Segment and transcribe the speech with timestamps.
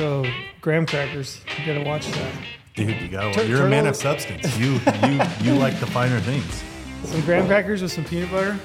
[0.00, 0.24] So
[0.62, 2.32] graham crackers, you gotta watch that.
[2.74, 3.34] Dude, you got.
[3.34, 4.56] Tur- You're a man of substance.
[4.56, 6.64] You you you like the finer things.
[7.04, 8.58] Some graham crackers with some peanut butter,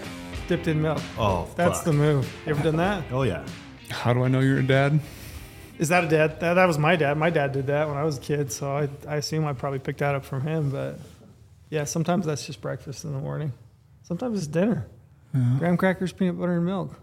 [0.48, 1.02] dipped in milk.
[1.18, 1.88] Oh, That's fuck.
[1.88, 2.34] the move.
[2.46, 3.04] You ever done that?
[3.12, 3.46] Oh yeah.
[3.90, 5.02] How do I know you're a dad?
[5.78, 6.40] Is that a dad?
[6.40, 7.18] That, that was my dad.
[7.18, 9.80] My dad did that when I was a kid, so I, I assume I probably
[9.80, 10.70] picked that up from him.
[10.70, 11.00] But
[11.70, 13.52] yeah, sometimes that's just breakfast in the morning.
[14.04, 14.88] Sometimes it's dinner.
[15.60, 16.98] Graham crackers, peanut butter, and milk.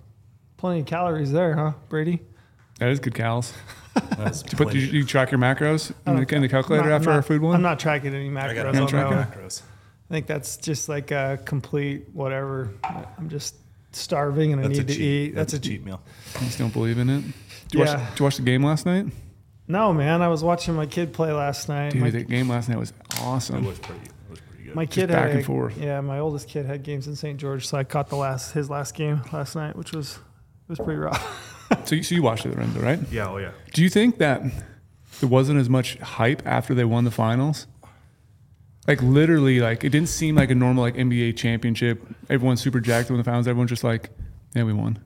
[0.56, 2.20] Plenty of calories there, huh, Brady?
[2.82, 3.52] That is good cows.
[4.16, 6.84] That's Do you, put, do you, you track your macros in the, in the calculator
[6.84, 7.54] I'm not- after I'm our food one?
[7.54, 8.48] I'm not tracking any macros.
[8.50, 9.26] I got on to Not that tracking one.
[9.26, 9.62] macros.
[10.10, 12.70] I think that's just like a complete whatever.
[12.84, 13.54] I'm just
[13.92, 15.02] starving and I That's a need to cheat.
[15.02, 15.34] eat.
[15.34, 16.00] That's, That's, a cheat meal.
[16.36, 17.20] I just don't believe in it.
[17.22, 17.34] Did
[17.74, 18.08] you, watch, Yeah.
[18.10, 19.06] did you watch the game last night?
[19.68, 20.22] No, man.
[20.22, 21.92] I was watching my kid play last night.
[21.92, 23.64] Dude, my, the game last night was It awesome.
[23.64, 24.00] was pretty.
[24.04, 24.74] It was pretty good.
[24.74, 25.78] my kid back had and a- forth.
[25.78, 27.38] Yeah, my oldest kid had games in St.
[27.38, 30.78] George, so I caught the last his last game last night, which was it was
[30.78, 31.58] pretty rough.
[31.86, 32.98] So you, so you watched it, Lorenzo, right?
[33.10, 33.28] yeah.
[33.28, 33.50] Oh yeah.
[33.72, 34.42] Do you think that
[35.20, 37.66] there wasn't as much hype after they won the finals?
[38.88, 42.02] Like literally, like it didn't seem like a normal like NBA championship.
[42.28, 43.46] Everyone's super jacked when the finals.
[43.46, 44.10] Everyone's just like,
[44.54, 44.98] yeah, we won.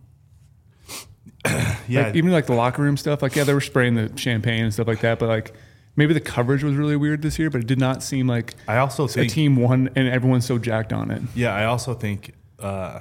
[1.88, 2.06] Yeah.
[2.06, 3.22] Like, even like the locker room stuff.
[3.22, 5.20] Like yeah, they were spraying the champagne and stuff like that.
[5.20, 5.54] But like
[5.94, 7.48] maybe the coverage was really weird this year.
[7.48, 9.30] But it did not seem like I also a think.
[9.32, 11.22] team won and everyone's so jacked on it.
[11.36, 13.00] Yeah, I also think uh,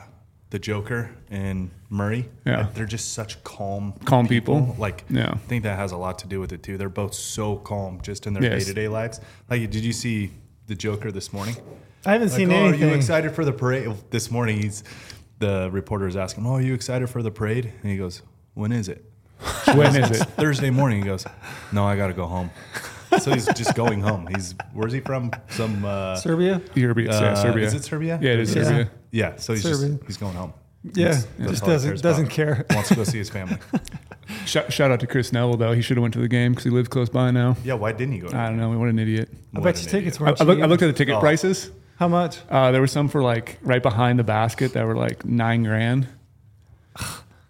[0.51, 2.29] the Joker and Murray.
[2.45, 2.61] Yeah.
[2.61, 4.75] like, they're just such calm, Calm people.
[4.79, 5.31] Like, Yeah.
[5.31, 6.77] I think that has a lot to do with it too.
[6.77, 9.21] They're both so calm just in their day to day lives.
[9.49, 10.31] Like, did you see
[10.67, 11.55] the Joker this morning?
[12.05, 12.83] I haven't Like, seen oh, anything.
[12.83, 13.87] are you excited for the parade?
[14.11, 14.83] This morning, he's
[15.39, 18.21] the reporter is asking, "Oh, are you excited for the parade?" And he goes,
[18.53, 19.03] "When is it?"
[19.75, 20.23] When is it?
[20.37, 20.99] Thursday morning.
[20.99, 21.25] He goes,
[21.71, 22.51] "No, I got to go home."
[23.19, 24.27] so he's just going home.
[24.33, 25.31] He's where's he from?
[25.49, 26.61] Some uh, Serbia?
[26.75, 27.05] Serbia.
[27.11, 27.65] yeah, uh, Serbia.
[27.65, 28.19] Is it Serbia?
[28.21, 28.63] Yeah, it is Yeah.
[28.63, 28.91] Serbia.
[29.11, 29.89] Yeah, so he's Serbia.
[29.97, 30.53] just he's going home.
[30.93, 32.33] Yeah, That's- that's just all doesn't doesn't about.
[32.35, 32.65] care.
[32.71, 33.57] Wants to go see his family.
[34.45, 35.73] Shout, shout out to Chris Neville though.
[35.73, 37.55] He should have went to the game because he lives close by now.
[37.63, 38.27] Yeah, why didn't he go?
[38.29, 38.69] I don't know.
[38.77, 39.29] What an idiot.
[39.55, 41.19] I bet an you tickets were I, I, look, I looked at the ticket Oh.
[41.19, 41.69] prices.
[41.97, 42.39] How much?
[42.49, 46.07] Uh, there were some for like right behind the basket that were like nine grand.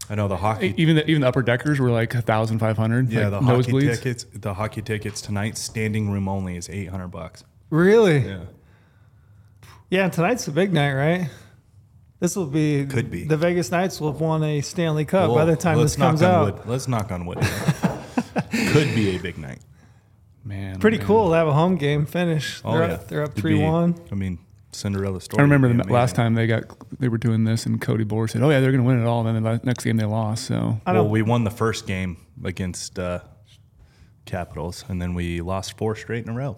[0.10, 0.74] I know the hockey.
[0.78, 3.10] Even the even the upper deckers were like a thousand five hundred.
[3.10, 3.96] yeah, like the hockey nosebleeds.
[3.96, 4.26] tickets.
[4.34, 7.44] The hockey tickets tonight, standing room only, is eight hundred bucks.
[7.70, 8.20] Really?
[8.20, 8.40] Yeah,
[9.90, 11.30] Yeah, tonight's the big night, right?
[12.20, 13.26] This will be Could be.
[13.26, 16.56] the Vegas Knights will have won a Stanley Cup by the time this comes out.
[16.60, 16.66] Wood.
[16.66, 17.40] Let's knock on wood.
[18.72, 19.60] Could be a big night.
[20.44, 21.08] Man, Pretty man.
[21.08, 22.62] cool to have a home game finish.
[22.64, 23.96] Oh they're yeah, up, they're up It'd three one.
[24.12, 24.38] I mean,
[24.72, 25.40] Cinderella story.
[25.42, 26.64] I remember the last time they got
[27.00, 29.06] they were doing this, and Cody Bohr said, "Oh yeah, they're going to win it
[29.08, 30.46] all." And then the la- next game they lost.
[30.46, 31.12] So I Well, don't.
[31.12, 33.20] we won the first game against uh,
[34.26, 36.58] Capitals, and then we lost four straight in a row.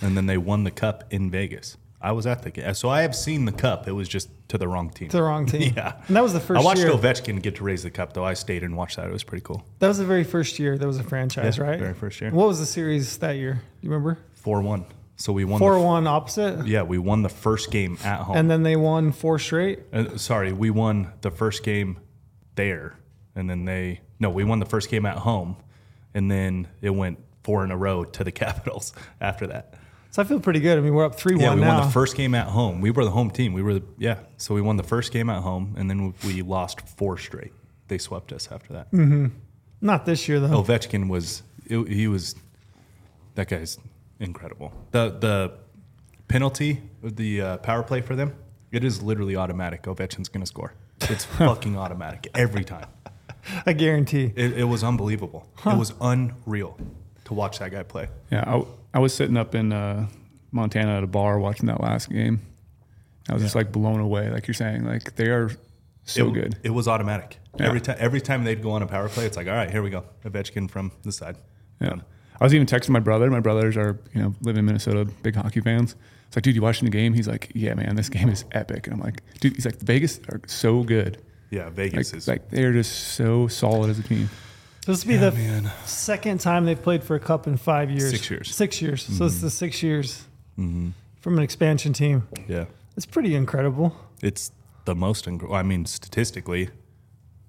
[0.00, 1.76] And then they won the cup in Vegas.
[2.02, 3.86] I was at the game, so I have seen the cup.
[3.86, 5.08] It was just to the wrong team.
[5.10, 5.72] to the wrong team.
[5.76, 6.90] Yeah, and that was the first I watched year.
[6.90, 8.24] Ovechkin get to raise the cup, though.
[8.24, 9.06] I stayed and watched that.
[9.06, 9.64] It was pretty cool.
[9.78, 10.76] That was the very first year.
[10.76, 11.78] That was a franchise, Yeah, right?
[11.78, 12.30] very first year.
[12.30, 13.62] What was the series that year?
[13.80, 14.18] You remember?
[14.34, 14.84] Four one.
[15.16, 15.60] So we won.
[15.60, 18.36] Four f- one opposite, Yeah, we won the first game at home.
[18.36, 19.80] and then they won four straight.
[19.92, 21.98] Uh, sorry, we won the first game
[22.56, 22.96] there,
[23.36, 25.56] and then they no, we won the first game at home,
[26.14, 29.74] and then it went four in a row to the Capitals after that.
[30.12, 30.76] So I feel pretty good.
[30.76, 31.42] I mean, we're up three one.
[31.42, 31.78] Yeah, we now.
[31.78, 32.82] won the first game at home.
[32.82, 33.54] We were the home team.
[33.54, 34.18] We were the yeah.
[34.36, 37.52] So we won the first game at home, and then we lost four straight.
[37.88, 38.92] They swept us after that.
[39.80, 40.62] Not this year though.
[40.62, 42.34] Ovechkin was it, he was
[43.36, 43.78] that guy's
[44.20, 44.72] incredible.
[44.90, 45.52] The the
[46.28, 48.34] penalty, the uh, power play for them,
[48.70, 49.84] it is literally automatic.
[49.84, 50.74] Ovechkin's going to score.
[51.00, 52.86] It's fucking automatic every time.
[53.66, 54.32] I guarantee.
[54.36, 55.48] It, it was unbelievable.
[55.64, 56.78] It was unreal
[57.24, 58.08] to watch that guy play.
[58.30, 58.64] yeah, I,
[58.94, 60.08] I was sitting up in uh,
[60.50, 62.40] Montana at a bar watching that last game.
[63.28, 64.84] I was just like blown away, like you're saying.
[64.84, 65.50] Like they are
[66.04, 66.56] so it, good.
[66.62, 67.38] It was automatic.
[67.58, 67.66] Yeah.
[67.66, 69.82] Every time every time they'd go on a power play, it's like, all right, here
[69.82, 70.04] we go.
[70.24, 71.36] Ovechkin from the side.
[71.80, 71.96] Yeah.
[72.40, 73.30] I was even texting my brother.
[73.30, 75.94] My brothers are, you know, live in Minnesota, big hockey fans.
[76.26, 77.12] It's like, dude, you watching the game?
[77.12, 78.86] He's like, yeah, man, this game is epic.
[78.86, 81.22] And I'm like, dude, he's like, Vegas are so good.
[81.50, 84.30] Yeah, Like, Vegas is like they're just so solid as a team.
[84.86, 85.70] This will be Yeah, the man.
[85.86, 88.10] second time they've played for a cup in five years.
[88.10, 88.54] Six years.
[88.54, 89.02] Six years.
[89.04, 90.24] So it's the six years
[90.58, 90.90] Mm-hmm.
[91.20, 92.28] from an expansion team.
[92.48, 92.64] yeah.
[92.96, 93.96] It's pretty incredible.
[94.22, 94.50] It's
[94.84, 95.24] the most.
[95.26, 96.68] Inc- I mean, statistically,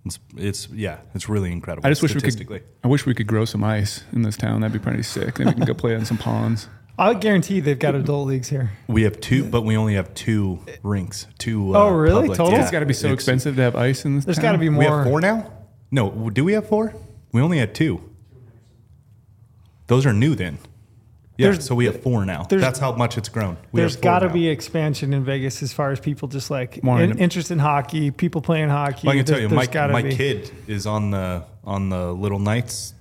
[0.05, 1.85] it's, it's yeah, it's really incredible.
[1.85, 2.63] I just wish we could.
[2.83, 4.61] I wish we could grow some ice in this town.
[4.61, 5.35] That'd be pretty sick.
[5.35, 6.69] Then we can go play in some ponds.
[6.97, 8.71] I guarantee they've got adult leagues here.
[8.87, 11.25] We have two, but we only have two rinks.
[11.39, 11.75] Two.
[11.75, 12.21] Uh, Oh, really?
[12.27, 12.59] public- Total?
[12.61, 14.25] It's got to be so It's- expensive to have ice in this.
[14.25, 14.43] There's town.
[14.43, 14.79] got to be more.
[14.79, 15.51] We have four now.
[15.91, 16.93] No, do we have four?
[17.33, 18.09] We only had two.
[19.87, 20.59] Those are new then.
[21.35, 22.43] Yeah, There's- so we have four now.
[22.47, 23.57] That's how much it's grown.
[23.71, 26.51] We There's have four got to be expansion in Vegas as far as people just
[26.51, 29.07] like More in, in- interest in hockey, people playing hockey.
[29.07, 30.15] Well, I can tell you, my, my be.
[30.15, 32.93] kid is on the on the Little Knights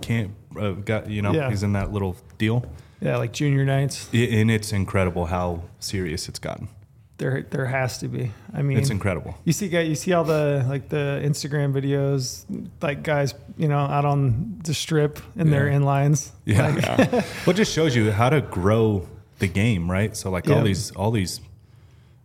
[0.00, 1.50] can't uh, got you know Yeah.
[1.50, 2.64] he's in that little deal,
[3.00, 4.08] Yeah, like junior Knights.
[4.14, 6.68] I- and it's incredible how serious it's gotten.
[7.18, 8.30] There, there has to be.
[8.54, 9.36] I mean, It's incredible.
[9.44, 12.44] You see, guy, you see all the like the Instagram videos,
[12.80, 15.78] like guys, you know, out on the strip in their Yeah.
[15.78, 16.30] inlines.
[16.44, 16.68] Yeah.
[16.96, 19.06] Like, well, just shows you how to grow
[19.40, 20.16] the game, right?
[20.16, 21.40] So like all these, all these,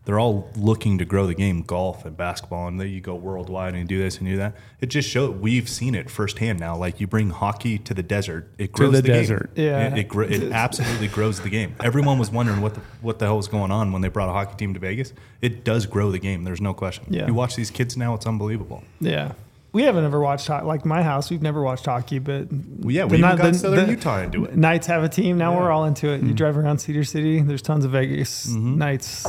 [0.06, 3.74] they're all looking to grow the game, golf and basketball, and then you go worldwide
[3.74, 4.54] and do this and do that.
[4.82, 6.76] It just show we've seen it firsthand now.
[6.76, 9.16] Like you bring hockey to the desert, it grows the the, game.
[9.16, 9.52] desert.
[9.56, 9.88] Yeah.
[9.94, 11.76] it, it, gr- it absolutely grows the game.
[11.82, 14.34] Everyone was wondering what the what the hell was going on when they brought a
[14.34, 15.14] hockey team to Vegas.
[15.42, 16.44] It does grow the game.
[16.44, 17.06] There's no question.
[17.10, 17.28] Yeah.
[17.28, 18.84] You watch these kids now; it's unbelievable.
[19.00, 19.34] yeah.
[19.72, 21.32] We haven't ever watched ho- like my house.
[21.32, 24.20] We've never watched hockey, but Well, yeah, we even ni- got the- Southern the Utah
[24.22, 24.56] into it.
[24.56, 25.52] Knights have a team now.
[25.54, 25.62] Yeah.
[25.62, 26.22] We're all into it.
[26.22, 27.42] You drive around Cedar City.
[27.42, 28.78] There's tons of Vegas Mm-hmm.
[28.78, 29.26] Knights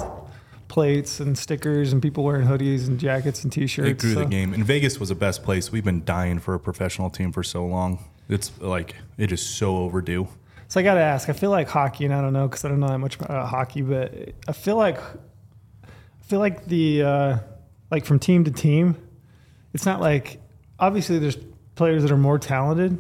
[0.74, 3.88] plates and stickers and people wearing hoodies and jackets and t-shirts.
[3.88, 4.52] It grew so- the game.
[4.52, 5.70] And Vegas was the best place.
[5.70, 8.04] We've been dying for a professional team for so long.
[8.28, 10.26] It's like it is so overdue.
[10.66, 11.28] So I got to ask.
[11.28, 13.48] I feel like hockey, and I don't know because I don't know that much about
[13.48, 17.38] hockey, but I feel like I feel like the uh,
[17.92, 18.96] like from team to team,
[19.74, 20.40] it's not like
[20.80, 21.38] obviously there's
[21.76, 22.98] players that are more talented.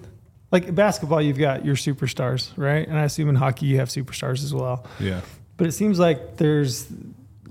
[0.52, 2.86] Like basketball, you've got your superstars, right?
[2.86, 4.86] And I assume in hockey you have superstars as well.
[5.00, 5.22] Yeah.
[5.56, 6.86] But it seems like there's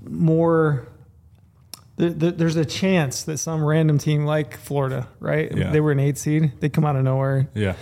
[0.08, 0.86] more.
[1.96, 5.50] There, there- there's a chance that some random team like Florida, right?
[5.56, 5.70] Yeah.
[5.70, 6.52] They were an eight seed.
[6.60, 7.48] They come out of nowhere.
[7.54, 7.74] Yeah.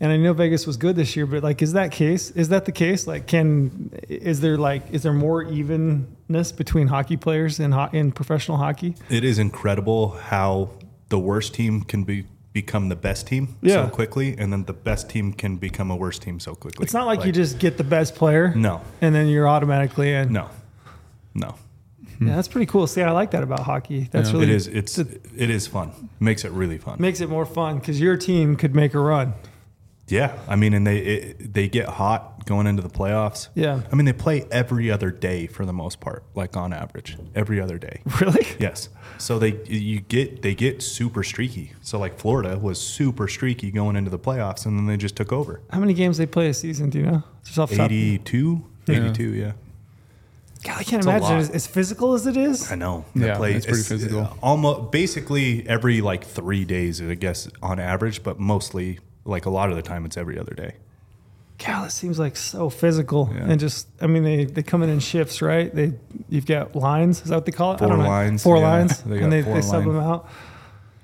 [0.00, 2.30] And I know Vegas was good this year, but like, is that case?
[2.30, 3.06] Is that the case?
[3.06, 8.12] Like, can is there like is there more evenness between hockey players in ho- in
[8.12, 8.94] professional hockey?
[9.10, 10.70] It is incredible how
[11.08, 13.84] the worst team can be become the best team Yeah.
[13.84, 16.84] so quickly and then the best team can become a worse team so quickly.
[16.84, 18.80] It's not like, you just get the best player, No.
[19.00, 20.32] and then you're automatically in.
[20.32, 20.48] No.
[21.34, 21.56] No.
[22.18, 22.28] Hmm.
[22.28, 22.86] Yeah, that's pretty cool.
[22.86, 24.08] See, I like that about hockey.
[24.10, 24.34] That's Yeah.
[24.40, 25.90] really It is it's it is fun.
[26.20, 26.96] Makes it really fun.
[27.00, 29.34] makes it more fun because your team could make a run.
[30.08, 30.38] Yeah.
[30.48, 33.48] I mean and they it, they get hot going into the playoffs.
[33.54, 33.82] Yeah.
[33.92, 37.16] I mean they play every other day for the most part, like on average.
[37.34, 38.00] Every other day.
[38.20, 38.46] Really?
[38.58, 38.88] Yes.
[39.18, 41.72] So they you get they get super streaky.
[41.82, 45.32] So like Florida was super streaky going into the playoffs, and then they just took
[45.32, 45.60] over.
[45.70, 46.88] How many games they play a season?
[46.90, 47.22] Do you know?
[47.44, 48.64] Just off the top- 82?
[48.86, 48.94] Yeah.
[48.96, 49.52] 82, yeah.
[50.64, 51.38] God, I can't It's imagine lot.
[51.40, 52.70] as, as physical as it is.
[52.72, 53.04] I know.
[53.14, 54.38] Yeah, it's pretty uh, physical.
[54.42, 59.70] Almost basically every like three days, I guess, on average, but mostly like a lot
[59.70, 60.74] of the time it's every other day.
[61.64, 63.46] God, it seems like so physical Yeah.
[63.50, 63.88] and just.
[64.00, 65.72] I mean, they, they come in in shifts, right?
[65.74, 65.92] They
[66.28, 67.22] you've got lines.
[67.22, 67.82] Is that what they call it?
[67.82, 68.08] I don't know.
[68.08, 68.62] lines, Four yeah.
[68.62, 70.28] lines, They and got they, four they sub them out.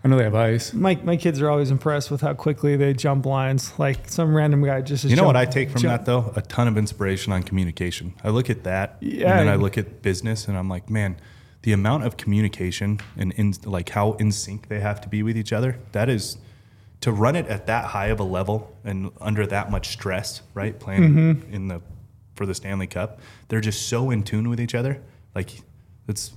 [0.05, 0.75] I know they have ice.
[0.75, 3.73] My my kids are always impressed with how quickly they jump lines.
[3.79, 5.05] Like some random guy just.
[5.05, 6.33] You know jump- what I take from jump- that though?
[6.37, 8.12] A ton of inspiration on communication.
[8.23, 9.31] I look at that, Yeah.
[9.31, 11.17] and then I look at business, and I'm like, man,
[11.62, 15.39] the amount of communication and in, like how in sync they have to be with
[15.39, 15.79] each other.
[15.93, 16.37] That is
[17.01, 20.79] to run it at that high of a level and under that much stress, right?
[20.79, 21.55] Playing Mm-hmm.
[21.55, 21.81] in the
[22.35, 25.01] for the Stanley Cup, they're just so in tune with each other.
[25.35, 25.62] Like
[26.09, 26.33] it's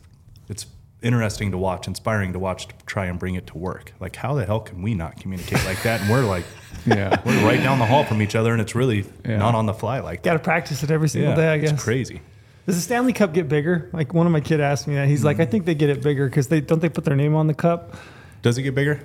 [0.47, 0.67] it's
[1.01, 3.93] interesting to watch, inspiring to watch to try and bring it to work.
[3.99, 6.01] Like how the hell can we not communicate like that?
[6.01, 6.45] And we're like
[6.85, 7.21] Yeah.
[7.25, 9.37] we're right down the hall from each other, and it's really Yeah.
[9.37, 11.49] not on the fly like Got to practice it every single day.
[11.53, 11.71] I guess.
[11.73, 12.21] it's crazy.
[12.65, 13.89] Does the Stanley Cup get bigger?
[13.93, 15.07] Like one of my kid asked me that.
[15.07, 15.43] He's like, mm-hmm.
[15.43, 17.53] I think they get it bigger because they don't they put their name on the
[17.53, 17.95] cup.
[18.41, 18.99] Does it get bigger?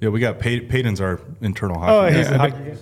[0.00, 1.92] Yeah, we got Pey- Peyton's our internal hockey.
[1.92, 2.16] Oh, guy.
[2.18, 2.76] he's Yeah, a I hockey guy.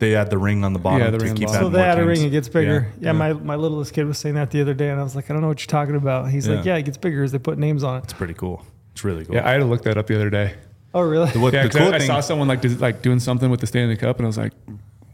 [0.00, 1.62] They add the ring on the bottom Yeah, the to ring keep bottom.
[1.64, 2.26] So they more add a ring, teams.
[2.26, 2.88] it gets bigger.
[3.00, 3.12] Yeah, Yeah.
[3.12, 5.34] my, my littlest kid was saying that the other day, and I was like, I
[5.34, 6.30] don't know what you're talking about.
[6.30, 6.72] He's like, Yeah.
[6.74, 8.04] Yeah, it gets bigger as they put names on it.
[8.04, 8.64] It's pretty cool.
[8.92, 9.34] It's really cool.
[9.36, 10.54] Yeah, I had to look that up the other day.
[10.94, 11.30] Oh, really?
[11.38, 13.60] what Yeah, the 'cause cool I, I saw someone like did, like doing something with
[13.60, 14.52] the Stanley Cup, and I was like,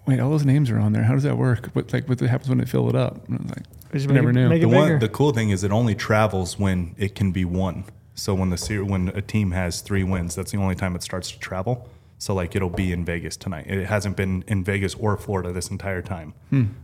[0.06, 1.02] "Wait, all those names are on there.
[1.02, 1.66] How does that work?
[1.74, 4.08] What like what happens when they fill it up?" And I was like, Just I
[4.08, 4.58] make never it- knew.
[4.58, 7.84] the one, the cool thing is it only travels when it can be won.
[8.14, 11.30] So when the when a team has three wins, that's the only time it starts
[11.32, 11.88] to travel.
[12.18, 13.66] So like it'll be in Vegas tonight.
[13.66, 16.32] It hasn't been in Vegas or Florida this entire time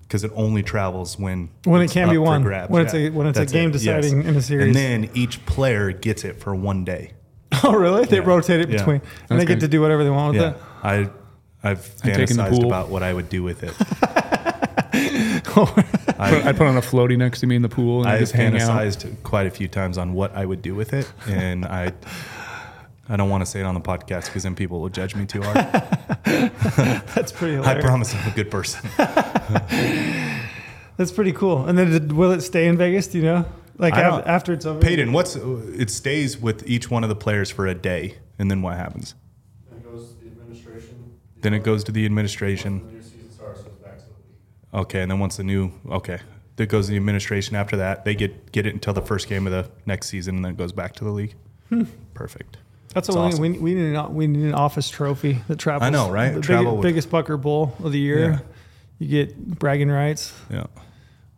[0.03, 1.71] because it only travels when Hmm.
[1.71, 2.43] When it can be won.
[2.43, 2.71] grabs.
[2.71, 3.73] When it's a- when it's a That's game it.
[3.73, 4.67] deciding in a series.
[4.67, 7.13] And then each player gets it for one day.
[7.65, 8.05] oh, really?
[8.05, 8.23] They Yeah.
[8.27, 8.77] rotate it Yeah.
[8.79, 9.61] between, and That's they get good.
[9.61, 10.57] to do whatever they want with Yeah, it.
[10.83, 10.95] I
[11.65, 12.67] I've I'm the fantasized pool.
[12.67, 13.73] about what I would do with it.
[15.45, 15.69] Put-
[16.19, 18.33] I'd put on a floaty next to me in the pool and I I've just
[18.33, 18.61] hang out.
[18.61, 21.93] fantasized quite a few times on what I would do with it, and I
[23.09, 25.27] I don't want to say it on the podcast because then people will judge me
[25.27, 25.57] too hard.
[27.15, 28.89] That's pretty I promise I'm a good person.
[30.97, 31.67] That's pretty cool.
[31.67, 33.09] And then did, will it stay in Vegas?
[33.09, 33.45] Do you know?
[33.79, 34.79] Like I after it's over?
[34.79, 38.63] Peyton, what's it stays with each one of the players for a day, and then
[38.63, 39.15] what happens?
[39.69, 41.19] Then it goes to the administration.
[41.41, 42.87] Then it goes to the administration.
[42.87, 44.83] The new season starts, it goes back to the league.
[44.83, 46.21] Okay, and then once the new okay,
[46.57, 47.57] that goes to the administration.
[47.57, 50.45] After that, they get get it until the first game of the next season, and
[50.45, 51.35] then it goes back to the league.
[51.71, 51.85] Hmm.
[52.15, 52.59] Perfect.
[52.95, 53.41] That's what awesome.
[53.41, 53.95] we, we, need.
[53.95, 55.87] An, we need an office trophy that travels.
[55.87, 56.29] I know, right?
[56.31, 58.31] The big- Travel with- biggest Bucker Bull of the year.
[58.31, 58.39] Yeah.
[58.99, 60.33] You get bragging rights.
[60.51, 60.67] Yeah.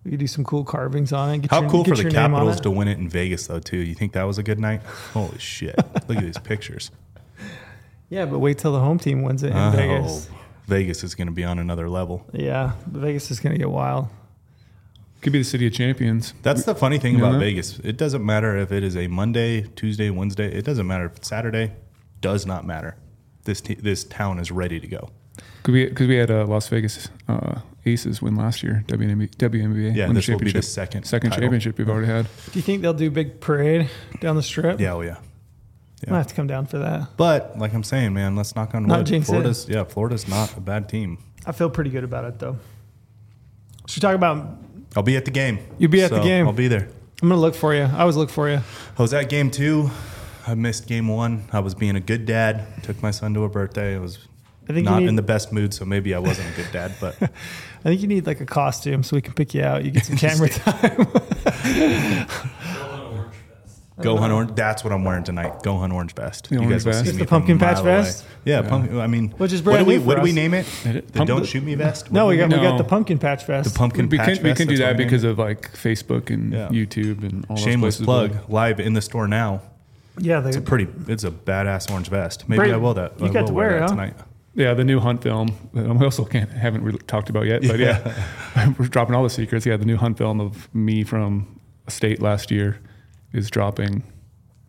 [0.04, 1.38] We could do some cool carvings on it.
[1.42, 3.46] Get How your, cool for the your name on Capitals to win it in Vegas
[3.46, 3.78] though too.
[3.78, 4.82] You think that was a good night?
[5.14, 5.74] Holy shit!
[6.08, 6.90] Look at these pictures.
[8.10, 10.28] Yeah, but wait till the home team wins it in Oh, Vegas.
[10.66, 12.24] Vegas is going to be on another level.
[12.32, 14.08] Yeah, Vegas is going to get wild.
[15.24, 16.34] Could be the city of champions.
[16.42, 17.38] That's the funny thing You about that?
[17.38, 17.78] Vegas.
[17.78, 20.52] It doesn't matter if it is a Monday, Tuesday, Wednesday.
[20.54, 21.72] It doesn't matter if it's Saturday.
[22.20, 22.96] Does not matter.
[23.44, 25.08] This t- this town is ready to go.
[25.62, 25.86] Could we?
[25.86, 28.84] Because we had uh, Las Vegas uh, Aces win last year.
[28.86, 29.34] WNBA.
[29.36, 29.96] WNBA.
[29.96, 30.64] Yeah, win this will be the championship.
[30.64, 31.44] second second title.
[31.44, 32.26] championship we've already had.
[32.52, 33.88] Do you think they'll do big parade
[34.20, 34.78] down the strip?
[34.78, 35.16] Yeah, oh yeah.
[36.06, 37.16] I might have to come down for that.
[37.16, 39.06] But like I'm saying, man, let's knock on Not wood.
[39.06, 39.32] jinx it.
[39.32, 41.16] Florida's yeah, Florida's not a bad team.
[41.46, 42.58] I feel pretty good about it though.
[43.86, 44.58] Should we talk about?
[44.96, 45.58] I'll be at the game.
[45.78, 46.46] You'll be at the game.
[46.46, 46.88] I'll be there.
[47.22, 47.82] I'm gonna look for you.
[47.82, 48.60] I always look for you.
[48.98, 49.90] I was at game two.
[50.46, 51.44] I missed game one.
[51.52, 52.66] I was being a good dad.
[52.82, 53.94] Took my son to a birthday.
[53.96, 54.18] I was
[54.68, 56.94] I think not need- in the best mood, so maybe I wasn't a good dad.
[57.00, 57.28] But I
[57.82, 59.84] think you need like a costume so we can pick you out.
[59.84, 61.06] You get some camera time.
[64.04, 64.50] go hunt orange.
[64.54, 65.62] That's what I'm wearing tonight.
[65.62, 66.48] Go hunt orange vest.
[66.50, 67.04] The orange will vest?
[67.04, 68.02] see It's me the from a pumpkin patch mile away.
[68.02, 68.24] vest?
[68.44, 68.68] Yeah, Yeah.
[68.68, 69.00] pumpkin.
[69.00, 70.34] I mean, Which is what brand do we new what do we us.
[70.36, 70.66] name it?
[70.84, 72.12] The Pump- don't shoot me vest.
[72.12, 72.70] no, What we do got we No.
[72.70, 73.72] got the pumpkin patch vest.
[73.72, 75.30] the pumpkin we patch can we can do that's what that I named because it.
[75.30, 76.68] of like Facebook and Yeah.
[76.68, 78.04] YouTube and all those shameless places.
[78.06, 79.62] plug live in the store now.
[80.18, 80.86] yeah, the, It's a pretty.
[81.08, 82.48] It's a badass orange vest.
[82.48, 83.14] Maybe Brady, I will that.
[83.18, 83.88] you I got will to wear that it, huh?
[83.88, 84.14] tonight.
[84.56, 85.48] Yeah, the new Hunt film.
[85.72, 88.12] that we also can't haven't really talked about yet, but yeah,
[88.78, 89.66] we're dropping all the secrets.
[89.66, 91.58] Yeah, the new Hunt film of me from
[91.88, 92.78] a state last year
[93.34, 94.02] is dropping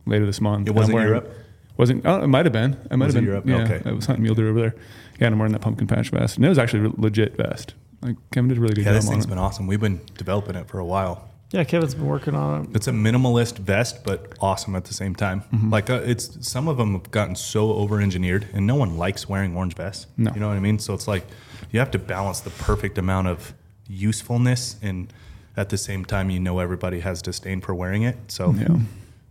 [0.05, 0.67] later this month.
[0.67, 1.31] It wasn't wearing- Europe?
[1.77, 2.05] Wasn't?
[2.05, 2.77] Oh, it might have been.
[2.89, 3.29] I might Was have been.
[3.29, 3.45] Europe?
[3.47, 3.81] Yeah, Okay.
[3.89, 4.75] I was hunting mule deer over there.
[5.19, 7.73] Yeah, and I'm wearing that pumpkin patch vest, and it was actually a legit vest.
[8.01, 9.29] Like Kevin did a really good Yeah, this job on thing's it.
[9.29, 9.67] been awesome.
[9.67, 11.29] We've been developing it for a while.
[11.51, 12.69] yeah, Kevin's been working on it.
[12.75, 15.41] It's a minimalist vest, but awesome at the same time.
[15.53, 15.69] Mm-hmm.
[15.69, 19.27] Like uh, it's some of them have gotten so over engineered, and no one likes
[19.29, 20.07] wearing orange vests.
[20.17, 20.31] No.
[20.33, 20.79] You know what I mean?
[20.79, 21.25] So it's like
[21.71, 23.53] you have to balance the perfect amount of
[23.87, 25.11] usefulness, and
[25.57, 28.17] at the same time, you know everybody has disdain for wearing it.
[28.27, 28.67] So Yeah.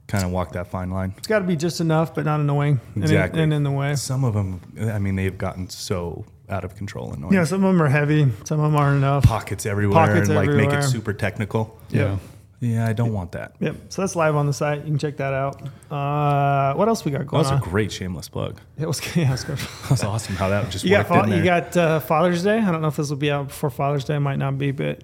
[0.07, 1.15] kind of walk that fine line.
[1.19, 2.81] It's got to be just enough, but not annoying.
[2.95, 3.43] and in- Exactly.
[3.43, 3.95] And, in the way.
[3.97, 4.61] Some of them,
[4.93, 7.33] I mean, they've gotten so out of control and annoying.
[7.35, 8.31] Yeah, some of them are heavy.
[8.45, 9.25] Some of them aren't enough.
[9.25, 11.79] pockets everywhere Pockets and like make it super technical.
[11.91, 12.17] Yeah.
[12.61, 13.57] Yeah, I don't want that.
[13.61, 13.77] Yep.
[13.91, 14.79] So that's live on the site.
[14.81, 15.61] You can check that out.
[15.93, 17.43] Uh, what else we got going?
[17.43, 18.59] That going was a great shameless plug.
[18.79, 19.59] It was, yeah, it was good.
[19.83, 21.39] That was awesome how that just You got worked fa- in there.
[21.41, 22.59] you got uh, Father's Day.
[22.59, 24.17] I don't know if this will be out before Father's Day.
[24.17, 25.03] It might not be, but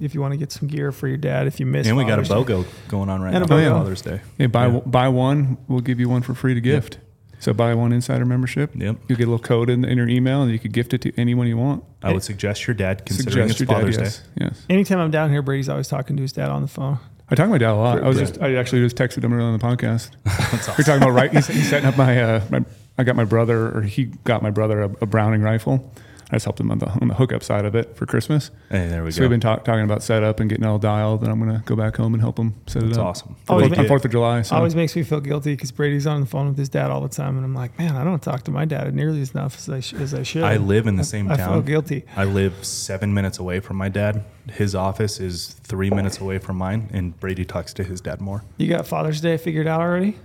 [0.00, 2.04] if you want to get some gear for your dad, if you miss, and we
[2.04, 2.54] got a Father's Day.
[2.54, 3.72] BOGO going on right And a now for BOGO.
[3.78, 4.20] Father's Day.
[4.38, 4.80] Hey, buy Yeah.
[4.86, 6.98] buy one, we'll give you one for free to gift.
[7.38, 8.70] So buy one insider membership.
[8.74, 8.96] Yep.
[9.08, 11.12] You get a little code in, in your email, and you could gift it to
[11.18, 11.82] anyone you want.
[12.02, 14.18] I would suggest your dad, considering Suggest it's your dad, Father's yes.
[14.18, 14.24] Day.
[14.44, 14.66] Yes.
[14.68, 16.98] Anytime I'm down here, Brady's always talking to his dad on the phone.
[17.30, 18.02] I talk to my dad a lot.
[18.02, 18.24] I was Yeah.
[18.26, 20.10] just, I actually just texted him earlier on the podcast.
[20.24, 21.32] That's We're talking about right.
[21.32, 22.64] He's, he's setting up my, uh, my.
[22.98, 25.94] I got my brother, or he got my brother a, a Browning rifle.
[26.32, 28.50] I just helped him on the on the hookup side of it for Christmas.
[28.70, 29.16] Hey, there we So go.
[29.16, 31.22] So we've been talk, talking about setup and getting it all dialed.
[31.22, 32.88] And I'm gonna go back home and help him set it up.
[32.90, 33.36] That's awesome.
[33.48, 34.42] Oh, On he's Fourth- on Fourth of July.
[34.42, 34.56] So.
[34.56, 37.08] Always makes me feel guilty because Brady's on the phone with his dad all the
[37.08, 39.68] time, and I'm like, man, I don't talk to my dad nearly as enough as
[39.68, 40.44] I, sh- as I should.
[40.44, 41.48] I live in the same I town.
[41.52, 42.04] feel guilty.
[42.16, 44.24] I live seven minutes away from my dad.
[44.52, 48.42] His office is three minutes away from mine, and Brady talks to his dad more.
[48.56, 50.16] You got Father's Day figured out already?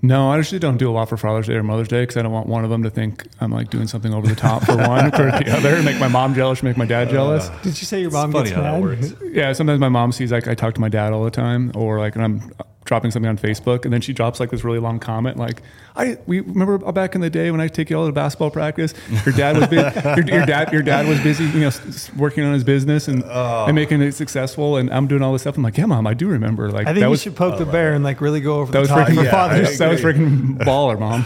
[0.00, 2.22] No, I actually don't do a lot for Father's Day or Mother's Day because I
[2.22, 4.76] don't want one of them to think I'm like doing something over the top for
[4.76, 7.48] one for the other, and make my mom jealous, make my dad uh, jealous.
[7.62, 9.32] Did you say your mom funny gets how that mad?
[9.32, 11.98] Yeah, sometimes my mom sees like I talk to my dad all the time, or
[11.98, 12.52] like when I'm
[12.88, 15.62] dropping something on Facebook, and then she drops like this really long comment, like,
[15.94, 18.94] "I we remember back in the day when I take you all to basketball practice.
[19.26, 20.00] Your dad was busy.
[20.04, 23.06] your, your dad your dad was busy, you know, s- s- working on his business
[23.06, 23.66] and oh.
[23.66, 25.56] and making it successful, and I'm doing all this stuff.
[25.56, 26.70] I'm like, yeah, mom, I do remember.
[26.70, 28.60] Like I think that you was should poke the oh, bear and like really go
[28.60, 31.24] over that the was top freaking for yeah, Father's I that was freaking baller, mom.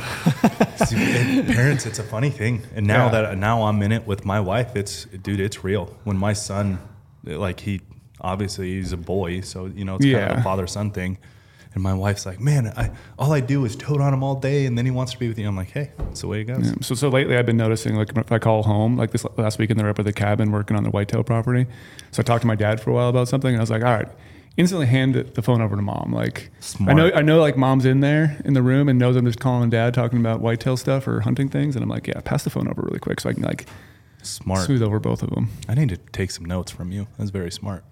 [0.87, 2.63] See, parents, it's a funny thing.
[2.75, 3.23] And now Yeah.
[3.23, 5.95] that now I'm in it with my wife, it's dude, it's real.
[6.05, 6.79] When my son,
[7.25, 7.81] like he,
[8.21, 11.19] obviously he's a boy, so you know it's kind of a father son thing.
[11.75, 14.67] And my wife's like, man, I, all I do is tote on him all day,
[14.67, 15.49] and then he wants to be with you.
[15.49, 16.67] I'm like, hey, that's the way it goes.
[16.67, 16.75] Yeah.
[16.83, 19.81] So so lately I've been noticing like if I call home, like this last weekend
[19.81, 21.67] they're up at the cabin working on the whitetail property.
[22.11, 23.83] So I talked to my dad for a while about something and I was like,
[23.83, 24.09] all right,
[24.57, 26.13] instantly hand the phone over to mom.
[26.13, 26.51] Like
[26.87, 29.41] I know I know like mom's in there in the room and knows I'm just
[29.41, 32.51] calling dad talking about whitetail stuff or hunting things and I'm like, yeah, pass the
[32.51, 33.67] phone over really quick so I can like
[34.23, 34.67] Smart.
[34.67, 35.49] smooth over both of them.
[35.69, 37.07] I need to take some notes from you.
[37.19, 37.85] That's very smart.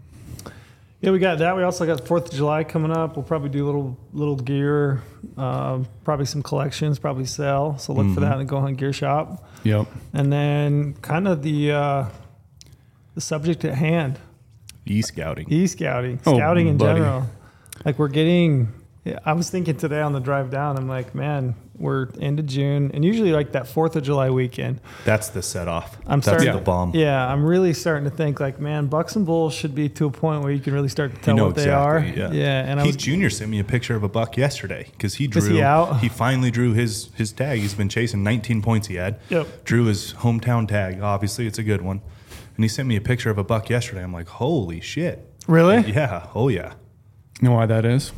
[1.01, 1.57] Yeah, we got that.
[1.57, 3.17] We also got Fourth of July coming up.
[3.17, 5.03] We'll probably do a little little gear,
[5.39, 7.79] um, probably some collections, probably sell.
[7.79, 9.43] So look for that in the GOHUNT Gear Shop.
[9.65, 9.87] Yep.
[10.13, 12.05] And then kind of the uh,
[13.15, 14.19] the subject at hand,
[14.85, 15.47] E scouting.
[15.51, 17.01] e scouting, Oh, scouting in buddy.
[17.01, 17.25] general.
[17.85, 18.69] Like we're getting.
[19.25, 20.77] I was thinking today on the drive down.
[20.77, 24.81] I'm like, man, we're into June, and usually like that Fourth of July weekend.
[25.05, 25.97] That's the set off.
[26.07, 26.53] I'm That's starting.
[26.53, 26.93] the to- bomb.
[26.95, 30.11] Yeah, I'm really starting to think like, man, Bucks and Bulls should be to a
[30.11, 31.99] point where you can really start to You tell know what they are.
[31.99, 35.15] exactly, Yeah, and I was Junior sent me a picture of a buck yesterday because
[35.15, 35.41] he drew.
[35.41, 36.01] Was he out?
[36.01, 37.61] he finally drew his his tag.
[37.61, 38.87] He's been chasing 19 points.
[38.89, 39.19] He had.
[39.31, 39.65] Yep.
[39.65, 41.01] Drew his hometown tag.
[41.01, 42.03] Obviously, it's a good one.
[42.57, 44.03] And he sent me a picture of a buck yesterday.
[44.03, 45.27] I'm like, holy shit.
[45.49, 45.81] really.
[45.91, 46.27] Yeah.
[46.35, 46.75] Oh yeah.
[47.41, 48.13] You know why that is?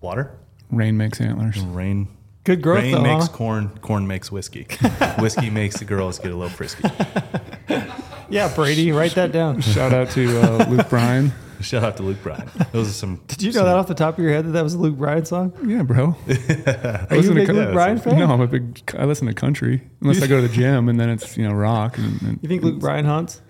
[0.00, 0.30] Water.
[0.70, 1.58] Rain makes antlers.
[1.60, 2.06] Rain.
[2.46, 3.02] Good growth Rain though.
[3.02, 3.32] makes huh?
[3.32, 3.68] corn.
[3.82, 4.66] Corn makes whiskey.
[5.18, 6.88] whiskey makes the girls get a little frisky.
[8.28, 9.60] Yeah, Brady, write that down.
[9.74, 11.32] Shout out to uh, Luke Bryan.
[11.60, 12.48] Shout out to Luke Bryan.
[12.72, 13.20] Those are some.
[13.28, 14.96] Did you know that off the top of your head that that was a Luke
[14.96, 15.52] Bryan song?
[15.64, 16.16] Yeah, bro.
[17.08, 18.18] Are you a big co- Luke Bryan fan?
[18.18, 18.82] No, I'm a big.
[18.98, 21.54] I listen to country unless I go to the gym, and then it's you know
[21.54, 21.98] rock.
[21.98, 23.42] And, and You think Luke Bryan hunts?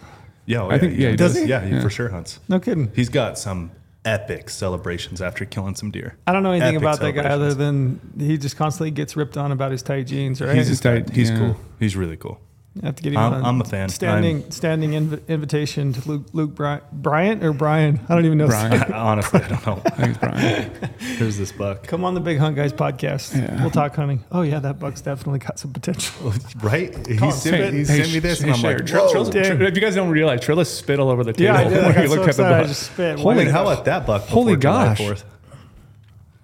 [0.44, 1.34] Yeah, oh, I think- yeah, he does.
[1.34, 1.46] does.
[1.48, 1.80] Yeah, he Yeah.
[1.80, 2.38] for sure hunts.
[2.50, 2.92] No kidding.
[2.94, 3.70] He's got some
[4.06, 6.16] epic celebrations after killing some deer.
[6.26, 9.36] I don't know anything Epic about that guy other than he just constantly gets ripped
[9.36, 10.56] on about his tight jeans, right?
[10.56, 11.10] He's just tight.
[11.10, 11.38] He's yeah.
[11.38, 11.56] cool.
[11.78, 12.40] He's really cool.
[12.82, 13.88] I have to get him I'm- on I'm a fan.
[13.88, 18.00] Standing standing inv- invitation to Luke Luke Bry- Bryant or Brian.
[18.08, 18.48] I don't even know.
[18.48, 18.92] Brian.
[18.92, 19.82] Honestly, I don't know.
[19.86, 20.90] I think it's Brian.
[21.18, 23.34] There's this buck, Come on the Big Hunt Guys podcast.
[23.34, 23.60] Yeah.
[23.62, 24.24] We'll talk hunting.
[24.30, 26.32] Oh yeah, that buck's definitely got some potential.
[26.62, 26.94] right?
[27.06, 27.72] He on, sent, spit.
[27.72, 29.10] me, he Hey, sent me this, sh- and I'm hey, like, Whoa.
[29.10, 29.44] Trail's- Dang.
[29.56, 31.78] Trill- if you guys don't realize, Trillis spit all over the table Yeah, I did.
[31.82, 32.54] I got he so looked at the excited.
[32.54, 32.68] I buck.
[32.68, 33.18] just spit.
[33.20, 34.22] Holy Wait, how about that buck?
[34.24, 35.00] Holy gosh.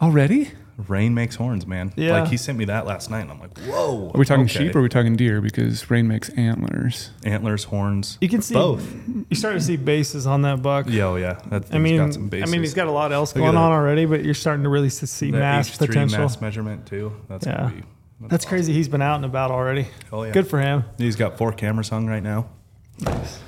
[0.00, 0.50] Already?
[0.88, 1.92] Rain makes horns, man.
[1.96, 2.20] Yeah.
[2.20, 4.10] Like he sent me that last night, and I'm like, whoa.
[4.14, 4.66] Are we talking okay.
[4.66, 5.40] sheep or are we talking deer?
[5.40, 7.10] Because rain makes antlers.
[7.24, 8.18] antlers, horns?
[8.20, 8.82] You can see both.
[9.30, 10.86] You're starting to see bases on that buck.
[10.88, 11.40] Yeah, oh yeah.
[11.48, 13.72] That I mean, got some I mean, he's got a lot else Look going on
[13.72, 16.18] already, but you're starting to really see That mass H3 potential.
[16.20, 17.12] mass measurement too.
[17.28, 17.56] That's Yeah.
[17.56, 17.82] gonna be.
[18.28, 18.72] That's crazy.
[18.72, 19.88] He's been out and about already.
[20.12, 20.32] Oh yeah.
[20.32, 20.84] Good for him.
[20.96, 22.46] He's got four cameras hung right now.
[23.00, 23.40] Nice.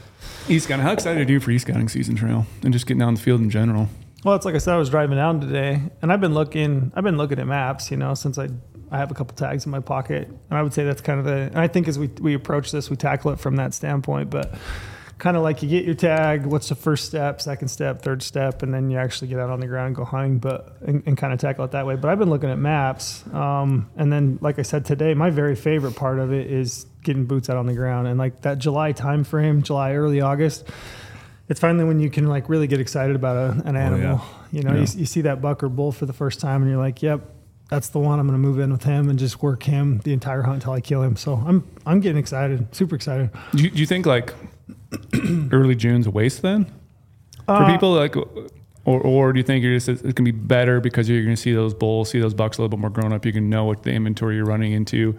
[0.49, 0.85] E-scouting.
[0.85, 3.51] How excited are you for e-scouting season Trail and just getting down the field in
[3.51, 3.89] general?
[4.25, 6.93] Well, it's like I said, I was driving down today, and I've been looking.
[6.95, 8.49] I've been looking at maps, you know, since I
[8.91, 11.27] I have a couple tags in my pocket, and I would say that's kind of
[11.27, 11.33] the.
[11.33, 14.55] And I think as we we approach this, we tackle it from that standpoint, but
[15.19, 16.47] kind of like you get your tag.
[16.47, 19.61] What's the first step, second step, third step, and then you actually get out on
[19.61, 21.97] the ground and go hunting, but and, and kind of tackle it that way.
[21.97, 25.55] But I've been looking at maps, um, and then like I said today, my very
[25.55, 28.93] favorite part of it is getting boots out on the ground, and like that July
[28.93, 30.67] time frame, July early August
[31.49, 34.21] it's finally when you can like really get excited about a, an animal.
[34.53, 34.81] You know, Yeah.
[34.81, 37.21] you, you see that buck or bull for the first time, and you're like, "Yep,
[37.71, 38.19] that's the one.
[38.19, 40.73] I'm going to move in with him and just work him the entire hunt until
[40.73, 43.31] I kill him." So I'm I'm getting excited, super excited.
[43.55, 44.33] Do you, do you think like
[45.53, 46.65] early June's a waste then
[47.47, 48.27] for Uh, people like, or
[49.01, 51.53] or do you think you're just it can be better because you're going to see
[51.53, 53.25] those bulls, see those bucks a little bit more grown up.
[53.27, 55.19] You can know what the inventory you're running into,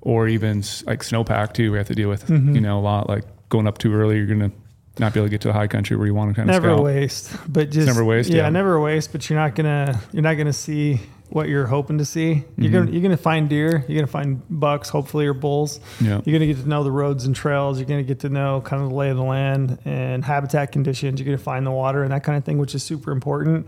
[0.00, 1.72] or even like snowpack too.
[1.72, 2.54] We have to deal with Mm-hmm.
[2.54, 4.16] you know a lot like going up too early.
[4.16, 4.52] You're going to
[4.98, 6.54] not be able to get to the high country where you want to kind of
[6.54, 6.84] Never scout.
[6.84, 8.48] waste, but just never waste, Yeah, yeah.
[8.48, 9.12] never waste.
[9.12, 12.44] But you're not gonna you're not gonna see what you're hoping to see.
[12.56, 12.94] You're gonna mm-hmm.
[12.94, 13.84] you're gonna find deer.
[13.88, 15.80] You're gonna find bucks, hopefully, or bulls.
[16.00, 16.20] Yeah.
[16.24, 17.78] You're gonna get to know the roads and trails.
[17.78, 21.20] You're gonna get to know kind of the lay of the land and habitat conditions.
[21.20, 23.66] You're gonna find the water and that kind of thing, which is super important.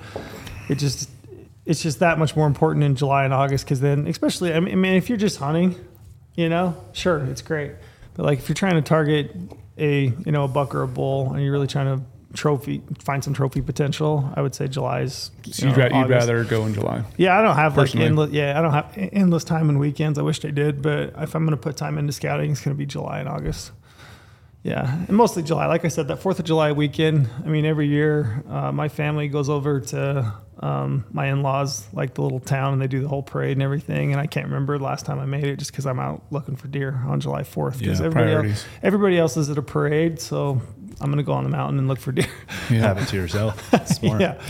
[0.69, 1.11] It just
[1.67, 4.73] it's just that much more important in July and August because then, especially, I mean,
[4.73, 5.75] I mean, if you're just hunting,
[6.35, 7.73] you know, sure, it's great.
[8.15, 9.35] But like if you're trying to target
[9.79, 13.25] a you know a buck or a bull and you're really trying to trophy find
[13.25, 15.31] some trophy potential, I would say July's.
[15.47, 15.57] is.
[15.57, 17.05] So you you'd, know, ra- you'd rather go in July.
[17.17, 18.31] Yeah, I don't have like endless.
[18.31, 20.19] Yeah, I don't have endless time and weekends.
[20.19, 22.77] I wish I did, but if I'm going to put time into scouting, it's going
[22.77, 23.73] to be July and August.
[24.63, 25.67] Yeah, and mostly July.
[25.67, 27.29] Like I said, that Fourth of July weekend.
[27.45, 32.23] I mean, every year uh, my family goes over to um, my in-laws, like the
[32.23, 34.13] little town, and they do the whole parade and everything.
[34.13, 36.57] And I can't remember the last time I made it, just because I'm out looking
[36.57, 37.81] for deer on July Fourth.
[37.81, 38.53] Yeah, everybody priorities.
[38.53, 40.61] else, everybody else is at a parade, so
[41.01, 42.27] I'm going to go on the mountain and look for deer.
[42.69, 43.73] You Have it to yourself.
[43.87, 44.21] Smart.
[44.21, 44.43] Yeah.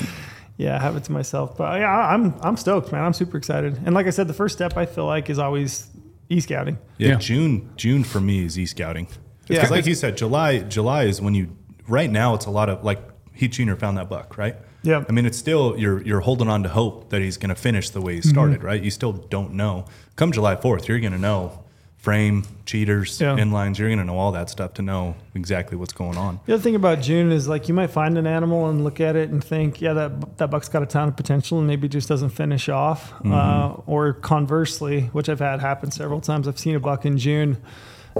[0.56, 1.56] Yeah, I have it to myself.
[1.56, 3.04] But yeah, I'm I'm stoked, man.
[3.04, 3.78] I'm super excited.
[3.84, 5.88] And like I said, the first step I feel like is always
[6.30, 6.78] e-scouting.
[6.96, 7.14] Yeah, Yeah.
[7.16, 9.06] June June for me is e-scouting.
[9.48, 9.56] Yeah.
[9.56, 11.56] Because like you said, July July is when you
[11.86, 13.00] right now it's a lot of like
[13.32, 14.56] Heat Junior found that buck, right?
[14.82, 15.04] Yeah.
[15.08, 18.00] I mean it's still you're you're holding on to hope that he's gonna finish the
[18.00, 18.82] way he started, right?
[18.82, 19.86] You still don't know.
[20.16, 21.64] Come July fourth, you're gonna know
[21.96, 23.36] frame, cheaters, Yeah.
[23.36, 26.38] inlines, you're gonna know all that stuff to know exactly what's going on.
[26.46, 29.16] The other thing about June is like you might find an animal and look at
[29.16, 32.08] it and think, yeah, that that buck's got a ton of potential and maybe just
[32.08, 33.12] doesn't finish off.
[33.14, 33.32] Mm-hmm.
[33.32, 36.46] Uh, or conversely, which I've had happen several times.
[36.46, 37.56] I've seen a buck in June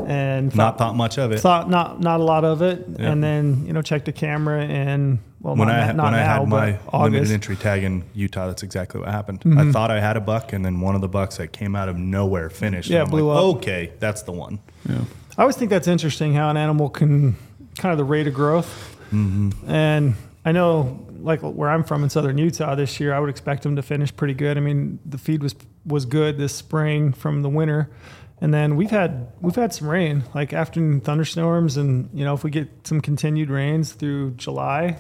[0.06, 1.40] and Not thought much of it.
[1.40, 3.11] thought not not a lot of it, Yeah.
[3.11, 6.14] and then you know checked the camera and well when not, I had, not when
[6.14, 7.32] I had my but limited August.
[7.32, 9.40] entry tag in Utah, that's exactly what happened.
[9.40, 9.58] Mm-hmm.
[9.58, 11.88] I thought I had a buck, and then one of the bucks that came out
[11.88, 12.90] of nowhere finished.
[12.90, 13.44] Yeah, and I'm blew like, up.
[13.56, 14.58] Okay, that's the one.
[14.88, 15.00] Yeah.
[15.37, 17.37] I always think that's interesting how an animal can
[17.78, 18.96] kind of the rate of growth.
[19.12, 19.70] Mm-hmm.
[19.70, 23.62] And I know like where I'm from in southern Utah this year, I would expect
[23.62, 24.56] them to finish pretty good.
[24.56, 25.54] I mean, the feed was
[25.87, 27.88] was good this spring from the winter,
[28.40, 32.44] and then we've had we've had some rain, like afternoon thunderstorms, and you know if
[32.44, 34.98] we get some continued rains through July,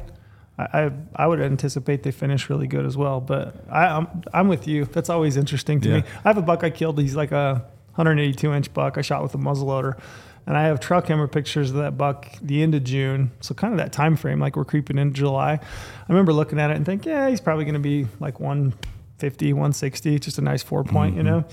[0.58, 3.20] I I, I would anticipate they finish really good as well.
[3.20, 4.84] But I, I'm I'm with you.
[4.86, 5.96] That's always interesting to Yeah.
[5.98, 6.02] me.
[6.24, 6.98] I have a buck I killed.
[6.98, 8.98] He's like a 182 inch buck.
[8.98, 9.98] I shot with a muzzleloader.
[10.46, 13.32] And I have trail camera pictures of that buck the end of June.
[13.40, 15.52] So kind of that time frame, like we're creeping into July.
[15.60, 15.60] I
[16.08, 20.18] remember looking at it and thinking, yeah, he's probably going to be like 150, 160,
[20.18, 21.44] just a nice four point, you know?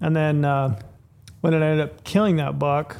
[0.00, 0.78] And then uh,
[1.44, 2.96] when it ended up killing that buck,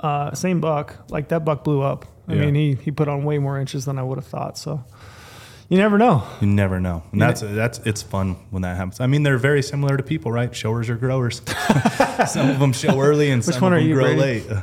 [0.00, 2.06] uh, same buck, like that buck blew up.
[2.26, 2.46] I Yeah.
[2.46, 4.56] mean, he, he put on way more inches than I would have thought.
[4.56, 4.82] So
[5.68, 6.22] you never know.
[6.40, 8.98] You never know, and that's that's it's fun when that happens.
[9.00, 10.54] I mean, they're very similar to people, right?
[10.56, 11.42] Showers or growers.
[12.28, 14.48] some of them show early, and Which some one of are them you, grow Brady?
[14.48, 14.62] late.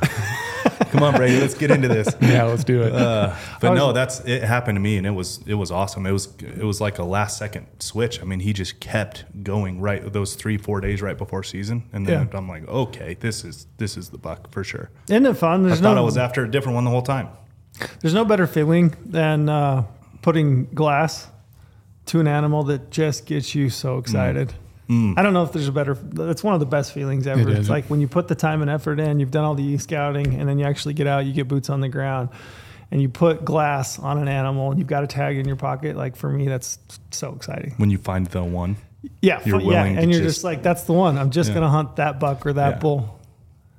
[0.90, 2.08] Come on, Brady, let's get into this.
[2.20, 2.92] Yeah, let's do it.
[2.92, 6.06] Uh, but was- no, that's it happened to me, and it was it was awesome.
[6.06, 8.20] It was it was like a last second switch.
[8.20, 12.06] I mean, he just kept going right those three four days right before season, and
[12.06, 12.38] then Yeah.
[12.38, 14.90] I'm like, okay, this is this is the buck for sure.
[15.08, 15.64] Isn't it fun?
[15.64, 17.28] I There's thought no, I was after a different one the whole time.
[18.00, 19.84] There's no better feeling than uh,
[20.22, 21.28] putting glass
[22.06, 24.52] to an animal that just gets you so excited.
[24.90, 25.14] Mm.
[25.16, 25.96] I don't know if there's a better.
[26.30, 27.42] It's one of the best feelings ever.
[27.48, 27.48] It.
[27.58, 30.34] It's like when you put the time and effort in, you've done all the e-scouting,
[30.34, 32.30] and then you actually get out, you get boots on the ground,
[32.90, 35.94] and you put glass on an animal, and you've got a tag in your pocket.
[35.96, 36.78] Like for me, that's
[37.12, 37.74] so exciting.
[37.76, 38.76] When you find the one,
[39.22, 41.16] Yeah, You're yeah, and you're just- just, like, that's the one.
[41.16, 41.54] I'm just Yeah.
[41.54, 42.78] gonna hunt that buck or that Yeah.
[42.80, 43.18] bull.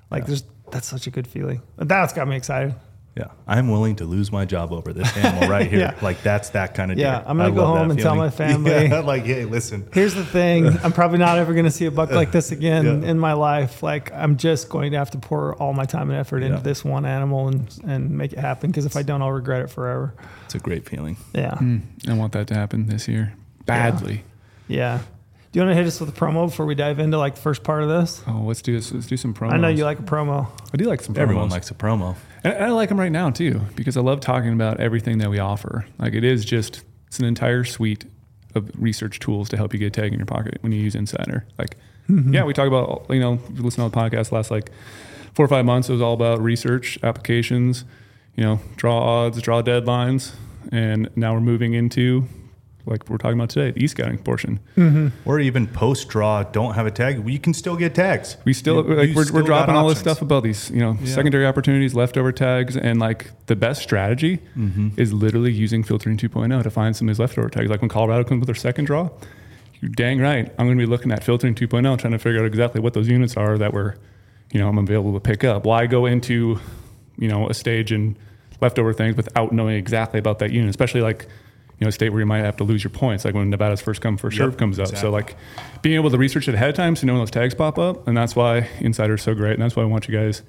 [0.09, 1.61] Like there's that's such a good feeling.
[1.77, 2.73] That's got me excited.
[3.17, 5.79] Yeah, I'm willing to lose my job over this animal right here.
[5.79, 5.95] Yeah.
[6.01, 7.05] Like that's that kind of deal.
[7.07, 7.23] Yeah, deer.
[7.27, 8.71] I'm gonna I go home and tell my family.
[8.87, 11.91] Yeah, like, hey, listen, Here's the thing: I'm probably not ever going to see a
[11.91, 13.09] buck like this again Yeah.
[13.09, 13.83] in my life.
[13.83, 16.63] Like I'm just going to have to pour all my time and effort into Yeah.
[16.63, 18.71] this one animal and and make it happen.
[18.71, 20.13] Because if I don't, I'll regret it forever.
[20.45, 21.17] it's a great feeling.
[21.33, 23.33] Yeah, Mm, I want that to happen this year
[23.65, 24.23] badly.
[24.67, 24.99] yeah.
[25.51, 27.41] Do you want to hit us with a promo before we dive into like the
[27.41, 28.23] first part of this?
[28.25, 28.93] Oh, let's do this.
[28.93, 29.51] Let's do some promos.
[29.51, 30.47] I know you like a promo.
[30.73, 31.19] I do like some promos.
[31.19, 32.15] Everyone likes a promo.
[32.45, 35.29] And and I like them right now too because I love talking about everything that
[35.29, 35.85] we offer.
[35.99, 38.05] Like it is just it's an entire suite
[38.55, 40.95] of research tools to help you get a tag in your pocket when you use
[40.95, 41.45] Insider.
[41.57, 41.75] Like
[42.07, 42.33] mm-hmm.
[42.33, 44.71] yeah, we talk about you know if you listen to the podcast last like
[45.33, 45.89] four or five months.
[45.89, 47.83] It was all about research applications.
[48.37, 50.33] You know, draw odds, draw deadlines,
[50.71, 52.25] and now we're moving into
[52.85, 54.59] like we're talking about today, the e-scouting portion.
[55.25, 57.19] Or even post draw, don't have a tag.
[57.19, 58.37] we can still get tags.
[58.45, 60.79] We still You- like you we're, still we're dropping all this stuff about these, you
[60.79, 61.13] know, Yeah.
[61.13, 64.89] secondary opportunities, leftover tags, and like the best strategy Mm-hmm.
[64.97, 67.69] is literally using filtering 2.0 to find some of these leftover tags.
[67.69, 69.09] Like when Colorado comes with their second draw,
[69.79, 70.47] you're dang right.
[70.57, 73.07] I'm going to be looking at filtering 2.0, trying to figure out exactly what those
[73.07, 73.95] units are that were,
[74.51, 75.65] you know, I'm available to pick up.
[75.65, 76.59] Why go into,
[77.17, 78.15] you know, a stage and
[78.59, 81.27] leftover things without knowing exactly about that unit, especially like.
[81.81, 83.81] You know, a state where you might have to lose your points, like when Nevada's
[83.81, 84.83] first come first Yep, serve comes up.
[84.89, 85.01] exactly.
[85.01, 85.35] So, like
[85.81, 88.15] being able to research it ahead of time, so knowing those tags pop up, and
[88.15, 90.43] that's why Insider is so great, and that's why I want you guys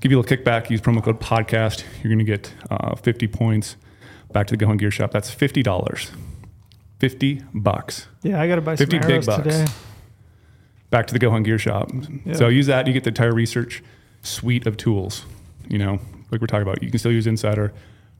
[0.00, 0.68] give you a little kickback.
[0.68, 1.82] Use promo code podcast.
[2.04, 3.76] You're going to get uh, 50 points
[4.32, 5.10] back to the GOHUNT Gear Shop.
[5.12, 6.10] That's fifty dollars,
[7.00, 9.42] fifty bucks Yeah, I got to buy some 50 big arrows bucks.
[9.44, 9.64] today.
[10.90, 11.90] back to the GOHUNT Gear Shop.
[12.26, 12.34] Yeah.
[12.34, 12.86] So use that.
[12.86, 13.82] You get the entire research
[14.22, 15.24] suite of tools.
[15.68, 16.82] You know, like we're talking about.
[16.82, 17.72] You can still use Insider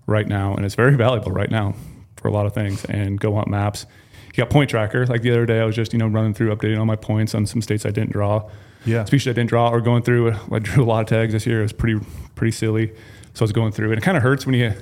[0.07, 1.75] right now, and it's very valuable right now
[2.17, 2.85] for a lot of things.
[2.87, 3.87] And GOHUNT Maps.
[4.27, 5.07] You got Point Tracker.
[5.07, 7.35] Like the other day, I was just you know running through, updating all my points
[7.35, 8.49] on some states I didn't draw.
[8.85, 9.05] Yeah.
[9.05, 10.33] species I didn't draw, or going through.
[10.53, 11.61] I drew a lot of tags this year.
[11.61, 12.01] It was pretty
[12.35, 12.93] pretty silly.
[13.35, 14.73] So I was going through, and it kind of hurts when you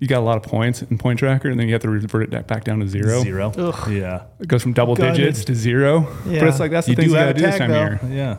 [0.00, 2.32] you got a lot of points in Point Tracker, and then you have to revert
[2.32, 3.22] it back down to zero.
[3.22, 3.52] Zero.
[3.56, 3.90] Ugh.
[3.92, 4.24] Yeah.
[4.38, 5.16] It goes from double Gutted.
[5.16, 6.06] digits to zero.
[6.26, 6.40] Yeah.
[6.40, 8.16] But it's like that's the You things you gotta do this tag time of year.
[8.16, 8.36] Yeah.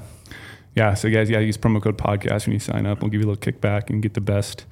[0.75, 3.01] Yeah, so guys, yeah, use promo code podcast when you sign up.
[3.01, 4.65] We'll give you a little kickback and get the best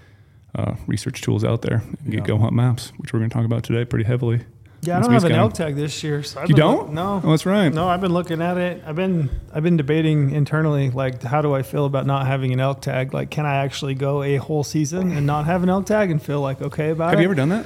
[0.57, 1.81] uh, research tools out there.
[2.03, 2.35] And get Yeah.
[2.35, 4.41] GOHUNT Maps, which we're going to talk about today pretty heavily.
[4.81, 6.21] Yeah, I don't have an elk tag this year.
[6.23, 6.77] So I've You don't?
[6.77, 7.21] look- no.
[7.23, 7.73] Oh, that's right.
[7.73, 8.83] No, I've been looking at it.
[8.85, 12.59] I've been I've been debating internally, like how do I feel about not having an
[12.59, 13.11] elk tag?
[13.13, 16.21] Like, can I actually go a whole season and not have an elk tag and
[16.21, 17.17] feel like okay about Have it?
[17.17, 17.65] Have you ever done that?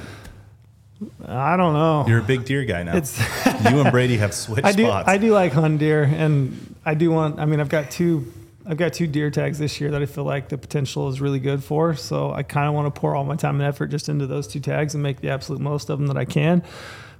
[1.26, 2.04] I don't know.
[2.06, 2.96] You're a big deer guy now.
[2.96, 3.18] It's
[3.70, 5.08] you and Brady have switched I do spots.
[5.08, 7.40] I do like hunt deer, and I do want.
[7.40, 8.32] I mean, I've got two.
[8.64, 11.40] I've got two deer tags this year that I feel like the potential is really
[11.40, 11.94] good for.
[11.94, 14.46] So I kind of want to pour all my time and effort just into those
[14.46, 16.62] two tags and make the absolute most of them that I can.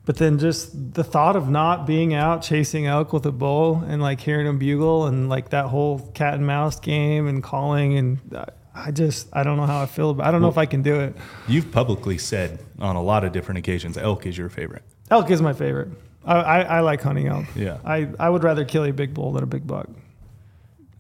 [0.05, 4.03] But then just the thought of not being out chasing elk with a bow and
[4.03, 8.19] like hearing them bugle and like that whole cat and mouse game and calling and
[8.75, 10.27] I- just I don't know how I feel about.
[10.27, 11.15] I don't know if I can do it.
[11.47, 14.83] You've publicly said on a lot of different occasions elk is your favorite.
[15.11, 15.89] Elk is my favorite.
[16.25, 17.45] I, I, I like hunting elk.
[17.55, 17.79] Yeah.
[17.85, 19.89] I, I would rather kill a big bull than a big buck.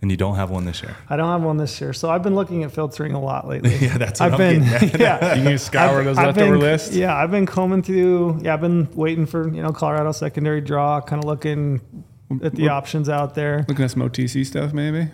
[0.02, 0.96] And you don't have one this year.
[1.08, 3.74] I don't have one this year, so I've been looking at filtering a lot lately.
[3.80, 4.68] Yeah, that's what I've I'm been.
[4.68, 6.94] getting yeah, You need to scour I've- those I've leftover been- lists.
[6.94, 8.40] Yeah, I've been combing through.
[8.42, 11.80] Yeah, I've been waiting for you know Colorado secondary draw, kind of looking
[12.42, 13.64] at the What- options out there.
[13.68, 15.08] Looking at some OTC stuff, maybe.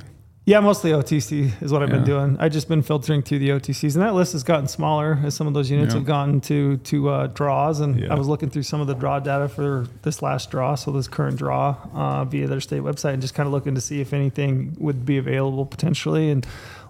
[0.49, 2.39] Yeah, mostly OTC is what I've been doing.
[2.41, 5.47] I've just been filtering through the OTCs, and that list has gotten smaller as some
[5.47, 5.99] of those units Yeah.
[5.99, 7.81] have gotten to to uh, draws.
[7.81, 8.15] And Yeah.
[8.15, 11.07] I was looking through some of the draw data for this last draw, so this
[11.07, 14.15] current draw uh, via their state website, and just kind of looking to see if
[14.15, 16.31] anything would be available potentially.
[16.31, 16.47] And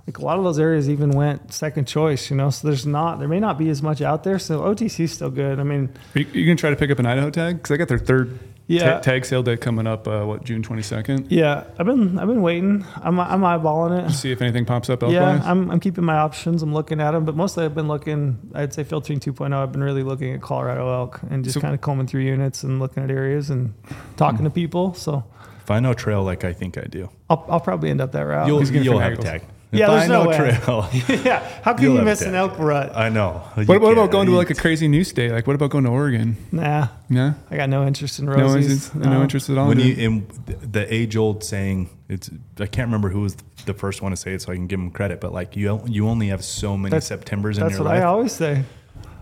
[0.06, 2.50] like a lot of those areas even went second choice, you know.
[2.50, 4.38] So there's not there may not be as much out there.
[4.38, 5.58] So OTC is still good.
[5.58, 7.56] I mean, Are you, you gonna try to pick up an Idaho tag?
[7.56, 8.92] Because I got their third Yeah.
[8.94, 10.06] ta- tag sale day coming up.
[10.06, 11.32] Uh, what June twenty second?
[11.32, 12.84] yeah, I've been I've been waiting.
[13.02, 14.12] I'm I'm eyeballing it.
[14.12, 15.02] See if anything pops up.
[15.02, 15.40] Yeah.
[15.44, 16.62] I'm, I'm keeping my options.
[16.62, 18.38] I'm looking at them, but mostly I've been looking.
[18.54, 19.52] I'd say filtering 2.0.
[19.54, 22.62] I've been really looking at Colorado elk and just So- kind of combing through units
[22.62, 23.72] and looking at areas and
[24.16, 24.92] talking to people.
[24.94, 25.24] So
[25.62, 28.12] If I know a trail like I think I do, I'll, I'll probably end up
[28.12, 28.46] that route.
[28.46, 29.42] you'll you'll have a tag.
[29.70, 30.36] If Yeah, there's I no know way.
[30.36, 30.88] Trail,
[31.24, 32.96] yeah, how can You'll you miss an elk rut?
[32.96, 33.42] I know.
[33.56, 34.12] You What, what about can't.
[34.12, 35.30] going to like a crazy new state?
[35.30, 36.38] Like what about going to Oregon?
[36.52, 37.34] Nah, Yeah.
[37.50, 39.22] I got no interest in No, interest, no.
[39.22, 39.68] interest at all.
[39.68, 44.00] when you in the age old saying it's I can't remember who was the first
[44.00, 46.28] one to say it so I can give him credit but like you you only
[46.28, 47.72] have so many That's- Septembers in your life.
[47.72, 48.64] That's your what life I always say.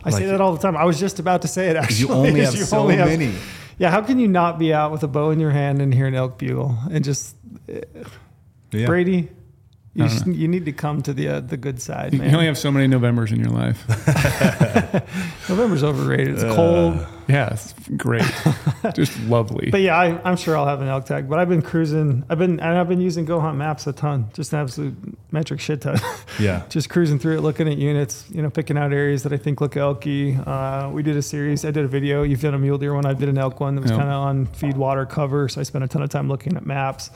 [0.04, 0.76] I say that all the time.
[0.76, 1.98] I was just about to say it actually.
[2.06, 3.32] you only have you so only have- many
[3.78, 6.06] Yeah, how can you not be out with a bow in your hand and hear
[6.06, 7.34] an elk bugle and just
[7.68, 7.80] eh,
[8.70, 8.86] yeah.
[8.86, 9.28] Brady?
[9.96, 12.34] You, just, you need to come to the uh, the good side, you man.
[12.34, 13.82] only have so many Novembers in your life.
[15.48, 16.34] November's overrated.
[16.34, 17.06] It's Uh, cold.
[17.28, 18.22] yeah, it's great,
[18.94, 19.70] just lovely.
[19.70, 21.28] But yeah, I, I'm sure I'll have an elk tag.
[21.28, 22.24] But I've been cruising.
[22.28, 24.94] I've been and I've been using GOHUNT Maps a ton, just an absolute
[25.32, 25.98] metric shit ton.
[26.38, 29.36] yeah just cruising through it, looking at units, you know, picking out areas that I
[29.38, 30.36] think look elky.
[30.46, 31.64] Uh, we did a series.
[31.64, 32.22] I did a video.
[32.22, 33.06] You've done a mule deer one.
[33.06, 34.00] I did an elk one that was Yep.
[34.00, 35.48] kind of on feed water cover.
[35.48, 37.10] So I spent a ton of time looking at maps.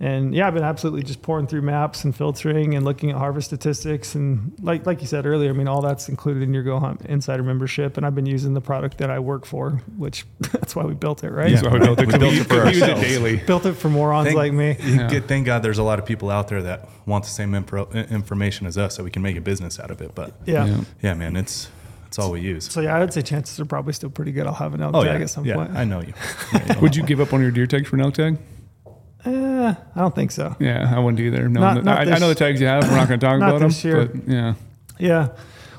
[0.00, 3.46] And yeah, I've been absolutely just pouring through maps and filtering and looking at harvest
[3.46, 7.06] statistics and like like you said earlier, I mean all that's included in your GOHUNT
[7.06, 7.96] Insider membership.
[7.96, 11.22] And I've been using the product that I work for, which that's why we built
[11.22, 11.50] it, right?
[11.50, 11.60] Yeah.
[11.60, 13.02] So I built it, We 'cause built it for 'cause we use it ourselves.
[13.02, 13.36] daily.
[13.36, 14.76] Built it for morons Thank- like me.
[14.84, 15.08] Yeah.
[15.08, 17.88] Good- Thank God there's a lot of people out there that want the same info,
[17.92, 20.14] information as us so we can make a business out of it.
[20.14, 20.66] But Yeah.
[20.66, 20.80] Yeah.
[21.02, 21.68] yeah, man, it's
[22.06, 22.64] it's all we use.
[22.70, 24.46] So yeah, I would say chances are probably still pretty good.
[24.46, 25.70] I'll have an elk Oh tag yeah, at some yeah, point.
[25.76, 26.12] I know you.
[26.52, 28.38] Yeah, Would you give up on your deer tags for an elk tag?
[29.24, 30.54] Eh, I don't think so.
[30.60, 31.48] Yeah, I wouldn't either.
[31.48, 32.84] No, Not- not I, I know the tags you have.
[32.88, 33.68] We're not going to talk not about them.
[33.68, 34.06] this year.
[34.06, 34.54] But yeah,
[34.98, 35.28] Yeah,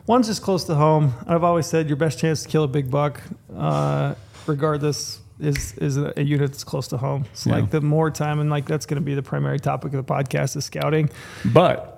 [0.07, 1.13] one's just close to home.
[1.27, 3.21] I've always said your best chance to kill a big buck,
[3.55, 4.15] uh,
[4.47, 7.25] regardless, is is a, a unit that's close to home.
[7.33, 7.55] It's Yeah.
[7.55, 10.13] like the more time, and like that's going to be the primary topic of the
[10.13, 11.09] podcast is scouting.
[11.45, 11.91] but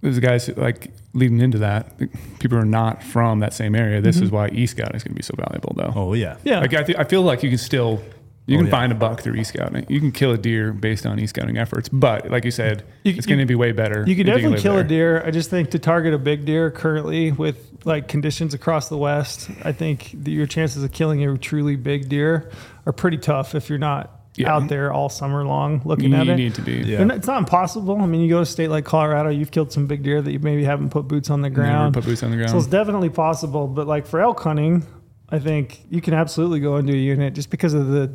[0.00, 1.92] there's guys who, like leading into that.
[2.38, 4.00] People are not from that same area.
[4.00, 5.92] This is why e scouting is going to be so valuable, though.
[5.94, 6.34] Oh yeah.
[6.34, 6.48] Mm-hmm.
[6.48, 8.00] Yeah, Like I, th- I feel like you can still
[8.48, 8.70] you Oh, can yeah.
[8.70, 9.84] find a buck through e-scouting.
[9.88, 13.26] You can kill a deer based on e-scouting efforts, but like you said, You- it's
[13.26, 14.04] going to be way better.
[14.06, 14.84] You can if definitely live kill there.
[14.84, 15.22] a deer.
[15.24, 19.50] I just think to target a big deer currently with like conditions across the West,
[19.64, 22.50] I think that your chances of killing a truly big deer
[22.86, 24.54] are pretty tough if you're not Yeah.
[24.54, 26.36] out there all summer long You, looking at you it.
[26.36, 26.72] need to be.
[26.86, 27.04] Yeah.
[27.04, 28.00] Not- It's not impossible.
[28.00, 30.32] I mean, you go to a state like Colorado, you've killed some big deer that
[30.32, 31.94] you maybe haven't put boots on the Never ground.
[31.94, 32.50] put boots on the ground.
[32.50, 33.66] So it's definitely possible.
[33.66, 34.84] But like for elk hunting,
[35.30, 38.10] I think you can absolutely go into a unit just because of the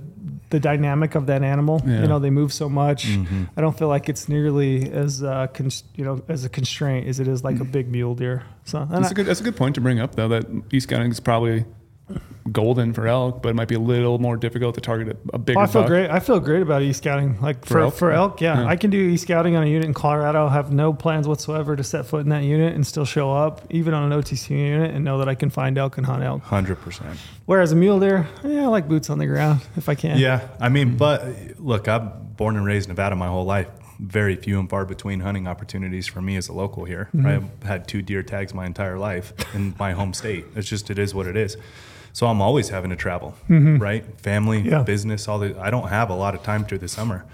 [0.54, 1.82] the dynamic of that animal.
[1.84, 2.02] Yeah.
[2.04, 3.08] You know, they move so much.
[3.08, 3.46] Mm-hmm.
[3.58, 7.20] I don't feel like it's nearly as uh, cons- you know as a constraint as
[7.20, 8.44] it is like a big mule deer.
[8.64, 9.26] So that's I- a good.
[9.26, 10.28] That's a good point to bring up, though.
[10.30, 11.66] That e-scouting is probably
[12.52, 15.38] golden for elk, but it might be a little more difficult to target a, a
[15.40, 15.60] bigger.
[15.60, 15.88] Oh, I feel buck.
[15.90, 16.10] great.
[16.10, 17.40] I feel great about e scouting.
[17.42, 17.96] Like For for elk?
[17.96, 18.68] for elk, yeah, Yeah.
[18.68, 20.48] I can do e scouting on a unit in Colorado.
[20.50, 23.94] Have no plans whatsoever to set foot in that unit and still show up, even
[23.94, 26.44] on an OTC unit, and know that I can find elk and hunt elk.
[26.44, 27.18] Hundred percent.
[27.46, 30.18] Whereas a mule deer, yeah, I like boots on the ground if I can.
[30.18, 31.26] Yeah, I mean, but
[31.60, 33.68] look, I'm born and raised in Nevada my whole life.
[34.00, 37.10] Very few and far between hunting opportunities for me as a local here.
[37.16, 37.26] Mm-hmm.
[37.28, 40.46] I've had two deer tags my entire life in my home state.
[40.56, 41.56] It's just it is what it is.
[42.14, 44.04] So I'm always having to travel, right?
[44.22, 44.70] Family, Mm-hmm.
[44.70, 44.84] Yeah.
[44.84, 45.60] business, all the.
[45.60, 47.26] I don't have a lot of time through the summer.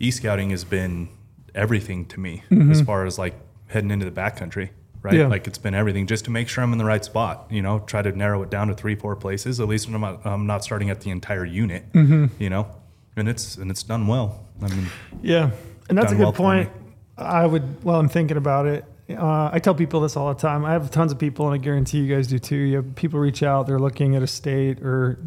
[0.00, 1.08] E scouting has been
[1.54, 3.34] everything to me as far as like
[3.68, 4.70] heading into the backcountry,
[5.02, 5.12] right?
[5.14, 5.20] Mm-hmm.
[5.22, 5.26] Yeah.
[5.26, 7.46] Like it's been everything just to make sure I'm in the right spot.
[7.50, 9.58] You know, try to narrow it down to three, four places.
[9.60, 11.92] At least when I'm not, I'm not starting at the entire unit.
[11.92, 12.26] Mm-hmm.
[12.38, 12.68] You know,
[13.16, 14.46] and it's and it's done well.
[14.62, 14.86] I mean,
[15.20, 15.50] Yeah,
[15.88, 16.70] and that's a good well point.
[17.18, 17.82] I would.
[17.84, 18.84] Well, I'm thinking about it.
[19.10, 20.64] Uh, I tell people this all the time.
[20.64, 22.56] I have tons of people, and I guarantee you guys do too.
[22.56, 23.66] You have people reach out.
[23.66, 25.18] They're looking at a state or,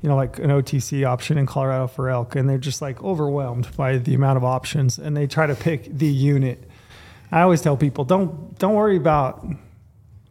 [0.00, 3.68] you know, like an OTC option in Colorado for elk, and they're just like overwhelmed
[3.76, 6.62] by the amount of options, and they try to pick the unit.
[7.30, 9.46] I always tell people, don't don't worry about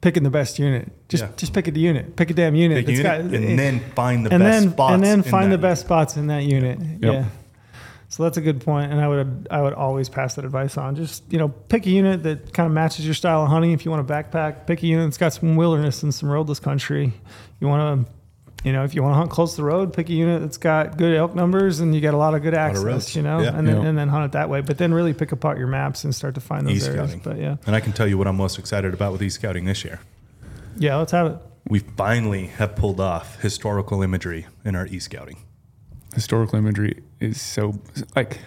[0.01, 0.91] picking the best unit.
[1.09, 1.29] Just Yeah.
[1.37, 2.15] just pick a unit.
[2.15, 2.77] Pick a damn unit.
[2.77, 4.93] big that's unit, got- and then find the and best then spots.
[4.95, 6.79] and then in find the that best spots in that unit.
[7.01, 7.25] Yeah.
[8.17, 10.95] So that's a good point, and I would I would always pass that advice on.
[10.95, 13.73] Just you know, pick a unit that kind of matches your style of hunting.
[13.73, 16.59] If you want a backpack, pick a unit that's got some wilderness and some roadless
[16.59, 17.13] country.
[17.59, 18.11] You want to,
[18.67, 20.57] you know, if you want to hunt close to the road, pick a unit that's
[20.57, 22.83] got good elk numbers and you got a lot of good access.
[22.83, 23.15] roads.
[23.15, 23.55] You know, Yeah.
[23.55, 23.87] and then Yeah.
[23.87, 24.61] and then hunt it that way.
[24.61, 27.13] But then really pick apart your maps and start to find those areas.
[27.13, 27.21] E-scouting.
[27.23, 29.85] But yeah, And I can tell you what I'm most excited about with e-scouting this
[29.85, 29.99] year.
[30.75, 31.37] yeah, let's have it.
[31.69, 35.37] We finally have pulled off historical imagery in our e-scouting.
[36.15, 37.73] Historical imagery is so
[38.15, 38.39] like.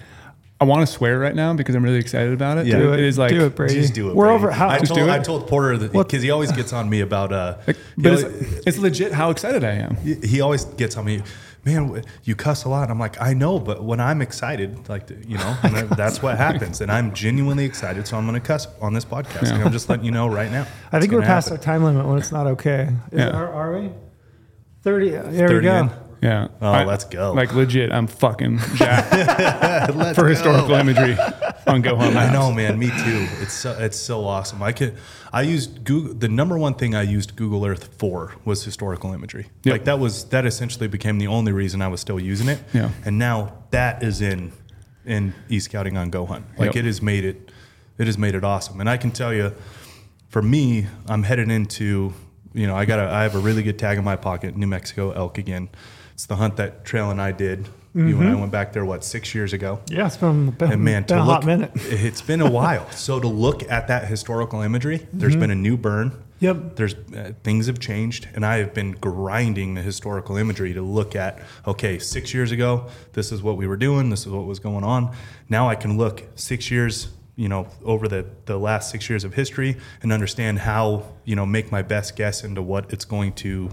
[0.62, 2.66] I want to swear right now because I'm really excited about it.
[2.66, 2.80] Yeah.
[2.80, 2.98] Do it.
[3.00, 3.76] it is like do it, Brady.
[3.76, 4.14] Just do it.
[4.14, 4.34] We're Brady.
[4.36, 4.50] over.
[4.50, 5.10] How, I Just told, do it?
[5.10, 7.32] I told Porter that because he always gets on me about.
[7.32, 9.96] Uh, Like, but always- it's, it's legit how excited I am.
[9.96, 11.22] he always gets on me,
[11.64, 12.02] man.
[12.24, 12.90] You cuss a lot.
[12.90, 16.82] I'm like, I know, but when I'm excited, like you know, and that's what happens.
[16.82, 19.44] And I'm genuinely excited, so I'm going to cuss on this podcast.
[19.44, 19.54] Yeah.
[19.54, 20.66] And I'm just letting you know right now.
[20.92, 21.58] I think we're past happen.
[21.58, 22.90] our time limit when it's not okay.
[23.12, 23.30] Is Yeah.
[23.30, 23.90] are, are we?
[24.82, 25.08] Thirty.
[25.12, 25.76] There we go.
[25.78, 25.90] in.
[26.22, 26.48] Yeah.
[26.60, 27.32] Oh, I- let's go.
[27.32, 30.28] Like legit, I'm fucking jacked for go.
[30.28, 31.16] historical imagery
[31.66, 32.78] on Go Hunt I know, man.
[32.78, 33.26] Me too.
[33.40, 34.62] It's so, it's so awesome.
[34.62, 34.96] I could.
[35.32, 36.12] I used Google.
[36.14, 39.46] The number one thing I used Google Earth for was historical imagery.
[39.64, 39.72] Yep.
[39.72, 42.58] Like that was that essentially became the only reason I was still using it.
[42.74, 42.90] Yeah.
[43.04, 44.52] And now that is in
[45.06, 46.44] in e-scouting on GOHUNT.
[46.58, 46.76] Like Yep.
[46.76, 47.50] it has made it.
[47.98, 48.80] It has made it awesome.
[48.80, 49.52] And I can tell you,
[50.28, 52.12] for me, I'm headed into.
[52.52, 52.98] You know, I got.
[52.98, 54.56] A, I have a really good tag in my pocket.
[54.56, 55.68] New Mexico elk again.
[56.20, 57.66] It's the hunt that Trail and I did.
[57.94, 58.84] You and I went back there.
[58.84, 59.80] What six years ago?
[59.86, 61.70] Yeah, it's been, been, And man, been to a look, hot minute.
[61.76, 62.90] It's been a while.
[62.90, 66.22] So to look at that historical imagery, there's been a new burn.
[66.40, 66.76] Yep.
[66.76, 71.16] There's uh, things have changed, and I have been grinding the historical imagery to look
[71.16, 71.40] at.
[71.66, 74.10] Okay, six years ago, this is what we were doing.
[74.10, 75.16] This is what was going on.
[75.48, 79.32] Now I can look six years, you know, over the the last six years of
[79.32, 83.70] history, and understand how you know make my best guess into what it's going to.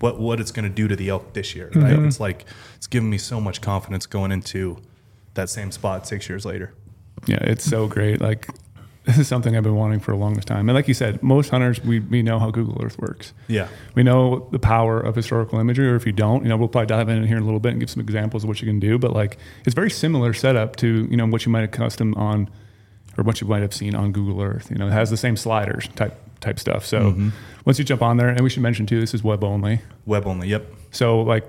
[0.00, 1.82] What, what it's going to do to the elk this year, mm-hmm.
[1.82, 1.98] right?
[2.00, 2.44] It's like
[2.76, 4.78] it's giving me so much confidence going into
[5.34, 6.74] that same spot six years later.
[7.26, 8.20] Yeah, it's so great.
[8.20, 8.48] Like
[9.04, 10.68] this is something I've been wanting for the longest time.
[10.68, 13.32] And like you said, most hunters we, we know how Google Earth works.
[13.46, 13.68] Yeah.
[13.94, 16.88] We know the power of historical imagery, or if you don't, you know, we'll probably
[16.88, 18.80] dive in here in a little bit and give some examples of what you can
[18.80, 18.98] do.
[18.98, 22.50] But like it's very similar setup to, you know, what you might have custom on
[23.16, 24.70] or what you might have seen on Google Earth.
[24.70, 26.84] You know, it has the same sliders type type stuff.
[26.86, 27.28] So Mm-hmm.
[27.64, 29.80] once you jump on there, and we should mention too, this is web only.
[30.04, 30.48] Web only.
[30.48, 30.66] Yep.
[30.90, 31.44] So like,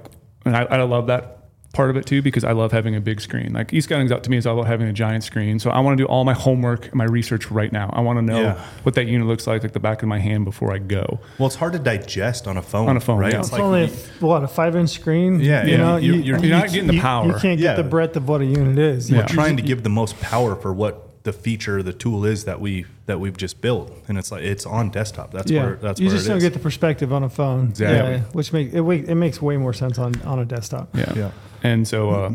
[0.46, 1.34] and I, I love that
[1.74, 3.54] part of it too because I love having a big screen.
[3.54, 5.60] Like e-scouting's out to me is all about having a giant screen.
[5.60, 7.92] So I want to do all my homework and my research right now.
[7.94, 8.66] I want to know Yeah.
[8.84, 11.20] what that unit looks like, like the back of my hand before I go.
[11.38, 12.90] Well, it's hard to digest on a phone.
[12.90, 13.32] On a phone, right?
[13.34, 13.40] yeah.
[13.40, 13.88] It's It's like only a,
[14.26, 15.40] what a five inch screen.
[15.40, 17.28] Yeah, you yeah, know, you- you, you're- you're not getting the power.
[17.28, 17.76] You can't Yeah.
[17.76, 19.12] get the breadth of what a unit is.
[19.12, 19.26] we're Yeah.
[19.28, 22.86] trying to give the most power for what the feature, the tool is that we
[23.06, 25.32] that we've just built, and it's like it's on desktop.
[25.32, 26.44] That's yeah, where that's where you where just it don't is.
[26.44, 27.70] get the perspective on a phone.
[27.70, 28.14] Exactly.
[28.14, 30.96] Yeah, which makes it, it makes way more sense on, on a desktop.
[30.96, 31.14] Yeah.
[31.16, 31.32] Yeah.
[31.64, 32.34] And so, uh,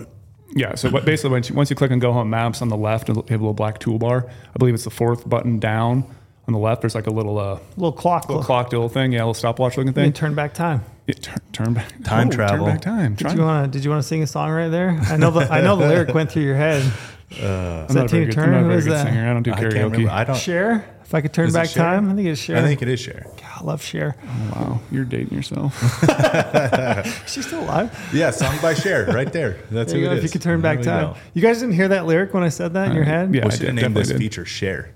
[0.54, 0.74] yeah.
[0.74, 3.14] So what, basically, once you, once you click on GOHUNT Maps on the left, you
[3.14, 4.28] have a little black toolbar.
[4.28, 6.04] I believe it's the fourth button down
[6.46, 6.82] on the left.
[6.82, 8.28] There's like a little uh, little clock.
[8.28, 10.04] little clock little thing, yeah, a little stopwatch looking thing.
[10.06, 10.84] can turn back time.
[11.06, 12.66] Yeah, turn, turn back Time oh, travel.
[12.66, 13.14] Turn back time.
[13.14, 13.78] Did Try- you want to?
[13.78, 14.90] Did you want to sing a song right there?
[15.02, 16.92] I know the I know the lyric went through your head.
[17.40, 18.46] I'm Is not that a very Tina good, Turner?
[18.46, 19.06] I'm not a Who very good that?
[19.06, 19.30] singer.
[19.30, 19.92] I don't do I can't karaoke.
[19.92, 20.10] remember.
[20.10, 20.36] I don't.
[20.36, 20.84] Cher.
[21.04, 22.56] If I could turn Is back time, I think it's Cher.
[22.56, 23.26] I think it is Cher.
[23.36, 24.16] God, I love Cher.
[24.54, 25.74] Wow, you're dating yourself.
[27.28, 28.10] She's still alive.
[28.14, 29.58] Yeah, song by Cher, right there.
[29.70, 30.16] That's There you who go.
[30.16, 31.12] it If you could turn back There time.
[31.14, 31.18] go.
[31.34, 33.34] You guys didn't hear that lyric when I said that in your Uh, head?
[33.34, 33.44] yeah.
[33.44, 34.18] We I should have did- named this did.
[34.18, 34.90] feature Cher.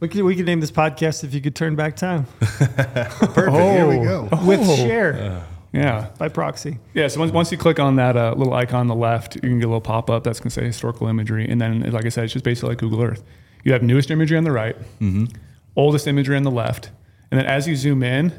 [0.00, 3.56] We could we could name this podcast if you could turn back time Perfect.
[3.56, 4.28] Here we go.
[4.44, 4.76] with Oh.
[4.76, 6.08] Cher Yeah.
[6.18, 6.78] by proxy.
[6.94, 9.42] Yeah, so once, once you click on that uh, little icon on the left, you
[9.42, 11.46] can get a little pop up that's going to say historical imagery.
[11.48, 13.22] And then, like I said, it's just basically like Google Earth.
[13.64, 14.76] You have newest imagery on the right,
[15.76, 16.90] oldest imagery on the left.
[17.30, 18.32] And then as you zoom in,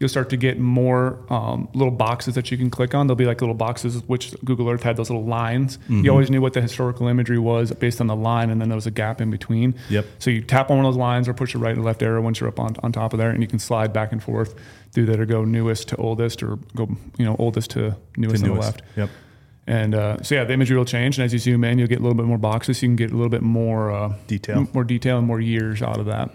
[0.00, 3.06] you'll start to get more um, little boxes that you can click on.
[3.08, 5.78] There'll be like little boxes, which Google Earth had those little lines.
[5.88, 8.76] You always knew what the historical imagery was based on the line, and then there
[8.76, 9.74] was a gap in between.
[9.90, 10.06] Yep.
[10.20, 12.22] So you tap on one of those lines or push the right and left arrow
[12.22, 14.54] once you're up on, on top of there, and you can slide back and forth
[14.92, 18.50] through that or go newest to oldest or go, you know, oldest to newest The
[18.50, 18.82] on the left.
[18.96, 19.10] Yep.
[19.66, 21.98] And uh, so yeah, the imagery will change, and as you zoom in, you'll get
[21.98, 22.80] a little bit more boxes.
[22.82, 24.58] You can get a little bit more uh, Detail.
[24.58, 26.30] m- more detail, and more years out of that.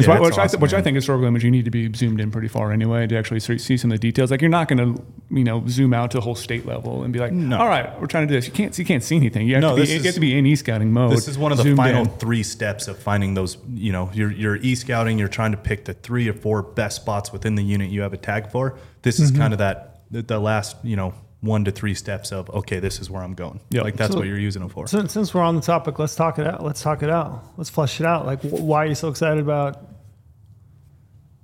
[0.00, 1.70] That's Yeah, why, that's which, I, awesome, which I think historical image you need to
[1.70, 4.30] be zoomed in pretty far anyway to actually see see some of the details.
[4.30, 7.12] Like you're not going to you know zoom out to the whole state level and
[7.12, 7.58] be like, No.
[7.58, 8.46] all right, we're trying to do this.
[8.46, 9.46] You can't you can't see anything.
[9.46, 11.12] You have No, to be, this you is- have to be in e scouting mode.
[11.12, 12.08] This is one of the zoomed final in.
[12.18, 13.56] three steps of finding those.
[13.72, 15.18] You know, you're, you're e-scouting.
[15.18, 18.12] You're trying to pick the three or four best spots within the unit you have
[18.12, 18.76] a tag for.
[19.02, 19.40] This is Mm-hmm.
[19.40, 22.98] kind of that the, the last you know one to three steps of okay, this
[23.00, 23.60] is where I'm going.
[23.70, 23.84] Yep.
[23.84, 24.86] Like that's So- what you're using it for.
[24.86, 26.62] Since, since we're on the topic, let's talk it out.
[26.62, 27.44] Let's talk it out.
[27.56, 28.26] Let's flesh it out.
[28.26, 29.78] Like, wh- why are you so excited about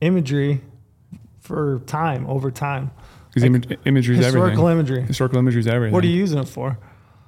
[0.00, 0.60] imagery
[1.40, 2.90] for time over time?
[3.28, 4.72] because image, imagery is Historical everything.
[4.94, 5.02] imagery.
[5.02, 5.92] Historical imagery is everything.
[5.92, 6.78] What are you using it for?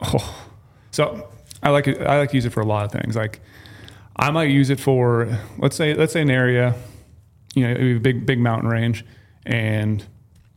[0.00, 0.46] Oh,
[0.90, 1.28] So
[1.62, 2.00] I like it.
[2.00, 3.14] I like to use it for a lot of things.
[3.14, 3.40] Like
[4.16, 6.74] I might use it for let's say let's say an area,
[7.54, 9.04] you know, a big big mountain range,
[9.44, 10.04] and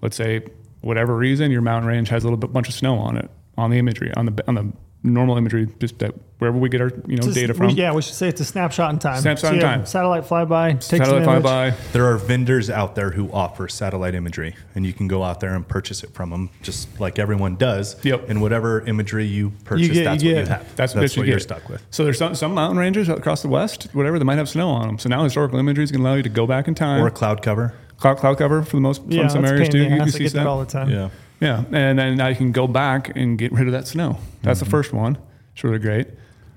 [0.01, 0.41] let's say
[0.81, 3.71] whatever reason your mountain range has a little bit bunch of snow on it on
[3.71, 4.71] the imagery on the on the
[5.03, 7.69] normal imagery just that wherever we get our you know Just- data we- from.
[7.71, 9.19] yeah, we should say it's a snapshot in time.
[9.21, 9.85] Snapshot So in you time.
[9.85, 10.73] Satellite flyby.
[10.73, 11.43] Takes Satellite an image.
[11.43, 11.91] flyby.
[11.91, 15.55] There are vendors out there who offer satellite imagery, and you can go out there
[15.55, 17.95] and purchase it from them, just like everyone does.
[18.03, 18.29] Yep.
[18.29, 20.45] And whatever imagery you purchase, get- that's you what get.
[20.47, 20.75] you have.
[20.75, 21.43] That's, that's what, what you you're get.
[21.43, 21.83] stuck with.
[21.89, 24.85] So there's some, some mountain ranges across the west, whatever, that might have snow on
[24.87, 24.99] them.
[24.99, 27.03] So now historical imagery is going to allow you to go back in time.
[27.03, 27.73] Or a cloud cover.
[27.97, 29.77] cloud, cloud cover for the most Yeah, from some areas pain too.
[29.77, 30.01] in You can.
[30.01, 30.47] I see get that that.
[30.47, 30.89] all the time.
[30.89, 31.09] Yeah.
[31.41, 34.17] Yeah, and then now you can go back and get rid of that snow.
[34.43, 34.65] That's Mm-hmm.
[34.65, 35.17] the first one.
[35.53, 36.07] It's really great.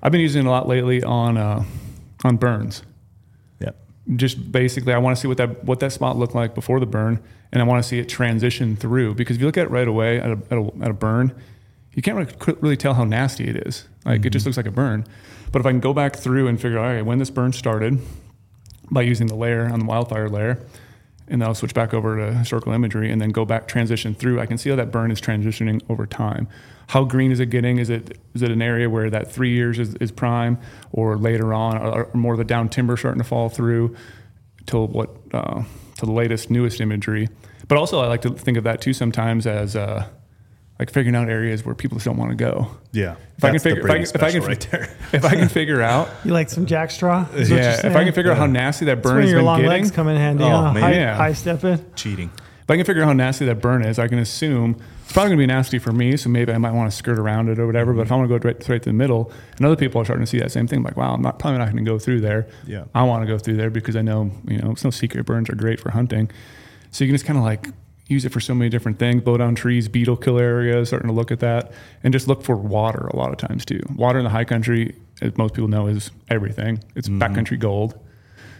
[0.02, 1.64] I've been using it a lot lately on uh,
[2.22, 2.82] on burns.
[3.60, 3.70] Yeah.
[4.16, 6.86] Just basically, I want to see what that what that spot looked like before the
[6.86, 7.18] burn,
[7.50, 9.14] and I want to see it transition through.
[9.14, 11.34] Because if you look at it right away at a, at a, at a burn,
[11.94, 13.88] you can't really, really tell how nasty it is.
[14.04, 14.30] Like it Mm-hmm.
[14.32, 15.06] just looks like a burn.
[15.50, 17.52] But if I can go back through and figure out, all right, when this burn
[17.54, 17.98] started,
[18.90, 20.58] by using the layer on the wildfire layer,
[21.28, 24.40] and then I'll switch back over to historical imagery and then go back transition through.
[24.40, 26.48] I can see how that burn is transitioning over time.
[26.88, 27.78] How green is it getting?
[27.78, 30.58] Is it is it an area where that three years is, is prime,
[30.92, 33.96] or later on, or, or more of the down timber starting to fall through
[34.66, 35.62] till what uh,
[35.96, 37.28] to the latest newest imagery?
[37.68, 40.06] But also, I like to think of that too sometimes as uh,
[40.84, 42.68] like figuring out areas where people just don't want to go.
[42.92, 43.16] Yeah.
[43.38, 44.96] If I can figure, if I, can- if I can, right there.
[45.14, 47.26] if I can figure out, You like some jack straw?
[47.34, 49.70] Yeah, if I can figure out how nasty that burn is, has your long getting,
[49.70, 50.44] legs come in handy.
[50.44, 50.72] Oh, huh?
[50.74, 50.82] man.
[50.82, 51.16] High, Yeah.
[51.16, 51.82] high stepping.
[51.94, 52.30] Cheating.
[52.62, 55.30] If I can figure out how nasty that burn is, I can assume it's probably
[55.30, 56.18] going to be nasty for me.
[56.18, 57.94] So maybe I might want to skirt around it or whatever.
[57.94, 60.04] But if I want to go right, straight to the middle, and other people are
[60.04, 61.98] starting to see that same thing, like, wow, I'm not, probably not going to go
[61.98, 62.46] through there.
[62.66, 62.84] Yeah.
[62.94, 65.48] I want to go through there because I know, you know, it's no secret burns
[65.48, 66.30] are great for hunting.
[66.90, 67.68] So you can just kind of like
[68.06, 71.14] use it for so many different things, blow down trees, beetle kill areas, starting to
[71.14, 73.80] look at that, and just look for water a lot of times too.
[73.96, 76.82] Water in the high country, as most people know, is everything.
[76.94, 77.22] It's mm-hmm.
[77.22, 77.98] backcountry gold.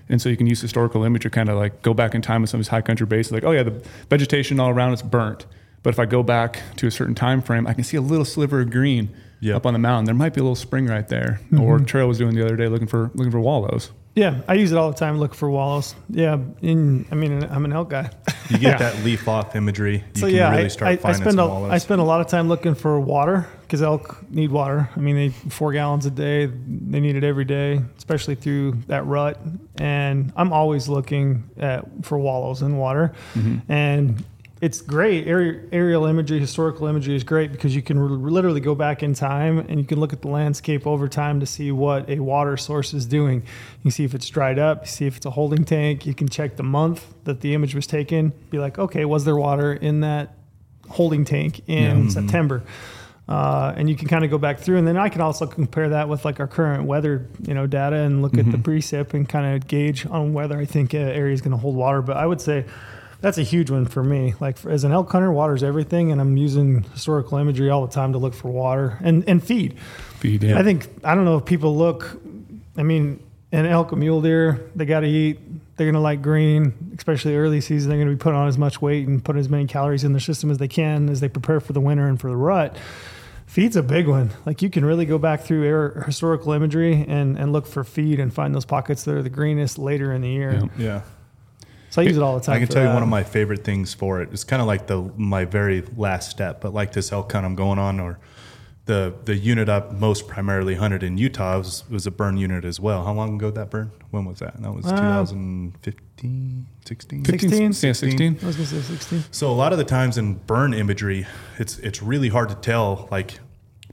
[0.09, 2.51] And so you can use historical imagery kind of like go back in time with
[2.51, 5.47] some of these high country bases, like, oh yeah, the vegetation all around it's burnt.
[5.83, 8.25] But if I go back to a certain time frame, I can see a little
[8.25, 9.57] sliver of green Yep.
[9.57, 10.07] up on the mountain.
[10.07, 11.39] There might be a little spring right there.
[11.53, 11.61] Mm-hmm.
[11.61, 13.91] Or Trail was doing the other day looking for looking for wallows.
[14.15, 15.19] Yeah, I use it all the time.
[15.19, 15.97] Look for wallows.
[16.09, 18.11] Yeah, in, I mean, I'm an elk guy.
[18.49, 20.05] You get that leaf off imagery.
[20.15, 21.73] You so can yeah, really I, start I, I finding spend some a, wallows.
[21.73, 24.89] I spend a lot of time looking for water because elk need water.
[24.95, 26.47] I mean, they four gallons a day.
[26.47, 29.41] They need it every day, especially through that rut.
[29.79, 33.73] And I'm always looking at for wallows in water, Mm-hmm.
[33.73, 34.25] and
[34.65, 35.29] it's great.
[35.29, 39.59] Aerial, aerial imagery, historical imagery is great because you can literally go back in time
[39.59, 42.95] and you can look at the landscape over time to see what a water source
[42.95, 43.43] is doing.
[43.43, 46.07] You can see if it's dried up, you see if it's a holding tank.
[46.07, 48.33] You can check the month that the image was taken.
[48.49, 50.35] Be like, okay, was there water in that
[50.89, 52.62] holding tank in September?
[53.29, 55.91] Uh, and you can kind of go back through, and then I can also compare
[55.91, 59.27] that with like our current weather, you know, data, and look at the precip and
[59.27, 62.03] kind of gauge on whether I think an area is going to hold water.
[62.03, 62.67] But I would say
[63.25, 64.35] that's a huge one for me.
[64.39, 67.93] Like for, as an elk hunter, water's everything, and I'm using historical imagery all the
[67.93, 69.79] time to look for water and and feed.
[70.20, 70.59] Feed, yeah.
[70.59, 72.20] I think I don't know if people look.
[72.77, 75.41] I mean, an elk, a mule deer, they got to eat.
[75.77, 77.89] They're gonna like green, especially early season.
[77.89, 80.20] They're gonna be putting on as much weight and putting as many calories in their
[80.20, 82.77] system as they can as they prepare for the winter and for the rut.
[83.47, 84.33] Feed's a big one.
[84.45, 88.20] Like you can really go back through air, historical imagery and, and look for feed
[88.20, 90.68] and find those pockets that are the greenest later in the year.
[90.77, 90.85] Yeah.
[90.85, 91.01] yeah.
[91.95, 92.57] So I use it all the time.
[92.57, 94.31] I can for tell you one of my favorite things for it.
[94.33, 97.55] It's kind of like the my very last step, but like this elk hunt I'm
[97.55, 98.19] going on, or
[98.87, 102.81] the the unit I most primarily hunted in Utah was, was a burn unit as
[102.81, 103.05] well.
[103.05, 103.93] How long ago did that burn?
[104.11, 104.61] When was that?
[104.61, 107.25] That was Uh, 2015, 16?
[107.27, 107.63] 16?
[107.63, 108.39] Yeah, 16.
[108.43, 109.25] I was gonna say sixteen.
[109.31, 111.29] So a lot of the times in burn imagery,
[111.61, 113.39] it's it's really hard to tell like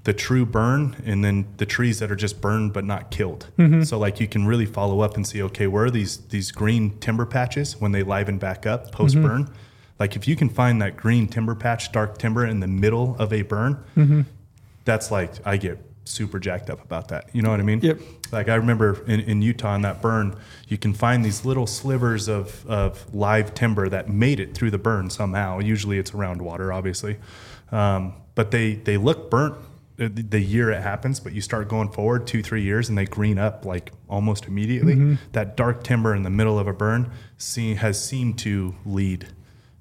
[0.04, 3.48] the true burn and then the trees that are just burned but not killed.
[3.58, 3.84] Mm-hmm.
[3.84, 6.98] So like you can really follow up and see okay where are these these green
[7.00, 9.46] timber patches when they liven back up post burn.
[9.46, 9.54] Mm-hmm.
[10.00, 13.32] Like if you can find that green timber patch, dark timber in the middle of
[13.32, 14.22] a burn, mm-hmm.
[14.86, 17.30] that's like I get super jacked up about that.
[17.34, 17.80] You know what I mean?
[17.82, 18.00] Yep.
[18.32, 20.36] Like I remember in, in Utah in that burn,
[20.68, 24.80] you can find these little slivers of, of live timber that made it through the
[24.80, 25.60] burn somehow.
[25.60, 27.18] Usually it's around water, obviously.
[27.72, 29.56] Um, but they, they look burnt
[29.98, 33.38] the, year it happens, but you start going forward two, three years and they green
[33.38, 34.96] up like almost immediately.
[34.96, 35.16] Mm-hmm.
[35.34, 39.28] That dark timber in the middle of a burn see, has seemed to lead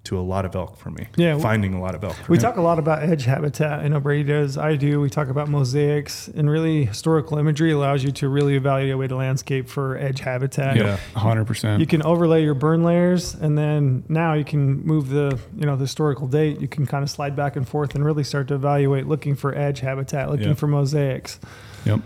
[0.02, 1.06] to a lot of elk for me.
[1.16, 2.14] Yeah, we- finding a lot of elk.
[2.14, 2.42] For We me.
[2.42, 3.80] talk a lot about edge habitat.
[3.80, 4.56] I know Brady does.
[4.56, 4.98] I do.
[5.00, 9.68] We talk about mosaics, and really historical imagery allows you to really evaluate a landscape
[9.68, 10.76] for edge habitat.
[10.76, 10.96] Yeah.
[11.14, 11.80] hundred percent.
[11.80, 15.76] You can overlay your burn layers, and then now you can move the you know
[15.76, 16.60] the historical date.
[16.60, 19.54] You can kind of slide back and forth and really start to evaluate, looking for
[19.54, 20.54] edge habitat, looking Yeah.
[20.54, 21.38] for mosaics.
[21.84, 22.00] Yep.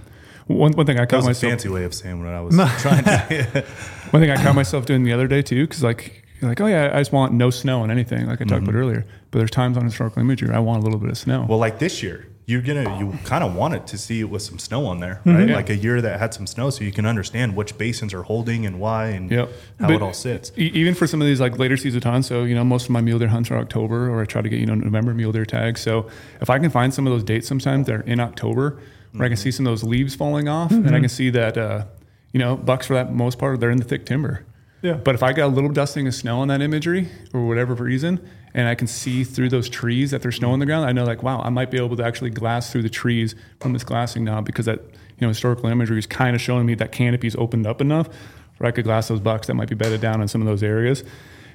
[0.49, 2.40] One one thing I that caught was a myself fancy way of saying what I
[2.40, 3.64] was trying to.
[4.11, 6.66] one thing I caught myself doing the other day too, because like you're like oh
[6.66, 9.05] yeah, I just want no snow and anything, like I talked about earlier.
[9.30, 11.47] But there's times on historical imagery I want a little bit of snow.
[11.49, 14.42] Well, like this year, you're gonna you kind of want it to see it with
[14.42, 15.34] some snow on there, Mm-hmm.
[15.36, 15.49] right?
[15.49, 15.57] Yeah.
[15.57, 18.66] Like a year that had some snow, so you can understand which basins are holding
[18.66, 19.51] and why and Yep.
[19.80, 20.53] how But it all sits.
[20.57, 22.90] e- even for some of these like later season hunts, so you know most of
[22.90, 25.32] my mule deer hunts are October, or I try to get you know November mule
[25.32, 25.80] deer tags.
[25.80, 26.09] So
[26.40, 28.78] if I can find some of those dates, sometimes they're in October,
[29.12, 31.57] where I can see some of those leaves falling off, and I can see that
[31.57, 31.84] uh,
[32.32, 34.45] you know bucks for that most part they're in the thick timber.
[34.85, 34.93] Yeah.
[34.93, 38.20] But if I got a little dusting of snow on that imagery or whatever reason,
[38.53, 41.05] and I can see through those trees that there's snow on the ground, I know
[41.05, 44.24] like, wow, I might be able to actually glass through the trees from this glassing
[44.24, 47.66] now because that you know historical imagery is kind of showing me that canopy's opened
[47.66, 48.09] up enough
[48.59, 50.62] where I could glass those bucks that might be bedded down in some of those
[50.62, 51.01] areas.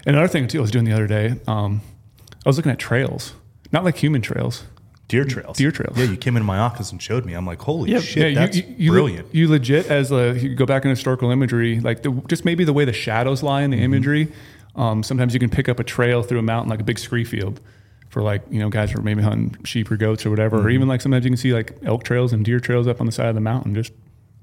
[0.07, 1.81] And another thing too, I was doing the other day, um,
[2.43, 3.35] I was looking at trails,
[3.71, 4.63] not like human trails.
[5.09, 5.57] Deer trails.
[5.57, 5.97] Deer trails.
[5.97, 7.33] Yeah, you came into my office and showed me.
[7.33, 9.33] I'm like, holy shit, that's you, you, brilliant.
[9.33, 12.73] You, legit, as a, you go back in historical imagery, like the, just maybe the
[12.73, 14.31] way the shadows lie in the imagery.
[14.75, 17.23] Um, sometimes you can pick up a trail through a mountain, like a big scree
[17.23, 17.59] field,
[18.09, 20.57] for like you know guys who are maybe hunting sheep or goats or whatever.
[20.57, 23.07] Or even like sometimes you can see like elk trails and deer trails up on
[23.07, 23.91] the side of the mountain, just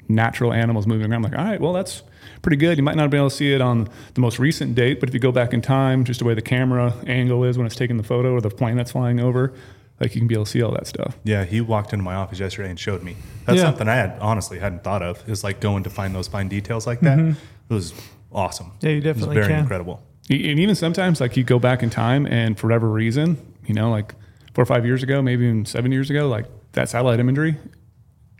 [0.09, 1.25] natural animals moving around.
[1.25, 2.03] I'm like, all right, well that's
[2.43, 2.77] pretty good.
[2.77, 5.15] You might not be able to see it on the most recent date, but if
[5.15, 7.97] you go back in time, just the way the camera angle is when it's taking
[7.99, 9.53] the photo or the plane that's flying over,
[10.01, 11.17] like you can be able to see all that stuff.
[11.25, 13.17] yeah, he walked into my office yesterday and showed me.
[13.47, 13.65] That's Yeah.
[13.65, 15.27] something I had honestly hadn't thought of.
[15.29, 17.19] Is like going to find those fine details like that.
[17.19, 17.35] It
[17.69, 17.95] was
[18.33, 18.73] awesome.
[18.81, 19.63] Yeah, you definitely It was very can.
[19.63, 20.03] incredible.
[20.29, 23.91] And even sometimes, like you go back in time, and for whatever reason, you know,
[23.91, 24.15] like
[24.55, 27.57] four or five years ago, maybe even seven years ago, like that satellite imagery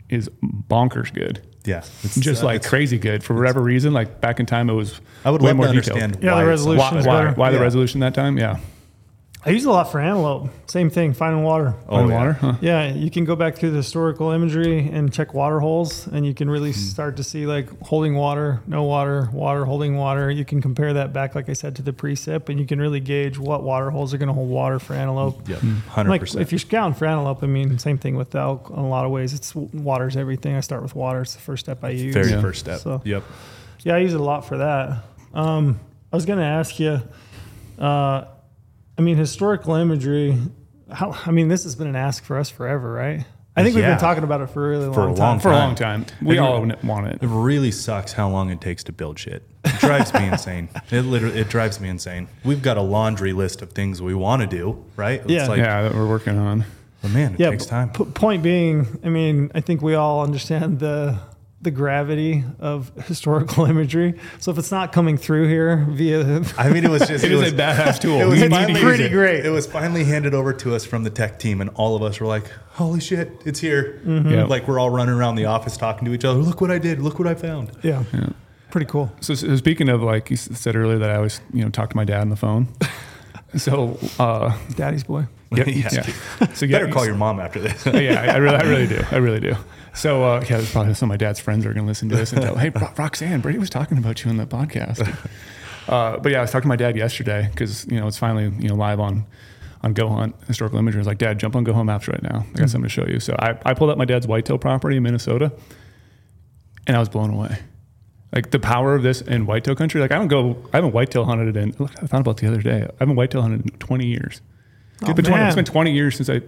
[0.09, 0.29] is
[0.69, 3.23] bonkers good, Yeah, it's just uh, like it's- crazy good.
[3.23, 5.73] For whatever reason, like back in time, it was I would way love more to
[5.73, 5.97] detailed.
[6.01, 7.35] understand Yeah, the resolution so Why, why, better.
[7.39, 8.37] why the resolution that time?
[8.37, 8.57] Yeah,
[9.45, 10.49] I use it a lot for antelope.
[10.65, 11.73] Same thing, finding water.
[11.87, 12.15] Oh, On yeah.
[12.17, 12.53] water, huh?
[12.59, 16.33] Yeah, you can go back through the historical imagery and check water holes, and you
[16.33, 20.29] can really start to see like holding water, no water, water, holding water.
[20.29, 22.99] You can compare that back, like I said, to the precip, and you can really
[22.99, 25.47] gauge what water holes are going to hold water for antelope.
[25.47, 25.75] Yep, Hmm.
[25.87, 26.41] hundred Like percent.
[26.41, 28.69] if you're scouting for antelope, I mean, same thing with elk.
[28.69, 30.55] In a lot of ways, it's water's everything.
[30.55, 32.13] I start with water; it's the first step I use.
[32.13, 32.41] Very Yeah.
[32.41, 32.79] first step.
[32.79, 33.23] So- Yep.
[33.83, 35.03] Yeah, I use it a lot for that.
[35.33, 35.79] Um,
[36.11, 37.01] I was going to ask you.
[37.79, 38.23] Uh,
[38.97, 40.37] I mean, historical imagery.
[40.91, 41.11] How?
[41.25, 43.25] I mean, this has been an ask for us forever, right?
[43.55, 45.39] I think we've been talking about it for a really For a long long time.
[45.39, 46.05] for a long time.
[46.21, 47.23] We And all you- want it.
[47.23, 49.41] It really sucks how long it takes to build shit.
[49.65, 50.69] It drives me insane.
[50.91, 52.27] It literally it drives me insane.
[52.45, 55.21] We've got a laundry list of things we want to do, right?
[55.21, 55.47] It's Yeah.
[55.47, 56.65] like, yeah, that we're working on.
[57.01, 57.49] but man, it yeah.
[57.49, 57.89] takes time.
[57.89, 61.17] p- point being, I mean, I think we all understand the
[61.61, 64.19] the gravity of historical imagery.
[64.39, 67.35] So if it's not coming through here via, I mean, it was just It it,
[67.35, 68.21] is was a badass tool.
[68.21, 69.11] It was We to finally- pretty it.
[69.11, 69.45] great.
[69.45, 72.19] It was finally handed over to us from the tech team, and all of us
[72.19, 74.45] were like, "Holy shit, it's here!" Yeah.
[74.45, 76.39] Like we're all running around the office talking to each other.
[76.39, 76.99] Look what I did!
[76.99, 77.71] Look what I found!
[77.81, 78.03] yeah,
[78.69, 79.11] pretty cool.
[79.21, 81.95] So, so speaking of like you said earlier that I always you know talk to
[81.95, 82.67] my dad on the phone.
[83.55, 85.25] so uh, Daddy's boy.
[85.51, 85.89] yeah, Yeah.
[86.41, 86.47] yeah.
[86.53, 87.85] So Better call your mom after this.
[87.85, 89.01] yeah, I, I really, I really do.
[89.11, 89.55] I really do.
[89.97, 92.15] So uh, yeah, there's probably some of my dad's friends are going to listen to
[92.15, 95.17] this and tell, hey, Ro- Roxanne, Brady was talking about you in the podcast.
[95.87, 98.53] Uh, but yeah, I was talking to my dad yesterday because you know it's finally
[98.61, 99.25] you know live on
[99.83, 100.99] on GOHUNT historical imagery.
[100.99, 102.45] I was like, Dad, jump on GOHUNT Maps right now.
[102.53, 103.21] I got something to show you.
[103.21, 105.53] So I, I pulled up my dad's whitetail property in Minnesota,
[106.87, 107.59] and I was blown away.
[108.33, 110.01] Like the power of this in whitetail country.
[110.01, 110.57] Like I don't go.
[110.73, 111.73] I haven't whitetail hunted in.
[111.79, 112.83] Look, I found about the other day.
[112.83, 114.41] I haven't whitetail hunted in 20 years.
[115.03, 116.41] Oh, it's, been 20, it's been 20 years since I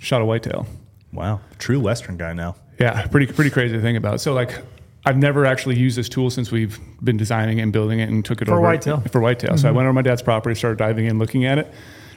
[0.00, 0.66] shot a whitetail.
[1.12, 2.56] wow, true Western guy now.
[2.78, 4.20] Yeah, pretty pretty crazy to think about.
[4.20, 4.58] So like,
[5.04, 8.42] I've never actually used this tool since we've been designing and building it and took
[8.42, 9.00] it For over whitetail.
[9.00, 9.56] For whitetail.
[9.56, 9.76] So I mm-hmm.
[9.76, 11.72] went over my dad's property, started diving in, looking at it.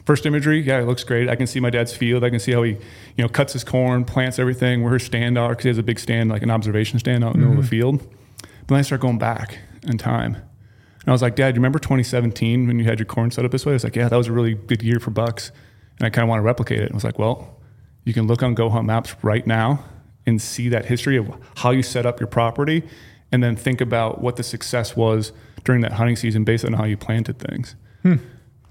[0.06, 1.30] First imagery, yeah, it looks great.
[1.30, 2.24] I can see my dad's field.
[2.24, 2.80] I can see how he, you
[3.24, 6.00] know, cuts his corn, plants everything, where his stand are, because he has a big
[6.00, 7.98] stand, like an observation stand out in the middle of the mm-hmm.
[8.00, 8.16] field.
[8.42, 10.36] But then I start going back in time.
[10.36, 13.52] And I was like, Dad, you remember 2017 when you had your corn set up
[13.52, 13.74] this way?
[13.74, 15.52] I was like, yeah, that was a really good year for bucks.
[16.00, 16.86] And I kind of want to replicate it.
[16.86, 17.56] And I was like, well,
[18.04, 19.84] you can look on GOHUNT Maps right now
[20.26, 22.84] and see that history of how you set up your property
[23.32, 25.32] and then think about what the success was
[25.64, 27.76] during that hunting season based on how you planted things.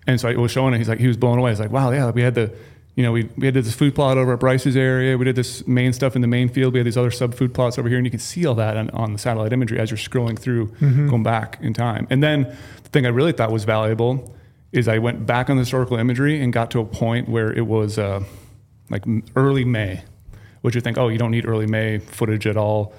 [0.06, 0.78] And so I was showing it.
[0.78, 1.50] He's like, he was blown away.
[1.50, 2.52] He's like, wow, yeah, we had the,
[2.94, 5.18] you know, we, we had this food plot over at Bryce's area.
[5.18, 6.72] We did this main stuff in the main field.
[6.72, 7.98] We had these other sub food plots over here.
[7.98, 10.68] And you can see all that on, on the satellite imagery as you're scrolling through,
[11.08, 12.06] going back in time.
[12.10, 12.44] And then
[12.82, 14.34] the thing I really thought was valuable
[14.72, 17.66] is I went back on the historical imagery and got to a point where it
[17.66, 18.24] was uh,
[18.90, 19.04] like
[19.36, 20.02] early May,
[20.62, 22.92] which you think, oh, you don't need early May footage at all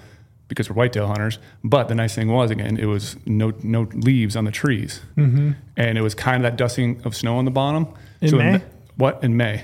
[0.47, 1.37] because we're whitetail hunters.
[1.63, 5.55] But the nice thing was, again, it was no no leaves on the trees, and
[5.77, 7.87] it was kind of that dusting of snow on the bottom.
[8.21, 8.57] In May?
[8.57, 8.65] Hmm.
[8.97, 9.63] what in May?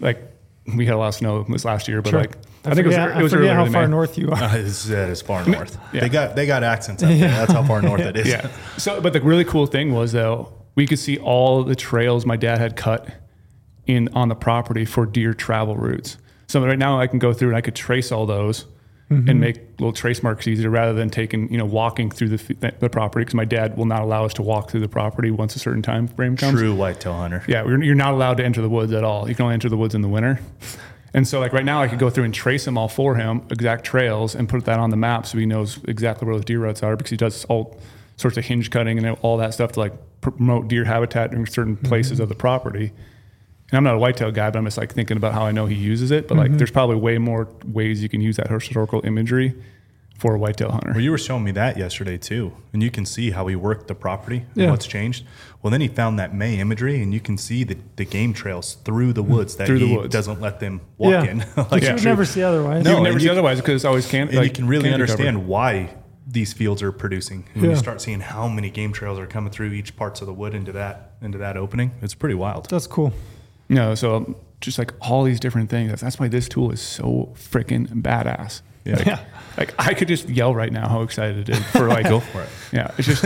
[0.00, 0.22] Like
[0.76, 2.20] we had a lot of snow this last year, but Sure.
[2.20, 2.36] like
[2.66, 3.90] I, think it was, forget, it was I forget early how early far May.
[3.90, 4.42] north you are.
[4.42, 5.78] Uh, it's, that is far north.
[5.92, 6.00] Yeah.
[6.00, 7.28] They got they got accents up there.
[7.28, 8.26] That's how far north it is.
[8.28, 8.48] Yeah.
[8.78, 12.36] So, but the really cool thing was though, we could see all the trails my
[12.36, 13.08] dad had cut
[13.86, 16.16] in on the property for deer travel routes.
[16.46, 18.66] So right now I can go through and I could trace all those
[19.10, 19.28] Mm-hmm.
[19.28, 22.88] and make little trace marks easier rather than taking you know walking through the the
[22.88, 25.58] property because my dad will not allow us to walk through the property once a
[25.58, 26.58] certain time frame comes.
[26.58, 27.44] True whitetail hunter.
[27.46, 29.28] Yeah, you're not allowed to enter the woods at all.
[29.28, 30.40] You can only enter the woods in the winter.
[31.12, 33.42] And so, like right now, I could go through and trace them all for him,
[33.50, 36.60] exact trails, and put that on the map so he knows exactly where those deer
[36.60, 37.78] routes are because he does all
[38.16, 39.92] sorts of hinge cutting and all that stuff to like
[40.22, 42.90] promote deer habitat in certain places of the property.
[43.70, 45.66] And I'm not a whitetail guy, but I'm just like thinking about how I know
[45.66, 46.28] he uses it.
[46.28, 46.58] But like, mm-hmm.
[46.58, 49.54] there's probably way more ways you can use that historical imagery
[50.18, 50.92] for a whitetail hunter.
[50.92, 53.88] Well, you were showing me that yesterday too, and you can see how he worked
[53.88, 54.70] the property and Yeah.
[54.70, 55.24] what's changed.
[55.60, 58.74] Well, then he found that May imagery, and you can see the, the game trails
[58.84, 60.12] through the woods that Through he woods.
[60.12, 61.24] doesn't let them walk Yeah.
[61.24, 61.38] in.
[61.56, 62.84] Like, you would never see otherwise.
[62.84, 64.28] you No, would never see you- otherwise because it's always can.
[64.28, 65.90] and like, you can really understand why
[66.26, 67.44] these fields are producing.
[67.54, 67.70] When Yeah.
[67.70, 70.54] you start seeing how many game trails are coming through each parts of the wood
[70.54, 72.68] into that into that opening, it's pretty wild.
[72.70, 73.12] That's cool.
[73.68, 75.90] No, so um, just like all these different things.
[75.90, 78.62] That's, that's why this tool is so freaking badass.
[78.84, 78.96] Yeah.
[78.96, 79.18] Like,
[79.56, 82.42] like I could just yell right now how excited it is for like Go for
[82.42, 82.48] it.
[82.72, 83.24] Yeah, it's just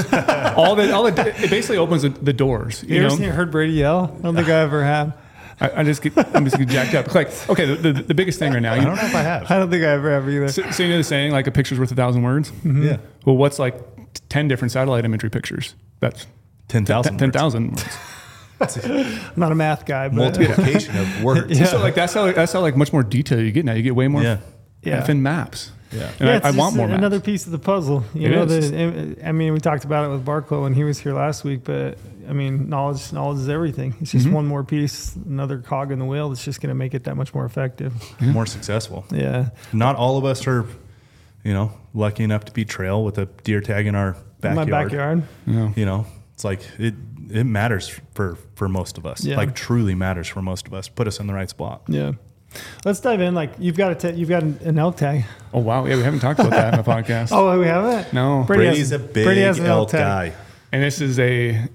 [0.56, 2.84] all the all the it basically opens the, the doors.
[2.86, 4.14] You, You, ever seen, heard Brady yell?
[4.18, 5.16] I don't think I ever have.
[5.60, 7.12] I, I just get I'm just get jacked up.
[7.14, 8.74] Like okay, the, the, the biggest thing right now.
[8.74, 9.50] I You don't know if I have.
[9.50, 10.48] I don't think I ever have either.
[10.48, 12.52] so, so you know the saying like a picture's worth a thousand words.
[12.64, 13.76] Yeah, Well, what's like
[14.14, 15.74] t- ten different satellite imagery pictures?
[15.98, 16.26] That's
[16.68, 17.18] ten thousand.
[17.18, 17.96] ten thousand words.
[18.60, 21.58] I'm not a math guy, but multiplication of words.
[21.58, 21.66] Yeah.
[21.66, 23.72] So like that's how that's how like much more detail you get now.
[23.74, 24.38] You get way more Yeah.
[24.82, 25.02] Yeah.
[25.04, 25.72] effing maps.
[25.90, 26.10] Yeah.
[26.18, 26.98] And yeah, I, it's I want more maps.
[26.98, 28.04] another piece of the puzzle.
[28.14, 28.70] You It know, is.
[28.70, 31.64] the, I mean, we talked about it with Barclow when he was here last week,
[31.64, 31.96] but
[32.28, 33.94] I mean, knowledge, knowledge is everything.
[34.00, 34.18] It's Mm-hmm.
[34.18, 37.04] just one more piece, another cog in the wheel that's just going to make it
[37.04, 37.94] that much more effective.
[38.20, 39.06] More successful.
[39.10, 40.66] Yeah, Not all of us are,
[41.42, 44.68] you know, lucky enough to be Trail with a deer tag in our backyard.
[44.68, 45.22] my backyard.
[45.46, 45.72] Yeah.
[45.74, 49.24] You know, it's like it it matters for for most of us.
[49.24, 49.36] Yeah.
[49.36, 50.88] Like truly matters for most of us.
[50.88, 51.82] Put us in the right spot.
[51.88, 52.12] Yeah.
[52.84, 53.34] Let's dive in.
[53.34, 55.24] Like you've got a you've got an, an elk tag.
[55.52, 57.28] Oh wow, yeah, we haven't talked about that in the podcast.
[57.32, 58.12] Oh, we haven't.
[58.12, 58.44] No.
[58.46, 60.00] Brady has- Brady's a big Brady has an elk tag.
[60.32, 60.36] guy.
[60.72, 61.68] And this is a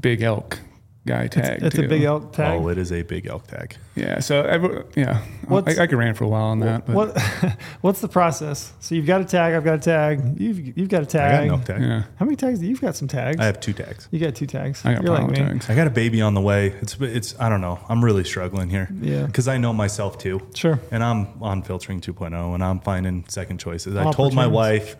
[0.00, 0.58] big elk
[1.06, 1.62] guy tag.
[1.62, 1.88] It's a too.
[1.88, 2.60] big elk tag.
[2.60, 3.76] Oh, it is a big elk tag.
[3.96, 4.20] Yeah.
[4.20, 6.86] So every, yeah, What's- I, I could ran for a while on that.
[6.86, 7.18] But what
[7.80, 8.72] what's the process?
[8.80, 9.54] So you've got a tag.
[9.54, 10.38] I've got a tag.
[10.40, 11.42] You've you've got a I got tag.
[11.46, 11.80] an elk tag.
[11.82, 12.02] Yeah.
[12.16, 12.58] How many tags?
[12.58, 13.38] do you- You've got some tags.
[13.40, 14.08] I have two tags.
[14.10, 14.84] you got two tags.
[14.84, 15.36] I got You're like power me.
[15.36, 15.70] tags.
[15.70, 16.68] I got a baby on the way.
[16.82, 17.80] It's it's I don't know.
[17.88, 18.88] I'm really struggling here.
[19.00, 19.26] Yeah.
[19.26, 20.40] Because I know myself too.
[20.54, 20.78] Sure.
[20.90, 23.96] And I'm on filtering 2.0 and I'm finding second choices.
[23.96, 24.96] I told my wife,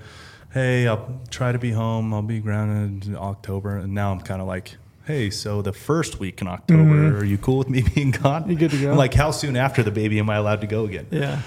[0.52, 2.12] hey, I'll try to be home.
[2.14, 3.76] I'll be grounded in October.
[3.76, 4.76] And now I'm kind of like,
[5.10, 8.42] hey, so the first week in October, are you cool with me being gone?
[8.42, 8.50] Mm-hmm.
[8.52, 8.90] You good to go?
[8.92, 11.06] I'm like, how soon after the baby am I allowed to go again?
[11.10, 11.42] Yeah.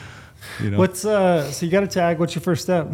[0.61, 0.78] You know?
[0.78, 1.49] What's uh?
[1.51, 2.20] So you got a tag.
[2.20, 2.88] What's your first step?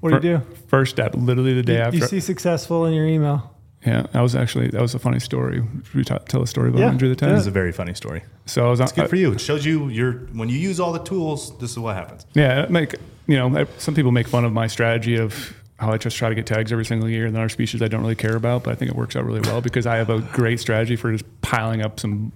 [0.00, 0.42] What do you do?
[0.68, 1.96] First step, literally the day You, after.
[1.96, 3.54] you see successful in your email.
[3.86, 5.62] yeah, that was actually that was a funny story.
[5.84, 6.88] Should we ta- tell a story about Yeah.
[6.90, 7.38] Andrew the This Tag?
[7.38, 8.22] is a very funny story.
[8.44, 8.84] So I was on.
[8.84, 9.32] It's good for you.
[9.32, 12.26] It shows you your when you use all the tools, this is what happens.
[12.34, 12.94] Yeah, make
[13.26, 16.28] you know, I- some people make fun of my strategy of how I just try
[16.28, 18.64] to get tags every single year, and then our species I don't really care about,
[18.64, 21.12] but I think it works out really well because I have a great strategy for
[21.12, 22.32] just piling up some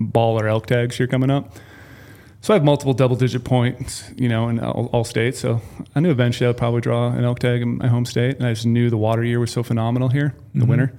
[0.00, 1.52] baller elk tags here coming up.
[2.40, 5.38] So I have multiple double-digit points, you know, in all, all states.
[5.38, 5.62] So
[5.94, 8.46] I knew eventually I would probably draw an elk tag in my home state, and
[8.46, 10.70] I just knew the water year was so phenomenal here, in the mm-hmm.
[10.70, 10.94] winter.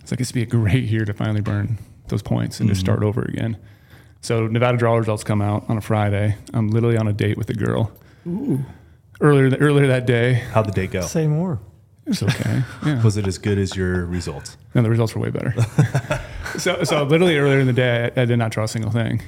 [0.00, 1.78] It's like it's be a great year to finally burn
[2.08, 2.86] those points and just mm-hmm.
[2.86, 3.58] start over again.
[4.22, 6.36] So Nevada draw results come out on a Friday.
[6.54, 7.92] I'm literally on a date with a girl.
[9.20, 11.00] Earlier, earlier that day, How'd the day go?
[11.02, 11.58] Say more.
[12.06, 12.62] it was okay.
[12.86, 14.56] Yeah, Was it as good as your results?
[14.74, 15.54] No, the results were way better.
[16.58, 19.20] so, so literally earlier in the day, I, I did not draw a single thing.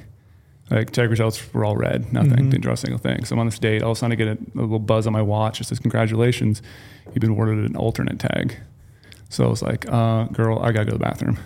[0.70, 2.48] Like tag results were all red, nothing.
[2.50, 3.24] Didn't draw a single thing.
[3.24, 3.82] So I'm on this date.
[3.82, 5.60] All of a sudden, I get a, a little buzz on my watch.
[5.60, 6.62] It says, "Congratulations,
[7.06, 8.56] you've been awarded an alternate tag."
[9.30, 11.38] So I was like, uh, "Girl, I gotta go to the bathroom."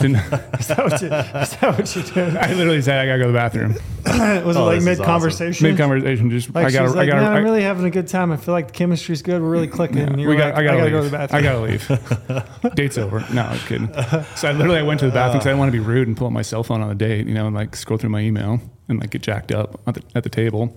[0.00, 0.16] Didn't,
[0.58, 2.36] Is that what you, is that what you did?
[2.36, 3.74] I literally said, "I gotta go to the bathroom."
[4.44, 5.68] Was it Oh, like this mid conversation?
[5.68, 7.84] Mid conversation, just Like I gotta, she's like, I gotta, man, I, I'm really having
[7.84, 8.32] a good time.
[8.32, 9.40] I feel like the chemistry's good.
[9.40, 9.98] We're really clicking.
[9.98, 11.10] Yeah, And you're we got, like, I gotta, go to leave.
[11.12, 11.38] the bathroom.
[11.38, 12.74] I gotta leave.
[12.74, 13.24] Date's over.
[13.32, 13.92] No, I'm kidding.
[14.34, 16.08] So I literally I went to the bathroom because I didn't want to be rude
[16.08, 18.10] and pull up my cell phone on the date, you know, and like scroll through
[18.10, 20.76] my email and like get jacked up at the, at the table.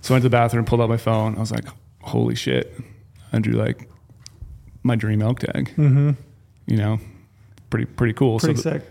[0.00, 1.36] So I went to the bathroom, pulled out my phone.
[1.36, 1.66] I was like,
[2.02, 2.74] holy shit.
[3.32, 3.88] I drew like
[4.82, 5.72] my dream elk tag.
[5.76, 6.10] Mm-hmm.
[6.66, 6.98] you know,
[7.70, 8.38] pretty pretty cool.
[8.38, 8.82] Pretty so, sick.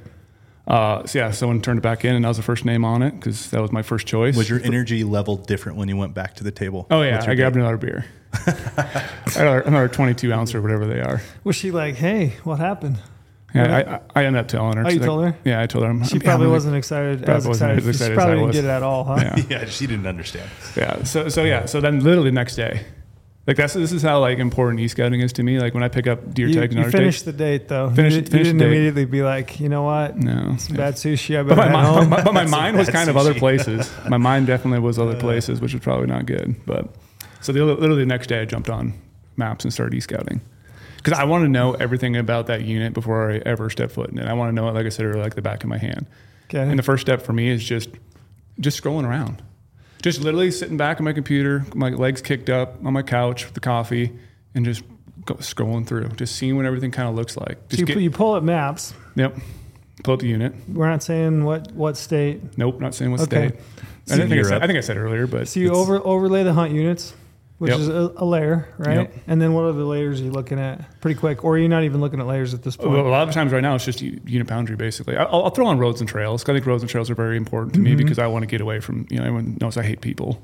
[0.67, 3.01] uh, so yeah, someone turned it back in, and I was the first name on
[3.01, 4.35] it because that was my first choice.
[4.35, 6.87] Was your energy level different when you went back to the table?
[6.91, 7.61] Oh yeah, with your I grabbed date?
[7.61, 8.05] another beer.
[9.35, 11.21] another, another 22 ounce or whatever they are.
[11.43, 12.97] Was she like, hey, what happened?
[13.55, 14.85] Yeah, I, I, I ended up telling her.
[14.85, 15.37] Oh, you like- told her?
[15.45, 15.89] Yeah, I told her.
[15.89, 17.89] I'm, She probably I'm wasn't excited Probably as wasn't excited.
[17.89, 19.15] as She excited as probably didn't get it at all, huh?
[19.21, 19.43] Yeah.
[19.49, 20.49] Yeah, she didn't understand.
[20.75, 21.03] Yeah.
[21.03, 21.65] So so yeah.
[21.65, 22.85] So then literally the next day,
[23.47, 25.57] like that's this is how like important e scouting is to me.
[25.57, 27.37] Like when I pick up deer You, tags and you other finished tags.
[27.37, 27.89] the date though.
[27.89, 30.17] Finished- you, did, finished you didn't immediately be like, you know what?
[30.17, 30.57] No.
[30.57, 31.39] Some bad sushi.
[31.39, 33.89] I But my, mind, but, my mind was kind of other places.
[34.09, 36.55] My mind definitely was other places, which was probably not good.
[36.65, 36.93] But
[37.41, 38.93] so the, literally the next day, I jumped on
[39.37, 40.41] maps and started e scouting
[40.97, 44.17] because I want to know everything about that unit before I ever step foot in
[44.19, 44.25] it.
[44.27, 46.05] I want to know it, like I said, earlier, like the back of my hand.
[46.49, 46.59] Okay.
[46.61, 47.89] And the first step for me is just
[48.59, 49.41] just scrolling around.
[50.07, 53.53] Just literally sitting back on my computer, my legs kicked up on my couch with
[53.55, 54.17] the coffee,
[54.55, 54.81] and just
[55.25, 57.57] go, scrolling through, just seeing what everything kind of looks like.
[57.71, 58.93] So you, get, you pull up maps.
[59.15, 59.35] yep.
[60.05, 60.53] Pull up the unit.
[60.69, 62.57] We're not saying what what state.
[62.57, 63.49] Nope, not saying what Okay.
[63.49, 63.59] state.
[64.09, 64.63] I, didn't think I, said.
[64.63, 67.13] I think I said earlier, but So you over overlay the hunt units,
[67.57, 67.79] which Yep.
[67.79, 68.97] is a, a layer, right?
[68.97, 69.13] Yep.
[69.27, 70.99] And then what other layers are you looking at?
[71.01, 72.91] Pretty quick, or are you not even looking at layers at this point?
[72.91, 75.17] Well, a lot of times right now it's just unit boundary basically.
[75.17, 76.43] I'll, I'll throw on roads and trails.
[76.47, 77.97] I think roads and trails are very important to me Mm-hmm.
[77.97, 80.41] because I want to get away from you know everyone knows I hate people,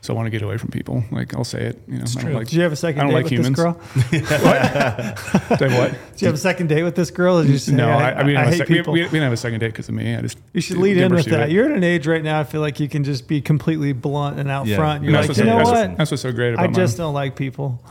[0.00, 1.02] so I want to get away from people.
[1.10, 1.82] Like I'll say it.
[1.88, 2.46] You know, I don't like.
[2.46, 3.56] Did you have a second I don't date like with humans.
[3.56, 5.58] this girl?
[5.58, 5.90] Say what?
[6.12, 7.38] Did you have a second date with this girl?
[7.40, 8.92] Did you just say, no, I, I, I mean I I hate sec- we, people?
[8.92, 10.14] we, we didn't have a second date because of me.
[10.14, 11.48] I just you should lead in with that.
[11.48, 11.52] it.
[11.52, 12.40] You're at an age right now.
[12.40, 14.76] I feel like you can just be completely blunt and out Yeah.
[14.76, 15.04] front.
[15.04, 15.96] You're like, you so- know that's what?
[15.98, 16.74] That's what's so great about I mine.
[16.74, 17.82] just don't like people.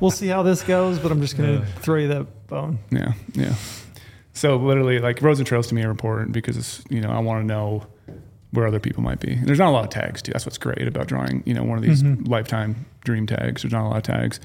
[0.00, 2.78] we'll see how this goes, but I'm just gonna throw you that bone.
[2.90, 3.54] Yeah, yeah.
[4.32, 7.18] So literally, like roads and trails to me are important because it's, you know I
[7.18, 7.86] want to know
[8.52, 9.32] where other people might be.
[9.32, 10.32] And there's not a lot of tags too.
[10.32, 11.42] That's what's great about drawing.
[11.46, 13.62] You know, one of these lifetime dream tags.
[13.62, 14.40] There's not a lot of tags.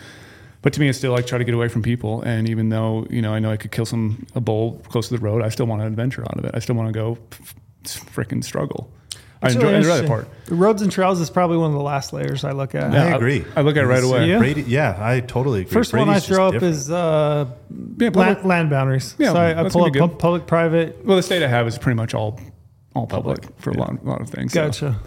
[0.62, 2.22] But to me, it's still like try to get away from people.
[2.24, 5.16] And even though you know I know I could kill some a bull close to
[5.18, 6.51] the road, I still want an adventure out of it.
[6.56, 7.18] I still want to go
[7.84, 8.89] freaking struggle.
[9.41, 10.28] I enjoy, really I enjoy that part.
[10.45, 12.91] The roads and trails is probably one of the last layers I look at.
[12.91, 13.45] Yeah, I agree.
[13.56, 14.28] I, look at it right away.
[14.28, 14.39] Yeah.
[14.39, 15.72] Brady, yeah, I totally agree.
[15.74, 16.74] First one I throw up different.
[16.76, 17.45] is uh,
[17.99, 19.14] Yeah, public- land, land boundaries.
[19.20, 20.18] Yeah, so I, I pull up good.
[20.18, 21.06] public, private.
[21.06, 22.39] Well, the state I have is pretty much all
[22.96, 24.54] all public, for a lot, a lot of things.
[24.54, 24.66] so.
[24.66, 25.00] Gotcha.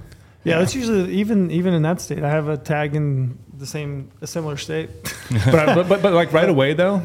[0.45, 2.23] Yeah, that's usually even even in that state.
[2.23, 4.91] I have a tag in the same a similar state.
[5.31, 7.03] but, I, but, but but like right away though,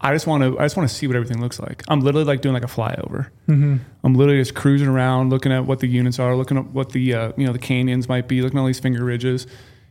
[0.00, 1.82] I just want to I just want to see what everything looks like.
[1.88, 3.28] I'm literally like doing like a flyover.
[3.48, 3.76] Mm-hmm.
[4.02, 7.14] I'm literally just cruising around, looking at what the units are, looking at what the
[7.14, 9.46] uh, you know the canyons might be, looking at all these finger ridges.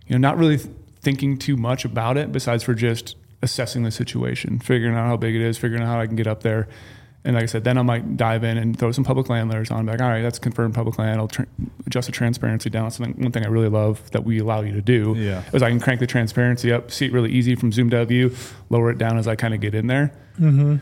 [0.05, 0.69] You know, not really th-
[1.01, 5.35] thinking too much about it besides for just assessing the situation, figuring out how big
[5.35, 6.67] it is, figuring out how I can get up there.
[7.25, 9.71] And like I said, then I might dive in and throw some public land layers
[9.71, 9.85] on.
[9.85, 11.21] Like, all right, that's confirmed public land.
[11.21, 11.43] I'll tr-
[11.87, 12.91] adjust the transparency down.
[12.91, 15.13] Something, one thing I really love that we allow you to do.
[15.17, 15.41] Yeah.
[15.53, 18.35] Is I can crank the transparency up, see it really easy from zoomed out view,
[18.69, 20.13] lower it down as I kind of get in there.
[20.37, 20.71] Mm-hmm.
[20.71, 20.81] And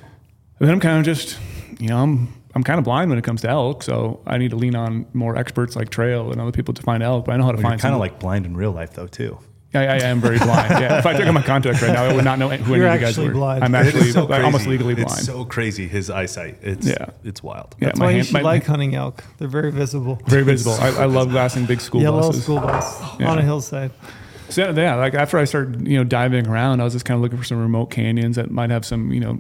[0.60, 1.38] then I'm kind of just,
[1.80, 4.50] you know, I'm I'm kind of blind when it comes to elk, so I need
[4.50, 7.26] to lean on more experts like Trail and other people to find elk.
[7.26, 9.08] But I know how to Well, find kind of like blind in real life though
[9.08, 9.38] too.
[9.74, 10.72] I, I am very blind.
[10.82, 12.88] Yeah, if I took out my contacts right now, I would not know who You're
[12.88, 13.34] any of you guys actually were.
[13.36, 13.64] blind.
[13.64, 15.12] I'm actually so like, almost legally blind.
[15.12, 16.58] It's so crazy his eyesight.
[16.62, 17.06] It's Yeah.
[17.24, 17.76] it's wild.
[17.80, 19.24] yeah, That's my why you should my- like hunting elk.
[19.38, 20.20] They're very visible.
[20.28, 20.74] very visible.
[20.82, 22.44] I, I love glassing big school Yellow buses.
[22.44, 23.30] school bus Yeah.
[23.32, 23.92] on a hillside.
[24.50, 27.22] So yeah, like after I started, you know, diving around, I was just kind of
[27.22, 29.40] looking for some remote canyons that might have some, you know,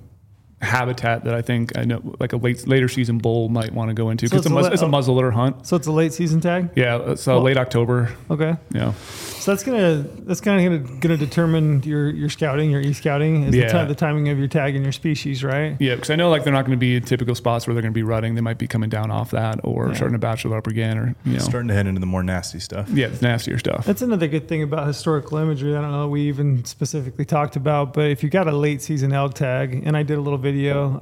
[0.62, 3.94] habitat that I think I know, like a late later season bull might want to
[3.94, 4.90] go into So because it's it's, a a, le- it's a oh.
[4.90, 5.66] muzzleloader hunt.
[5.66, 6.70] So it's a late season tag.
[6.76, 8.14] Yeah, uh, so Well- late October.
[8.30, 8.56] Okay.
[8.74, 12.94] Yeah, So that's gonna that's kind of gonna, gonna determine your your scouting, your e
[12.94, 13.72] scouting, is Yeah.
[13.72, 15.76] the, ti- the timing of your tag and your species, right?
[15.80, 17.82] yeah, because I know like they're not going to be in typical spots where they're
[17.82, 18.36] going to be rutting.
[18.36, 19.94] They might be coming down off that or Yeah.
[19.96, 22.60] starting to bachelor up again, or you know, Starting to head into the more nasty
[22.60, 22.88] stuff.
[22.90, 23.86] yeah, nastier stuff.
[23.86, 25.76] That's another good thing about historical imagery.
[25.76, 29.12] I don't know we even specifically talked about, but if you got a late season
[29.12, 30.51] elk tag, and I did a little video,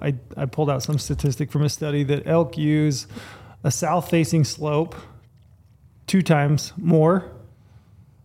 [0.01, 3.07] I, I pulled out some statistic from a study that elk use
[3.63, 4.95] a south facing slope
[6.07, 7.31] two times more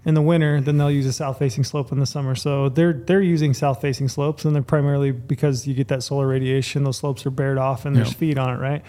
[0.06, 2.34] in the winter than they'll use a south facing slope in the summer.
[2.34, 6.26] So they're they're using south facing slopes, and they're primarily because you get that solar
[6.26, 6.84] radiation.
[6.84, 8.14] Those slopes are bared off, and there's Yeah.
[8.18, 8.82] feed on it, right?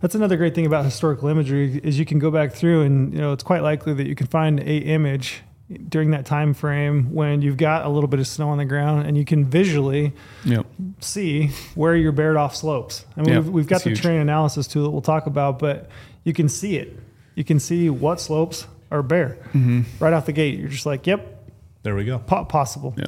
[0.00, 3.20] That's another great thing about historical imagery is you can go back through, and you
[3.20, 5.42] know it's quite likely that you can find a image
[5.78, 9.06] during that time frame when you've got a little bit of snow on the ground,
[9.06, 10.12] and you can visually
[10.44, 10.66] Yep.
[11.00, 13.04] see where you're bared off slopes.
[13.16, 14.02] I mean, Yeah, we've, we've got it's the huge.
[14.02, 15.88] terrain analysis tool that we'll talk about, but
[16.24, 16.98] you can see it.
[17.34, 19.82] You can see what slopes are bare Mm-hmm.
[20.00, 20.58] right off the gate.
[20.58, 21.41] You're just like, yep,
[21.82, 22.18] There we go.
[22.20, 22.94] Po- possible.
[22.96, 23.06] Yeah.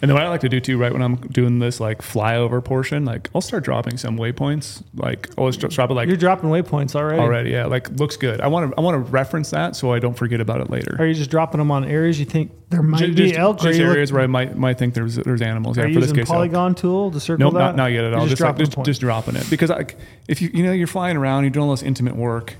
[0.00, 2.64] And then what I like to do too, right when I'm doing this like flyover
[2.64, 4.80] portion, like I'll start dropping some waypoints.
[4.94, 7.20] Like I'll just drop it like You're dropping waypoints already.
[7.20, 7.50] already.
[7.50, 8.40] Yeah, like looks good.
[8.40, 10.94] I want to I want to reference that so I don't forget about it later.
[11.00, 13.56] Are you just dropping them on areas you think there might Ju- be just, elk?
[13.58, 15.76] or just you look- areas where I might might think there's there's animals.
[15.76, 16.30] Are Yeah, you for this using case.
[16.30, 16.36] elk.
[16.36, 17.58] polygon tool to circle Nope, that?
[17.58, 18.20] not, not yet at all.
[18.20, 18.86] You're Just, like, dropping just, points.
[18.86, 19.98] just dropping it because like
[20.28, 22.54] if you you know you're flying around, you're doing all this intimate work.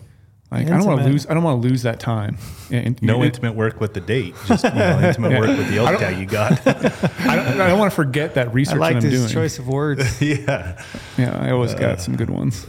[0.53, 1.27] Like I don't want to lose.
[1.29, 2.37] I don't want to lose that time.
[2.71, 4.35] And No it- intimate work with the date.
[4.47, 5.41] Just you know, intimate Yeah.
[5.41, 6.53] work with the I elk tag you got.
[6.67, 9.33] I don't, I don't want to forget that I research like that I'm this doing.
[9.33, 10.21] choice of words.
[10.23, 10.83] yeah.
[11.19, 11.79] Yeah, I always Uh.
[11.79, 12.65] got some good ones.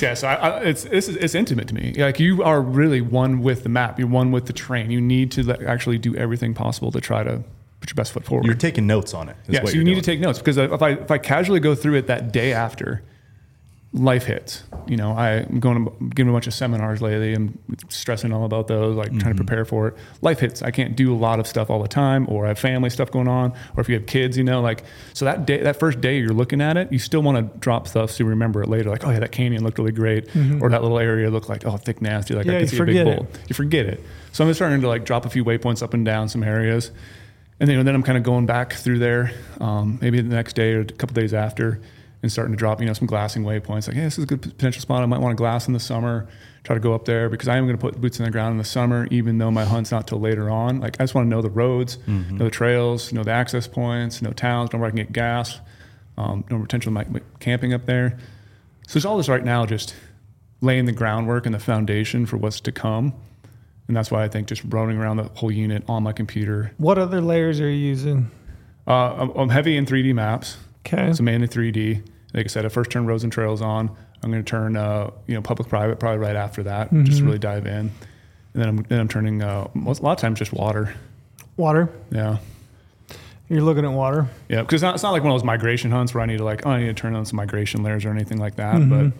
[0.00, 1.94] yeah, so I, I, it's, it's it's intimate to me.
[1.96, 3.98] Like you are really one with the map.
[3.98, 4.90] You're one with the train.
[4.90, 7.42] You need to like, actually do everything possible to try to
[7.80, 8.46] put your best foot forward.
[8.46, 9.36] You're taking notes on it.
[9.48, 10.02] is yeah, so you need doing.
[10.02, 13.02] to take notes because if I if I casually go through it that day after,
[13.94, 14.64] life hits.
[14.88, 17.32] You know, I'm going to giving a bunch of seminars lately.
[17.32, 17.56] I'm
[17.88, 19.18] stressing all about those, like Mm-hmm.
[19.20, 19.94] trying to prepare for it.
[20.20, 20.62] Life hits.
[20.62, 23.10] I can't do a lot of stuff all the time, or I have family stuff
[23.12, 24.82] going on, or if you have kids, you know, like
[25.12, 27.86] so that day, that first day you're looking at it, you still want to drop
[27.86, 28.90] stuff so you remember it later.
[28.90, 30.24] Like, oh yeah, that canyon looked really great,
[30.60, 32.50] or that little area looked like oh thick nasty, like Mm-hmm.
[32.50, 33.26] Yeah, I can see a big bull.
[33.48, 34.00] You forget it.
[34.32, 36.90] So I'm just starting to like drop a few waypoints up and down some areas.
[37.60, 39.30] And then, then I'm kind of going back through there,
[39.60, 41.80] um, maybe the next day or a couple days after,
[42.24, 43.86] and starting to drop, you know, some glassing waypoints.
[43.86, 45.02] Like, hey, this is a good potential spot.
[45.02, 46.26] I might want to glass in the summer.
[46.64, 48.52] Try to go up there because I am going to put boots in the ground
[48.52, 50.80] in the summer, even though my hunt's not till later on.
[50.80, 52.38] Like, I just want to know the roads, Mm-hmm.
[52.38, 55.60] know the trails, know the access points, know towns, know where I can get gas,
[56.16, 58.18] um, know potential my, my camping up there.
[58.88, 59.94] So it's all this right now, just
[60.62, 63.12] laying the groundwork and the foundation for what's to come.
[63.86, 66.96] And that's why I think just running around the whole unit on my computer What
[66.98, 68.30] other layers are you using?
[68.86, 70.56] uh, I'm, I'm heavy in 3D maps,
[70.86, 71.12] Okay.
[71.12, 72.02] so mainly 3D.
[72.34, 73.90] Like I said, I first turn roads and trails on.
[74.22, 77.38] I'm going to turn, uh, you know, public private probably right after that, just really
[77.38, 77.92] dive in.
[78.52, 80.94] And then I'm then I'm turning uh, most, a lot of times just water.
[81.56, 81.88] Water.
[82.10, 82.38] Yeah,
[83.48, 84.28] You're looking at water.
[84.48, 86.38] yeah, because it's not, it's not like one of those migration hunts where I need
[86.38, 88.76] to like oh I need to turn on some migration layers or anything like that.
[88.76, 89.08] Mm-hmm.
[89.10, 89.16] But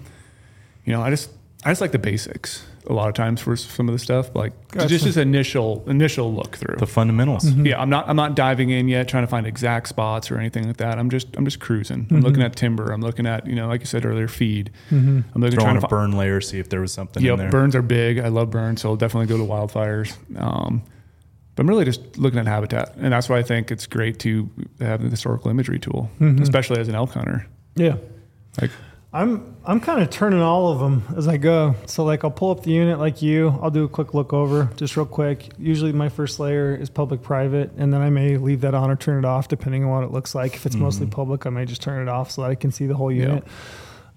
[0.85, 1.31] you know, I just
[1.65, 4.53] I just like the basics a lot of times for some of the stuff, like
[4.69, 4.89] Gotcha.
[4.89, 6.77] just this initial initial look through.
[6.77, 7.45] the fundamentals.
[7.45, 7.67] Mm-hmm.
[7.67, 8.09] Yeah, I'm not.
[8.09, 10.99] I'm not diving in yet, trying to find exact spots or anything like that.
[10.99, 11.29] I'm just.
[11.37, 12.05] I'm just cruising.
[12.05, 12.15] Mm-hmm.
[12.17, 12.93] I'm looking at timber.
[12.93, 14.71] I'm looking at you know, like you said earlier, feed.
[14.91, 15.91] I'm looking Throwing trying a to find.
[15.91, 17.51] burn layer, see if there was something in Yep, there.
[17.51, 18.19] burns are big.
[18.19, 20.15] I love burns, so I'll definitely go to wildfires.
[20.41, 20.83] Um,
[21.57, 24.51] but I'm really just looking at habitat, and that's why I think it's great to
[24.81, 26.43] have the historical imagery tool, Mm-hmm.
[26.43, 27.47] especially as an elk hunter.
[27.77, 27.97] Yeah.
[28.61, 28.71] Like,
[29.15, 31.77] I'm I'm kind of turning all of them as I go.
[31.87, 33.57] So like I'll pull up the unit like you.
[33.63, 35.49] I'll do a quick look over, just real quick.
[35.57, 38.97] Usually my first layer is public private, and then I may leave that on or
[38.97, 40.55] turn it off depending on what it looks like.
[40.57, 42.87] If it's mostly public, I may just turn it off so that I can see
[42.87, 43.45] the whole unit.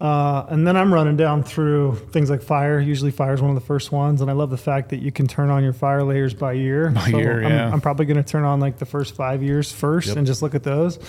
[0.02, 2.80] Uh, and then I'm running down through things like fire.
[2.80, 5.12] Usually fire is one of the first ones, and I love the fact that you
[5.12, 6.90] can turn on your fire layers by year.
[6.92, 7.72] By year, I'm, yeah.
[7.72, 10.18] I'm probably going to turn on like the first five years first Yep.
[10.18, 11.00] and just look at those.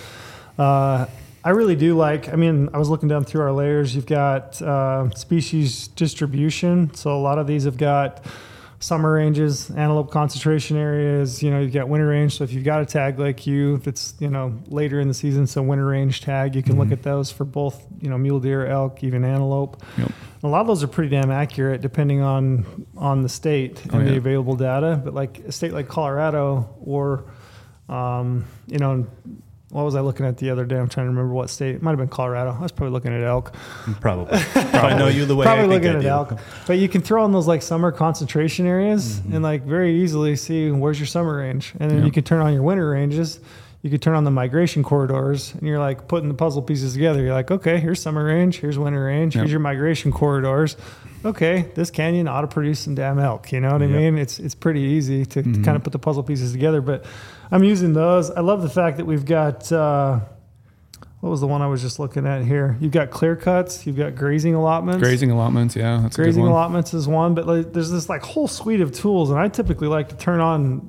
[0.58, 1.06] Uh,
[1.44, 2.28] I really do like.
[2.28, 3.94] I mean, I was looking down through our layers.
[3.94, 6.92] You've got uh, species distribution.
[6.94, 8.24] So a lot of these have got
[8.80, 11.42] summer ranges, antelope concentration areas.
[11.42, 12.36] You know, you've got winter range.
[12.36, 15.46] So if you've got a tag like you, that's you know later in the season,
[15.46, 18.66] so winter range tag, you can look at those for both you know mule deer,
[18.66, 19.82] elk, even antelope.
[19.96, 20.12] Yep.
[20.44, 24.04] A lot of those are pretty damn accurate, depending on on the state and Oh,
[24.04, 25.00] the available data.
[25.02, 27.24] But like a state like Colorado or
[27.88, 29.06] um, you know,
[29.70, 30.78] what was I looking at the other day?
[30.78, 31.74] I'm trying to remember what state.
[31.76, 32.56] It might have been Colorado.
[32.58, 33.52] I was probably looking at elk.
[34.00, 34.38] Probably.
[34.38, 36.08] if I know you the way probably I think looking I at do.
[36.34, 36.40] elk.
[36.66, 39.34] But you can throw in those like summer concentration areas Mm-hmm.
[39.34, 42.04] and like very easily see where's your summer range, and then Yeah.
[42.06, 43.40] you can turn on your winter ranges.
[43.82, 47.22] You could turn on the migration corridors, and you're like putting the puzzle pieces together.
[47.22, 49.42] You're like, okay, here's summer range, here's winter range, Yep.
[49.42, 50.76] here's your migration corridors.
[51.24, 53.52] Okay, this canyon ought to produce some damn elk.
[53.52, 53.96] You know what I Yep.
[53.96, 54.18] mean?
[54.18, 55.62] It's it's pretty easy to, Mm-hmm.
[55.64, 56.80] kind of put the puzzle pieces together.
[56.80, 57.04] But
[57.52, 58.30] I'm using those.
[58.32, 59.70] I love the fact that we've got.
[59.70, 60.20] Uh,
[61.20, 62.76] what was the one I was just looking at here?
[62.80, 65.00] You've got clear cuts, you've got grazing allotments.
[65.02, 65.74] grazing allotments.
[65.74, 66.52] Yeah, that's a Grazing good one.
[66.52, 69.88] allotments is one, but like, there's this like whole suite of tools, and I typically
[69.88, 70.88] like to turn on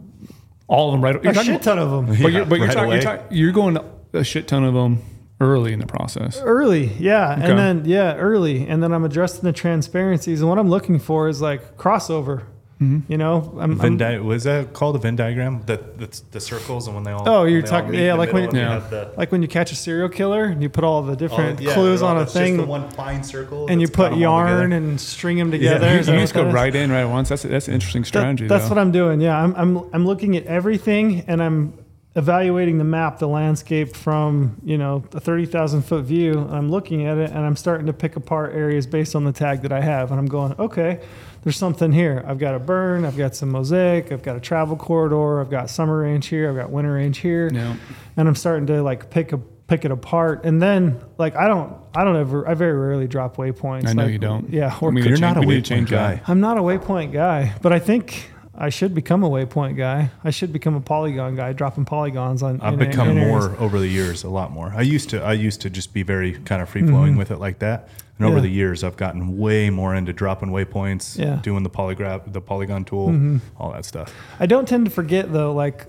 [0.70, 1.15] All of them right.
[1.15, 3.01] a You're talking- shit ton of them But, you're, Yeah, but you're, right talking, you're,
[3.01, 3.78] talking, you're going
[4.13, 5.01] a shit ton of them
[5.41, 6.39] early in the process.
[6.43, 7.49] early, yeah, Okay.
[7.49, 11.28] and then yeah, early, and then I'm addressing the transparencies, and what I'm looking for
[11.28, 12.43] is like crossover.
[12.82, 13.11] Mm-hmm.
[13.11, 15.63] You know, I'm, Venn I'm di- was that called a Venn diagram?
[15.65, 17.27] That that's the circles and when they all.
[17.27, 18.80] Oh, you're talking- yeah, like when you- Yeah.
[18.80, 21.63] the- like when you catch a serial killer and you put all the different oh,
[21.63, 24.15] yeah, clues they're all- on a it's just the one fine circle, and you put
[24.15, 25.88] yarn and string them Yeah, together.
[25.91, 26.53] you You just go that is?
[26.55, 27.27] right in right once.
[27.27, 28.47] That's that's an interesting That- strategy.
[28.47, 28.69] that's though.
[28.69, 29.19] what I'm doing.
[29.19, 31.73] Yeah, I'm, I'm I'm looking at everything, and I'm
[32.15, 36.32] evaluating the map, the landscape from you know a thirty thousand foot view.
[36.39, 39.32] And I'm looking at it and I'm starting to pick apart areas based on the
[39.34, 41.01] tag that I have, and I'm going, okay,
[41.44, 42.24] there's something here.
[42.28, 45.70] I've got a burn, I've got some mosaic, I've got a travel corridor, I've got
[45.70, 47.76] summer range here, I've got winter range here, Yeah.
[48.18, 50.46] and I'm starting to like pick a pick it apart.
[50.46, 53.88] And then like I don't I don't ever I very rarely drop waypoints.
[53.88, 54.50] I know Like, you don't.
[54.50, 56.18] Yeah, or We You're could not a waypoint to change that.
[56.18, 56.32] guy.
[56.32, 58.32] I'm not a waypoint guy, but I think
[58.62, 60.12] I should become a waypoint guy.
[60.24, 62.60] I should become a polygon guy, dropping polygons on.
[62.60, 63.47] I've in- become in areas.
[63.47, 64.74] more over the years, a lot more.
[64.76, 67.38] I used to, I used to just be very kind of free flowing with it
[67.39, 67.88] like that,
[68.18, 68.36] and over Mm-hmm.
[68.36, 68.41] Yeah.
[68.41, 71.26] the years, I've gotten way more into dropping waypoints, Yeah.
[71.28, 71.41] Mm-hmm.
[71.41, 74.14] doing the polygraph, the polygon tool, all that stuff.
[74.41, 75.53] I don't tend to forget though.
[75.53, 75.88] Like,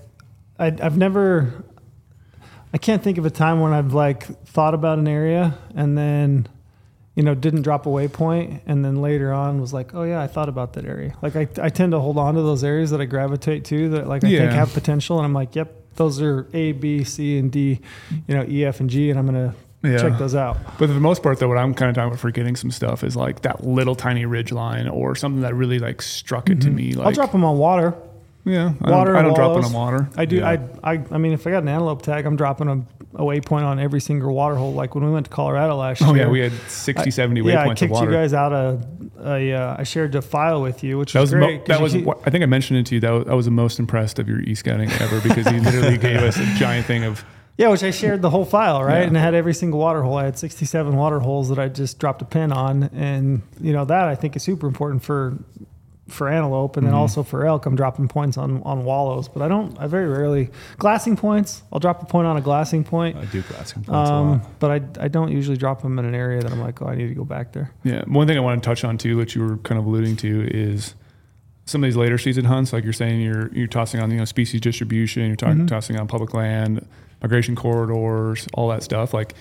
[0.57, 1.65] I, I've never.
[2.73, 6.47] I can't think of a time when I've like thought about an area and then,
[7.15, 10.27] you know, didn't drop a waypoint, and then later on was like, oh yeah, I
[10.27, 11.13] thought about that area.
[11.21, 14.07] Like I, I tend to hold on to those areas that I gravitate to that
[14.07, 17.51] like I think have potential, and I'm like, yep, those are A, B, C, and
[17.51, 17.79] D,
[18.27, 19.53] you know, E, F, and G, and I'm gonna
[19.83, 19.97] Yeah.
[19.97, 20.57] check those out.
[20.79, 23.03] But for the most part, though, what I'm kind of talking about forgetting some stuff
[23.03, 26.69] is like that little tiny ridge line or something that really like struck it to
[26.69, 26.91] me.
[26.93, 27.07] Like, Mm-hmm.
[27.07, 27.93] I'll drop them on water.
[28.45, 30.09] Yeah, I water don't, I don't drop on water.
[30.17, 30.37] I do.
[30.37, 30.57] Yeah.
[30.83, 31.03] I, I.
[31.11, 34.01] I mean, if I got an antelope tag, I'm dropping a, a waypoint on every
[34.01, 34.73] single water hole.
[34.73, 36.23] Like when we went to Colorado last Oh year.
[36.23, 38.11] Oh yeah, we had 60, 70 yeah, I waypoints of kicked water.
[38.11, 38.81] you guys out a.
[39.23, 41.93] a uh, I shared a file with you, which that was was mo- that was
[41.93, 43.01] keep- I think I mentioned it to you.
[43.01, 45.97] That was, I was the most impressed of your e scouting ever because he literally
[45.97, 47.23] gave us a giant thing of
[47.57, 49.01] yeah, which I shared the whole file, right?
[49.01, 49.07] Yeah.
[49.07, 50.17] And it had every single water hole.
[50.17, 53.85] I had 67 water holes that I just dropped a pin on, and you know
[53.85, 55.37] that I think is super important for
[56.11, 57.01] for antelope, and then Mm-hmm.
[57.01, 57.65] also for elk.
[57.65, 59.77] I'm dropping points on on wallows, but I don't.
[59.79, 61.63] I very rarely glassing points.
[61.71, 63.17] I'll drop a point on a glassing point.
[63.17, 64.59] I do glassing points a Um, lot.
[64.59, 66.95] but I, I don't usually drop them in an area that I'm like, oh, I
[66.95, 67.71] need to go back there.
[67.83, 68.03] Yeah.
[68.05, 70.47] One thing I want to touch on too, which you were kind of alluding to,
[70.51, 70.93] is
[71.65, 72.73] some of these later season hunts.
[72.73, 76.07] Like you're saying, you're you're tossing on you know species distribution, you're talking tossing on
[76.07, 76.85] public land,
[77.21, 79.13] migration corridors, all that stuff.
[79.13, 79.33] Like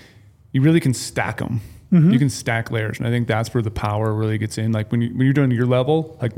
[0.53, 1.61] you really can stack them.
[1.93, 4.71] You can stack layers, and I think that's where the power really gets in.
[4.71, 6.31] Like when you when you're doing your level, like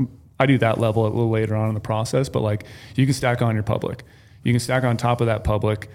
[0.43, 2.65] I do that level a little later on in the process, but like
[2.95, 4.03] you can stack on your public.
[4.43, 5.89] You can stack on top of that public,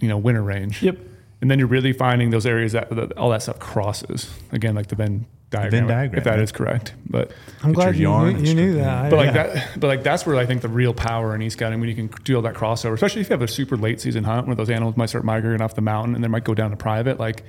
[0.00, 0.82] you know, winter range.
[0.82, 0.98] Yep.
[1.40, 4.30] And then you're really finding those areas that, that all that stuff crosses.
[4.52, 6.42] Again, like the Venn diagram, diagram, if that yeah.
[6.42, 6.94] is correct.
[7.08, 7.32] But
[7.62, 9.10] I'm glad you, yarn knew, you knew that.
[9.10, 11.50] but I- like that, but like that's where I think the real power in e
[11.50, 14.00] scouting when you can do all that crossover, especially if you have a super late
[14.00, 16.54] season hunt where those animals might start migrating off the mountain and they might go
[16.54, 17.20] down to private.
[17.20, 17.40] Like,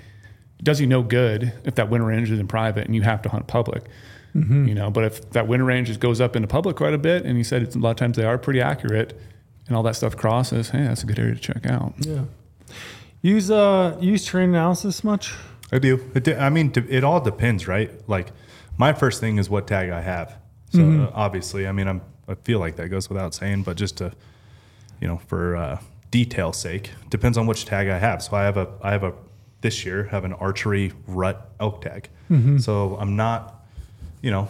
[0.60, 3.22] it does you no good if that winter range is in private and you have
[3.24, 3.84] to hunt public.
[4.36, 4.68] Mm-hmm.
[4.68, 7.24] You know, but if that winter range just goes up into public quite a bit,
[7.26, 9.20] and you said it's, a lot of times they are pretty accurate,
[9.68, 11.94] and all that stuff crosses, hey, that's a good area to check out.
[12.00, 12.24] yeah.
[13.22, 15.34] Use uh use terrain analysis much?
[15.72, 16.12] I do.
[16.14, 17.90] It, de- I mean, de- it all depends, right?
[18.10, 18.32] Like,
[18.78, 20.36] my first thing is what tag I have.
[20.72, 23.98] So uh, obviously, I mean, I'm I feel like that goes without saying, but just
[23.98, 24.12] to,
[25.00, 25.80] you know, for uh,
[26.10, 28.24] detail sake, depends on which tag I have.
[28.24, 29.14] So I have a I have a
[29.62, 32.10] this year have an archery rut elk tag.
[32.60, 33.63] So I'm not,
[34.24, 34.48] you know,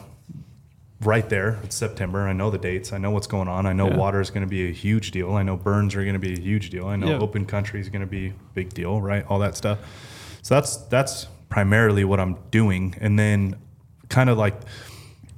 [1.01, 1.59] right there.
[1.63, 2.21] It's September.
[2.21, 2.93] I know the dates.
[2.93, 3.65] I know what's going on.
[3.65, 3.97] I know Yeah.
[3.97, 5.33] water is going to be a huge deal.
[5.33, 6.87] I know burns are going to be a huge deal.
[6.87, 7.17] I know Yeah.
[7.17, 9.25] open country is going to be a big deal, right?
[9.27, 9.79] All that stuff.
[10.41, 12.95] So that's that's primarily what I'm doing.
[13.01, 13.55] And then
[14.07, 14.55] kind of like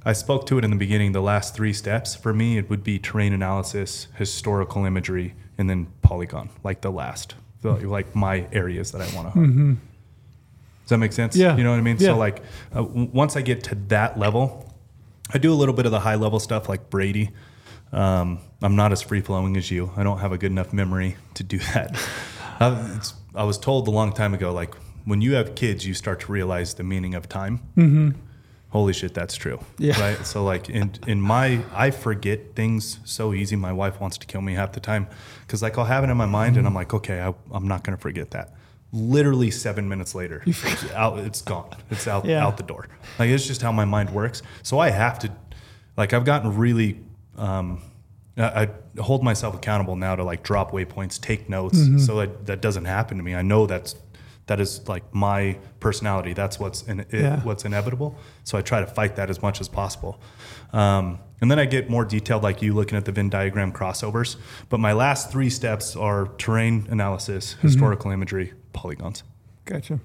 [0.04, 2.84] I spoke to it in the beginning, the last three steps for me it would
[2.84, 7.34] be terrain analysis, historical imagery, and then polygon, like the last.
[7.62, 9.46] The, like my areas that I want to hunt.
[9.50, 9.74] Mm-hmm.
[10.86, 11.34] Does that make sense?
[11.34, 11.56] Yeah.
[11.56, 11.96] You know what I mean?
[11.98, 12.10] Yeah.
[12.10, 14.72] So like uh, w- once I get to that level,
[15.34, 17.30] I do a little bit of the high level stuff like Brady.
[17.92, 19.90] Um, I'm not as free flowing as you.
[19.96, 21.90] I don't have a good enough memory to do that.
[22.60, 26.20] it's, I was told a long time ago, like when you have kids, you start
[26.20, 27.58] to realize the meaning of time.
[27.76, 28.10] Mm-hmm.
[28.70, 29.58] Holy shit, that's true.
[29.78, 30.00] Yeah.
[30.00, 30.24] Right.
[30.24, 33.56] So like in in my, I forget things so easy.
[33.56, 35.08] My wife wants to kill me half the time
[35.46, 37.82] because like I'll have it in my mind and I'm like, okay, I, I'm not
[37.82, 38.52] going to forget that.
[38.96, 41.18] Literally seven minutes later, it's out.
[41.18, 41.68] It's gone.
[41.90, 42.46] It's out Yeah.
[42.46, 42.88] out the door.
[43.18, 44.40] Like it's just how my mind works.
[44.62, 45.30] So I have to,
[45.98, 47.00] like, I've gotten really.
[47.36, 47.82] Um,
[48.38, 52.62] I, I hold myself accountable now to like drop waypoints, take notes, so that that
[52.62, 53.34] doesn't happen to me.
[53.34, 53.96] I know that's
[54.46, 56.32] that is like my personality.
[56.32, 57.40] That's what's in, it, Yeah.
[57.42, 58.16] what's inevitable.
[58.44, 60.20] So I try to fight that as much as possible.
[60.72, 64.36] Um, and then I get more detailed, like you looking at the Venn diagram crossovers.
[64.70, 69.24] But my last three steps are terrain analysis, historical imagery, polygons.
[69.64, 69.98] Gotcha.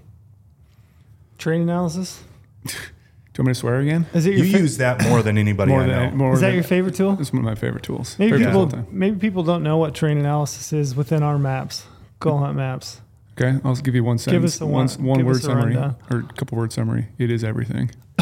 [1.37, 2.23] Train analysis?
[2.65, 4.05] Do you want me to swear again?
[4.13, 5.99] Is it You fa- use that more than anybody More I know.
[6.09, 7.17] than more is that than, your favorite tool?
[7.19, 8.17] It's one of my favorite tools.
[8.19, 11.85] Maybe Favorite people tool maybe people don't know what terrain analysis is within our maps.
[12.19, 12.99] Go hunt maps.
[13.39, 14.55] Okay, I'll give you one sentence.
[14.55, 15.95] us a one, one- one give word summary rundown.
[16.11, 17.07] or a couple word summary.
[17.17, 17.91] It is everything.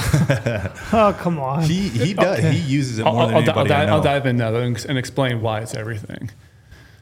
[0.93, 1.63] Oh come on.
[1.63, 2.39] He he does.
[2.43, 3.93] He uses it I'll, more than I'll, di- I'll, anybody I di- know.
[3.95, 6.29] I'll dive in now and and explain why it's everything.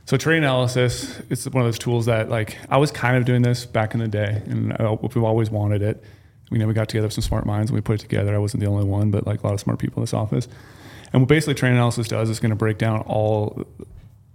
[0.08, 3.41] So terrain analysis, it's one of those tools that like I was kind of doing
[3.41, 6.01] this back in the day, and I, we've always wanted it.
[6.49, 8.34] You know, we got together some smart minds and we put it together.
[8.34, 10.47] I wasn't the only one, but like a lot of smart people in this office.
[11.12, 13.66] And what basically terrain analysis does is it's going to break down all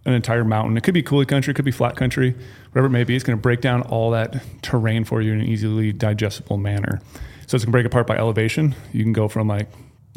[0.04, 0.76] an entire mountain.
[0.76, 2.34] It could be coulee country, it could be flat country,
[2.72, 3.16] whatever it may be.
[3.16, 7.00] It's going to break down all that terrain for you in an easily digestible manner.
[7.46, 8.74] So it's going to break apart by elevation.
[8.92, 9.68] You can go from like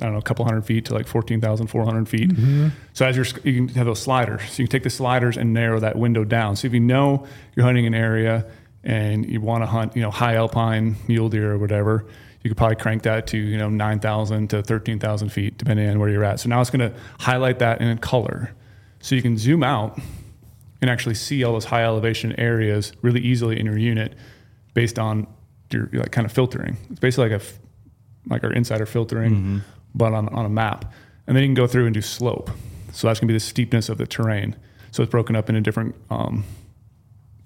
[0.01, 2.29] I don't know, a couple hundred feet to like 14,400 feet.
[2.29, 2.67] Mm-hmm.
[2.93, 4.41] So as you're, you can have those sliders.
[4.41, 6.57] So you can take the sliders and narrow that window down.
[6.57, 7.25] So if you know
[7.55, 8.45] you're hunting an area
[8.83, 12.05] and you want to hunt, you know, high alpine mule deer or whatever,
[12.41, 16.09] you could probably crank that to, you know, 9,000 to 13,000 feet, depending on where
[16.09, 16.41] you're at.
[16.41, 18.51] So now it's going to highlight that in color.
[18.99, 19.97] So you can zoom out
[20.81, 24.13] and actually see all those high elevation areas really easily in your unit
[24.73, 25.25] based on
[25.71, 26.77] your like kind of filtering.
[26.91, 27.45] It's basically like a,
[28.27, 29.57] like our insider filtering, mm-hmm.
[29.95, 30.91] But on, on a map.
[31.27, 32.51] And then you can go through and do slope.
[32.91, 34.55] So that's gonna be the steepness of the terrain.
[34.91, 36.45] So it's broken up into different um,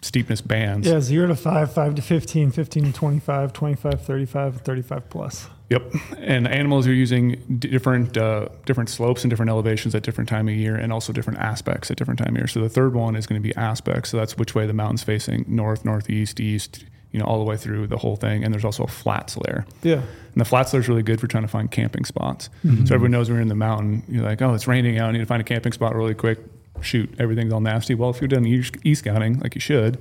[0.02, 0.88] steepness bands.
[0.88, 5.48] Yeah, zero to five, five to 15, 15 to 25, 25, 35, 35 plus.
[5.70, 5.94] Yep.
[6.18, 10.56] And animals are using different uh, different slopes and different elevations at different time of
[10.56, 12.48] year, and also different aspects at different time of year.
[12.48, 14.10] So the third one is going to be aspects.
[14.10, 17.58] So that's which way the mountain's facing, north, northeast, east, you know, all the way
[17.58, 18.44] through the whole thing.
[18.44, 19.66] And there's also a flats layer.
[19.82, 19.96] Yeah.
[19.96, 22.50] And the flats layer is really good for trying to find camping spots.
[22.64, 22.86] Mm-hmm.
[22.86, 25.10] So everyone knows when you're in the mountain, you're like, oh, it's raining out.
[25.10, 26.40] I need to find a camping spot really quick.
[26.82, 27.94] Shoot, everything's all nasty.
[27.96, 29.98] Well, if you're done e e scouting like you should,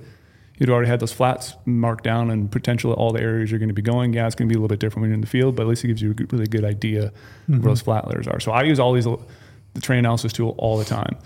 [0.59, 3.75] you'd already had those flats marked down and potentially all the areas you're going to
[3.75, 4.13] be going.
[4.13, 5.63] Yeah, it's going to be a little bit different when you're in the field, but
[5.63, 7.13] at least it gives you a really good idea
[7.49, 7.63] Mm-hmm.
[7.63, 8.39] where those flat layers are.
[8.41, 11.17] So I use all these, the train analysis tool all the time.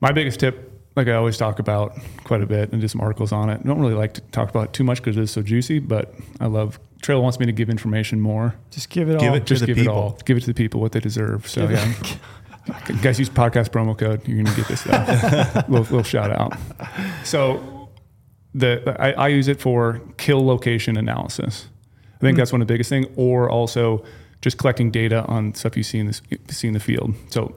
[0.00, 3.30] My biggest tip, like I always talk about quite a bit and do some articles
[3.30, 3.60] on it.
[3.62, 5.78] I don't really like to talk about it too much because it is so juicy,
[5.78, 8.54] but I love, Trail wants me to give information more.
[8.70, 9.36] Just give it Give all.
[9.36, 9.92] it to Just the give people.
[9.92, 10.18] it all.
[10.24, 11.46] Give it to the people what they deserve.
[11.46, 12.16] So Give yeah.
[13.02, 14.26] Guys, use podcast promo code.
[14.26, 15.54] You're gonna get this stuff.
[15.68, 16.54] little, little shout out.
[17.22, 17.90] So
[18.54, 21.68] the I, I use it for kill location analysis.
[22.14, 22.38] I think hmm.
[22.38, 24.04] that's one of the biggest things, or also
[24.40, 27.14] just collecting data on stuff you see in this see in the field.
[27.28, 27.54] So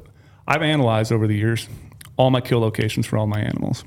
[0.48, 1.68] I've analyzed over the years
[2.20, 3.84] all my kill locations for all my animals.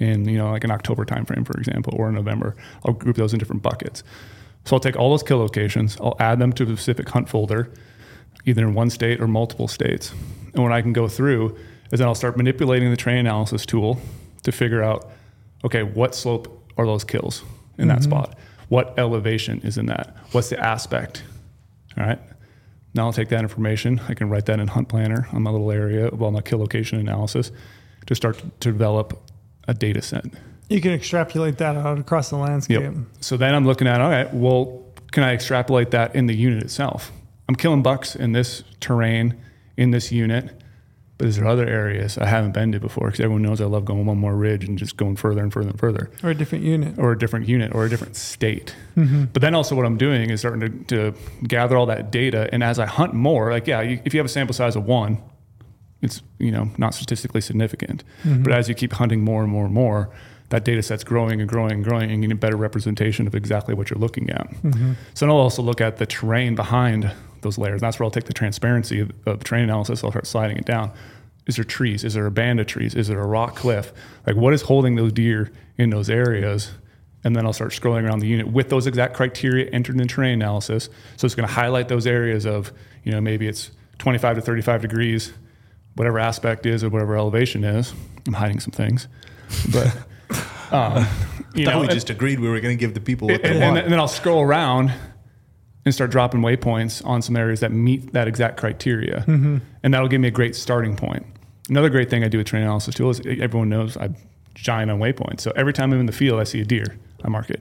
[0.00, 3.32] In you know like an October timeframe, for example, or in November, I'll group those
[3.32, 4.02] in different buckets.
[4.64, 7.72] So I'll take all those kill locations, I'll add them to a specific hunt folder,
[8.44, 10.12] either in one state or multiple states.
[10.54, 11.56] And what I can go through
[11.92, 14.00] is then I'll start manipulating the train analysis tool
[14.42, 15.08] to figure out,
[15.64, 17.44] okay, what slope are those kills
[17.78, 18.10] in that mm-hmm.
[18.10, 18.38] spot?
[18.68, 20.16] What elevation is in that?
[20.32, 21.22] What's the aspect?
[21.96, 22.18] All right.
[22.96, 24.00] Now I'll take that information.
[24.08, 26.58] I can write that in Hunt Planner on my little area of all my kill
[26.58, 27.52] location analysis
[28.06, 29.22] to start to develop
[29.68, 30.24] a data set.
[30.70, 32.80] You can extrapolate that out across the landscape.
[32.80, 32.94] Yep.
[33.20, 34.82] So then I'm looking at, all right, well,
[35.12, 37.12] can I extrapolate that in the unit itself?
[37.48, 39.36] I'm killing bucks in this terrain,
[39.76, 40.58] in this unit,
[41.18, 43.06] but is there other areas I haven't been to before?
[43.06, 45.70] Because everyone knows I love going one more ridge and just going further and further
[45.70, 46.98] and further, Or a different unit.
[46.98, 48.74] or a different unit, or a different state.
[48.96, 49.24] Mm-hmm.
[49.32, 52.62] But then also, what I'm doing is starting to, to gather all that data, and
[52.62, 55.18] as I hunt more, like yeah, you, if you have a sample size of one,
[56.02, 58.04] it's you know not statistically significant.
[58.22, 58.42] Mm-hmm.
[58.42, 60.10] But as you keep hunting more and more and more,
[60.50, 63.34] that data set's growing and growing and growing, and you get a better representation of
[63.34, 64.48] exactly what you're looking at.
[64.62, 64.92] Mm-hmm.
[65.14, 67.10] So then I'll also look at the terrain behind
[67.42, 67.80] those layers.
[67.80, 70.02] That's where I'll take the transparency of, of terrain analysis.
[70.02, 70.92] I'll start sliding it down.
[71.46, 72.02] Is there trees?
[72.04, 72.94] Is there a band of trees?
[72.94, 73.92] Is there a rock cliff?
[74.26, 76.72] Like what is holding those deer in those areas?
[77.24, 80.34] And then I'll start scrolling around the unit with those exact criteria entered in terrain
[80.34, 80.88] analysis.
[81.16, 82.72] So it's going to highlight those areas of,
[83.04, 85.32] you know, maybe it's 25 to 35 degrees,
[85.94, 87.92] whatever aspect is or whatever elevation is.
[88.26, 89.08] I'm hiding some things,
[89.72, 89.96] but
[90.72, 91.06] um,
[91.54, 93.50] you know, we and- just agreed we were going to give the people what they
[93.50, 93.78] and, want.
[93.78, 94.92] and then I'll scroll around
[95.86, 99.20] and start dropping waypoints on some areas that meet that exact criteria.
[99.20, 99.58] Mm-hmm.
[99.84, 101.24] And that'll give me a great starting point.
[101.70, 104.16] Another great thing I do with train analysis tool is everyone knows I'm
[104.54, 105.40] giant on waypoints.
[105.40, 107.60] So every time I'm in the field, I see a deer, I mark it.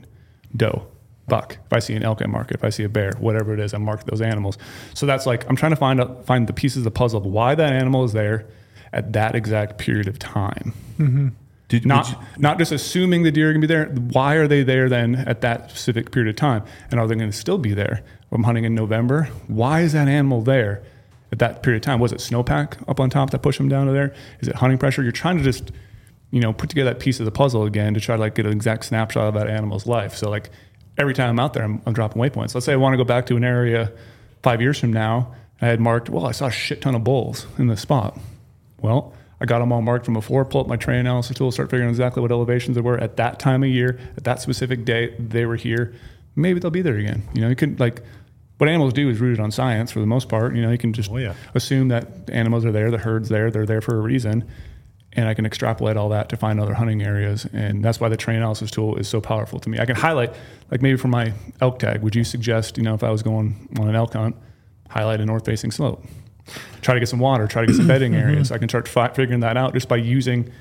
[0.56, 0.88] Doe,
[1.28, 1.60] buck.
[1.66, 2.56] If I see an elk, I mark it.
[2.56, 4.58] If I see a bear, whatever it is, I mark those animals.
[4.96, 7.26] So that's like I'm trying to find out, find the pieces of the puzzle of
[7.28, 8.48] why that animal is there
[8.92, 10.74] at that exact period of time.
[10.98, 11.28] Mm-hmm.
[11.80, 13.86] Did, Not you- not just assuming the deer are going to be there.
[13.88, 16.64] Why are they there then at that specific period of time?
[16.92, 18.04] And are they going to still be there?
[18.32, 19.30] I'm hunting in November.
[19.48, 20.84] Why is that animal there
[21.32, 22.00] at that period of time?
[22.00, 24.14] Was it snowpack up on top that pushed them down to there?
[24.42, 25.04] Is it hunting pressure?
[25.04, 25.72] You're trying to just
[26.32, 28.46] you know put together that piece of the puzzle again to try to like get
[28.46, 30.16] an exact snapshot of that animal's life.
[30.16, 30.50] So like
[30.98, 32.54] every time I'm out there, I'm, I'm dropping waypoints.
[32.56, 33.92] Let's say I want to go back to an area
[34.44, 35.34] five years from now.
[35.62, 36.10] I had marked.
[36.10, 38.20] Well, I saw a shit ton of bulls in this spot.
[38.82, 41.70] Well, I got them all marked from before, pull up my train analysis tool, start
[41.70, 44.86] figuring out exactly what elevations they were at that time of year, at that specific
[44.86, 45.94] day they were here.
[46.36, 47.24] Maybe they'll be there again.
[47.34, 48.02] You know, you can like
[48.58, 50.56] what animals do is rooted on science for the most part.
[50.56, 51.34] You know, you can just Oh, yeah.
[51.54, 54.46] assume that animals are there, the herd's there, they're there for a reason.
[55.18, 57.46] and I can extrapolate all that to find other hunting areas.
[57.54, 59.80] And that's why the train analysis tool is so powerful to me.
[59.80, 60.34] I can highlight,
[60.72, 61.32] like maybe for my
[61.62, 64.36] elk tag, would you suggest, you know, if I was going on an elk hunt,
[64.90, 66.04] highlight a north facing slope?
[66.82, 68.52] Try to get some water, try to get some bedding areas.
[68.52, 70.52] I can start fi- figuring that out just by using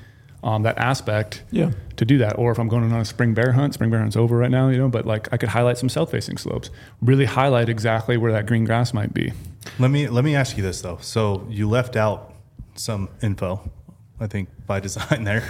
[0.43, 1.71] um, that aspect Yeah.
[1.97, 2.37] to do that.
[2.37, 4.69] Or if I'm going on a spring bear hunt, spring bear hunt's over right now,
[4.69, 6.69] you know, but like I could highlight some south facing slopes,
[7.01, 9.31] really highlight exactly where that green grass might be.
[9.79, 10.97] Let me let me ask you this though.
[11.01, 12.33] So you left out
[12.75, 13.71] some info,
[14.19, 15.43] I think by design there.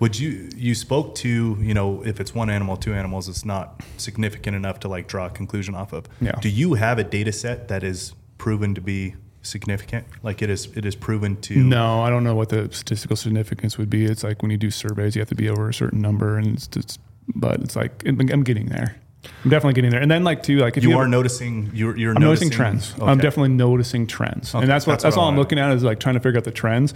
[0.00, 3.82] Would you you spoke to you know if it's one animal, two animals, it's not
[3.98, 6.06] significant enough to like draw a conclusion off of.
[6.20, 6.32] Yeah.
[6.40, 10.06] Do you have a data set that is proven to be significant?
[10.22, 13.78] Like it is it is proven to No, I don't know what the statistical significance
[13.78, 14.04] would be.
[14.04, 16.54] It's like when you do surveys, you have to be over a certain number, and
[16.54, 17.00] it's just,
[17.34, 18.96] but it's like I'm getting there.
[19.44, 20.00] I'm definitely getting there.
[20.00, 22.94] And then like too, like if You you, are noticing you're you're noticing, noticing, trends.
[23.00, 25.72] I'm definitely noticing trends, Okay, and that's what that's that's, what all I'm looking at
[25.72, 26.94] is like trying to figure out the trends.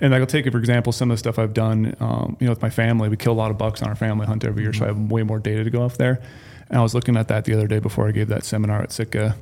[0.00, 2.46] And like I'll take it for example, some of the stuff I've done, um, you
[2.46, 3.08] know, with my family.
[3.08, 4.98] We kill a lot of bucks on our family hunt every year, so I have
[4.98, 6.20] way more data to go off there.
[6.68, 8.92] And I was looking at that the other day before I gave that seminar at
[8.92, 9.36] Sitka,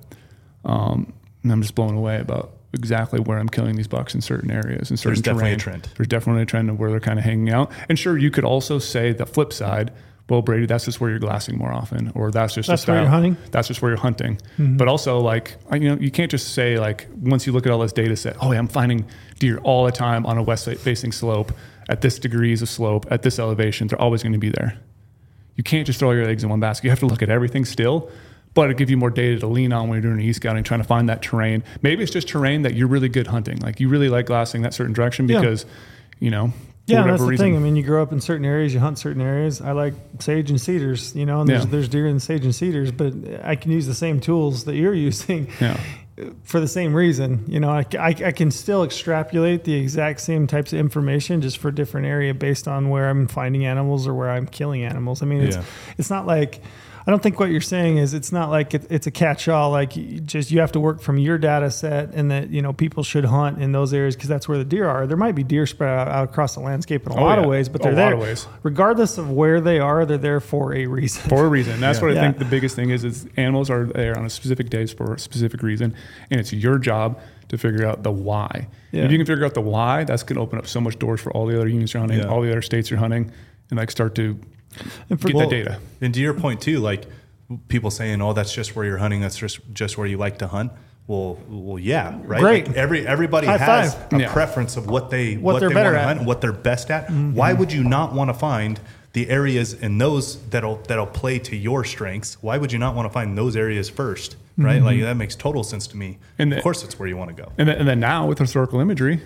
[0.64, 1.12] um,
[1.42, 4.90] and I'm just blown away about exactly where I'm killing these bucks in certain areas
[4.90, 5.80] and certain definitely a terrain.
[5.80, 5.88] trend.
[5.96, 7.72] There's definitely a trend of where they're kind of hanging out.
[7.88, 9.92] And sure, you could also say the flip side.
[10.28, 13.00] Well, Brady, that's just where you're glassing more often, or that's just a That's where
[13.00, 13.36] you're hunting?
[13.50, 14.36] That's just where you're hunting.
[14.58, 14.76] Mm-hmm.
[14.76, 17.80] But also, like you know, you can't just say like once you look at all
[17.80, 19.06] this data set, oh, yeah, I'm finding
[19.40, 21.52] deer all the time on a west facing slope
[21.88, 23.88] at this degrees of slope at this elevation.
[23.88, 24.78] They're always going to be there.
[25.56, 26.84] You can't just throw your eggs in one basket.
[26.84, 28.08] You have to look at everything still,
[28.54, 30.80] but it'll give you more data to lean on when you're doing e scouting, trying
[30.80, 31.62] to find that terrain.
[31.82, 33.58] Maybe it's just terrain that you're really good hunting.
[33.58, 35.40] Like you really like glassing that certain direction Yeah.
[35.40, 35.66] because,
[36.18, 36.54] you know, for
[36.94, 37.46] Yeah, that's the reason.
[37.46, 37.56] thing.
[37.56, 39.60] I mean, you grow up in certain areas, you hunt certain areas.
[39.60, 41.70] I like sage and cedars, you know, and there's, Yeah.
[41.70, 43.14] there's deer in sage and cedars, but
[43.44, 45.76] I can use the same tools that you're using Yeah.
[46.42, 47.44] for the same reason.
[47.46, 51.58] You know, I, I, I can still extrapolate the exact same types of information just
[51.58, 55.22] for a different area based on where I'm finding animals or where I'm killing animals.
[55.22, 55.62] I mean, it's, Yeah.
[55.98, 56.60] it's not like.
[57.06, 59.70] I don't think what you're saying is it's not like it, it's a catch-all.
[59.70, 59.92] Like
[60.26, 63.24] just you have to work from your data set, and that you know people should
[63.24, 65.06] hunt in those areas because that's where the deer are.
[65.06, 67.44] There might be deer spread out, out across the landscape in a Oh, lot yeah.
[67.44, 68.14] of ways, but A they're lot there.
[68.14, 68.46] of ways.
[68.62, 71.22] Regardless of where they are, they're there for a reason.
[71.28, 71.80] for a reason.
[71.80, 72.04] That's Yeah.
[72.04, 72.20] what I Yeah.
[72.22, 73.04] think the biggest thing is.
[73.04, 75.94] Is animals are there on a specific days for a specific reason,
[76.30, 77.18] and it's your job
[77.48, 78.68] to figure out the why.
[78.92, 81.20] If you can figure out the why, that's going to open up so much doors
[81.20, 83.30] for all the other units you're hunting, all the other states you're hunting,
[83.70, 84.38] and like start to
[85.08, 85.78] And for- get Well, that data.
[86.00, 87.04] And to your point too, like
[87.68, 89.20] people saying, "Oh, that's just where you're hunting.
[89.20, 90.72] That's just just where you like to hunt."
[91.06, 92.40] Well, well, yeah, right.
[92.40, 92.68] Great.
[92.68, 94.12] Like every everybody High has five.
[94.12, 94.32] a Yeah.
[94.32, 96.06] preference of what they What they're they better wanna at.
[96.08, 96.16] Mm-hmm.
[96.18, 97.10] hunt, what they're best at.
[97.10, 98.78] Why would you not want to find
[99.12, 102.36] the areas and those that'll that'll play to your strengths?
[102.40, 104.76] Why would you not want to find those areas 1st Right?
[104.76, 104.84] Mm-hmm.
[104.84, 106.18] Like that makes total sense to me.
[106.38, 107.50] And of course, it's where you want to go.
[107.58, 109.20] And then, and then now with historical imagery,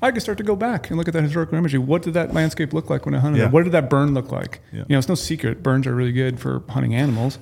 [0.00, 1.78] I can start to go back and look at that historical imagery.
[1.80, 3.46] What did that landscape look like when I hunted Yeah.
[3.46, 3.52] it?
[3.52, 4.60] What did that burn look like?
[4.72, 4.80] Yeah.
[4.80, 5.62] You know, it's no secret.
[5.62, 7.38] Burns are really good for hunting animals.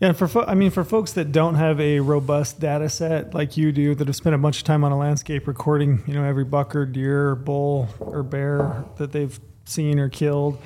[0.00, 3.56] Yeah, for fo- I mean, for folks that don't have a robust data set like
[3.58, 6.24] you do, that have spent a bunch of time on a landscape recording, you know,
[6.24, 10.58] every buck or deer or bull or bear that they've seen or killed.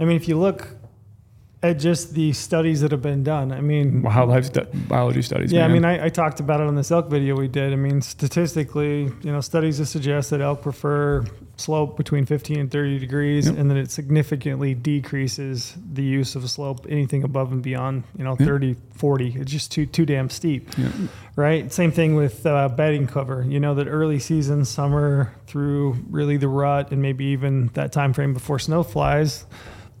[0.00, 0.68] I mean, if you look
[1.64, 5.52] at just the studies that have been done, I mean, Wildlife stu- biology studies.
[5.52, 7.72] yeah, I mean, I, I talked about it on this elk video we did.
[7.72, 11.24] I mean, statistically, you know, studies that suggest that elk prefer
[11.56, 13.58] slope between 15 and 30 degrees, Yep.
[13.58, 18.24] and that it significantly decreases the use of a slope anything above and beyond, you
[18.24, 18.46] know, Yeah.
[18.46, 19.36] 30, 40.
[19.38, 20.88] It's just too too damn steep, Yeah.
[21.36, 21.72] right?
[21.72, 23.44] Same thing with uh, bedding cover.
[23.48, 28.12] You know, that early season, summer through really the rut, and maybe even that time
[28.12, 29.44] frame before snow flies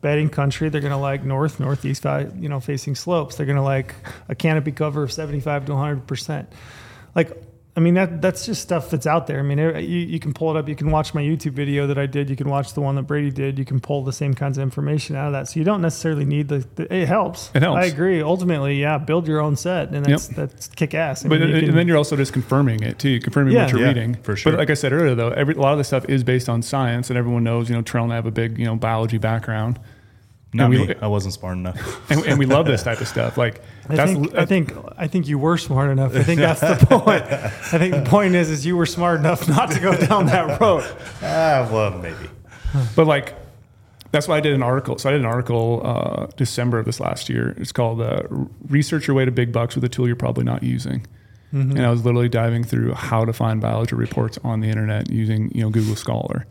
[0.02, 0.68] bedding country.
[0.68, 3.36] They're going to like north, northeast, fa- you know, facing slopes.
[3.36, 3.94] They're going to like
[4.28, 6.52] a canopy cover of 75 to 100 percent.
[7.14, 7.32] Like,
[7.74, 9.38] I mean, that that's just stuff that's out there.
[9.38, 10.68] I mean, it, you, you can pull it up.
[10.68, 12.28] You can watch my YouTube video that I did.
[12.28, 13.58] You can watch the one that Brady did.
[13.58, 15.48] You can pull the same kinds of information out of that.
[15.48, 16.66] So you don't necessarily need the.
[16.74, 17.50] the it helps.
[17.54, 17.78] It helps.
[17.82, 18.20] I agree.
[18.20, 21.24] Ultimately, yeah, build your own set, and that's that's kick ass.
[21.24, 23.18] I But mean, you and can- then you're also just confirming it too.
[23.20, 23.62] Confirming Yeah.
[23.62, 24.52] what you're Yeah, reading for sure.
[24.52, 26.60] But like I said earlier, though, every a lot of this stuff is based on
[26.60, 29.16] science, and everyone knows you know Trail and I have a big you know biology
[29.16, 29.80] background,
[30.54, 30.94] Not we- me.
[31.00, 32.10] I wasn't smart enough.
[32.10, 33.38] and, and we love this type of stuff.
[33.38, 36.14] Like I that's think, I think I think you were smart enough.
[36.14, 37.22] I think that's the point.
[37.24, 37.48] I
[37.78, 40.84] think the point is is you were smart enough not to go down that road.
[41.22, 42.28] ah, well, maybe.
[42.96, 43.34] But like,
[44.12, 44.98] that's why I did an article.
[44.98, 47.54] So I did an article uh, December of this last year.
[47.56, 48.22] It's called uh,
[48.68, 51.06] "Research Your Way to Big Bucks with a Tool You're Probably Not Using."
[51.52, 51.76] Mm-hmm.
[51.76, 55.50] And I was literally diving through how to find biology reports on the internet using
[55.54, 56.46] you know Google Scholar.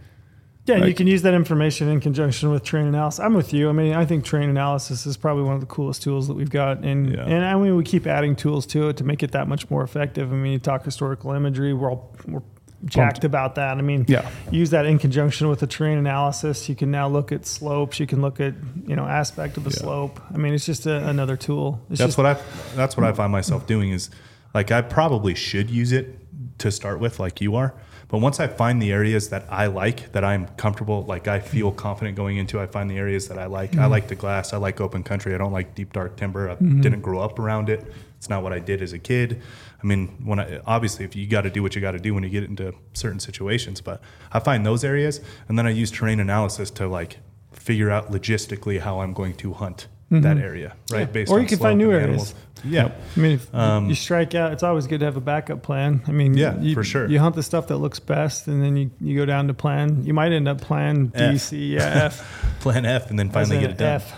[0.72, 3.20] Yeah, and you can use that information in conjunction with train analysis.
[3.20, 3.70] I'm with you.
[3.70, 6.50] I mean, I think train analysis is probably one of the coolest tools that we've
[6.50, 7.26] got, and Yeah.
[7.26, 9.84] and I mean we keep adding tools to it to make it that much more
[9.84, 10.32] effective.
[10.32, 11.74] I mean, you talk historical imagery.
[11.74, 12.42] We're all we're
[12.86, 13.78] jacked about that.
[13.78, 14.28] I mean, Yeah.
[14.50, 16.68] use that in conjunction with the terrain analysis.
[16.68, 18.00] You can now look at slopes.
[18.00, 18.54] You can look at
[18.88, 19.78] you know aspect of the Yeah.
[19.84, 20.20] slope.
[20.34, 21.80] I mean, it's just a, another tool.
[21.90, 22.38] It's That's just, what I
[22.76, 24.10] that's what I find myself doing is
[24.54, 26.18] like I probably should use it
[26.60, 27.74] to start with like you are.
[28.12, 31.70] But once I find the areas that I like, that I'm comfortable, like I feel
[31.70, 31.78] mm-hmm.
[31.78, 33.72] confident going into, I find the areas that I like.
[33.72, 33.92] I mm-hmm.
[33.92, 34.52] like the glass.
[34.52, 35.34] I like open country.
[35.34, 36.50] I don't like deep dark timber.
[36.50, 36.82] I mm-hmm.
[36.82, 37.86] didn't grow up around it.
[38.18, 39.42] It's not what I did as a kid.
[39.82, 42.14] I mean, when I obviously if you got to do what you got to do
[42.14, 44.02] when you get into certain situations, but
[44.34, 47.20] I find those areas and then I use terrain analysis to like
[47.54, 51.08] figure out logistically how I'm going to hunt that area, right?
[51.12, 51.18] Mm-hmm.
[51.18, 51.34] Yeah.
[51.34, 52.04] Or on you can find new areas.
[52.04, 52.36] animals.
[52.64, 52.92] Yeah.
[53.16, 56.02] I mean, if Um, you strike out, it's always good to have a backup plan.
[56.06, 57.08] I mean, Yeah, you, for sure.
[57.08, 60.04] You hunt the stuff that looks best, and then you, you go down to plan.
[60.06, 61.42] You might end up plan D, F.
[61.42, 62.58] C, yeah, F.
[62.60, 63.96] Plan F and then finally get it done.
[63.96, 64.14] F.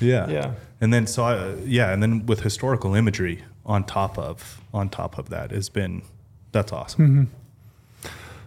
[0.00, 0.28] Yeah.
[0.28, 0.52] Yeah.
[0.80, 5.18] And then so I, yeah, and then with historical imagery on top of on top
[5.18, 6.02] of that has been
[6.52, 7.04] that's awesome.
[7.06, 7.24] Mm-hmm.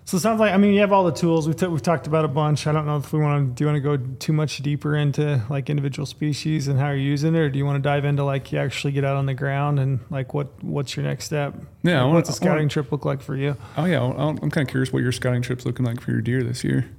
[0.08, 1.48] So it sounds like I mean you have all the tools.
[1.48, 2.66] We've, t- we've talked about a bunch.
[2.66, 4.96] I don't know if we want to do you want to go too much deeper
[4.96, 8.06] into like individual species and how you're using it, or do you want to dive
[8.06, 11.26] into like you actually get out on the ground and like what what's your next
[11.26, 11.54] step?
[11.84, 13.58] Yeah, I Like, wanna- what's a scouting wanna- trip look like for you?
[13.76, 16.22] Oh yeah, I'm, I'm kind of curious what your scouting trip's looking like for your
[16.22, 16.90] deer this year.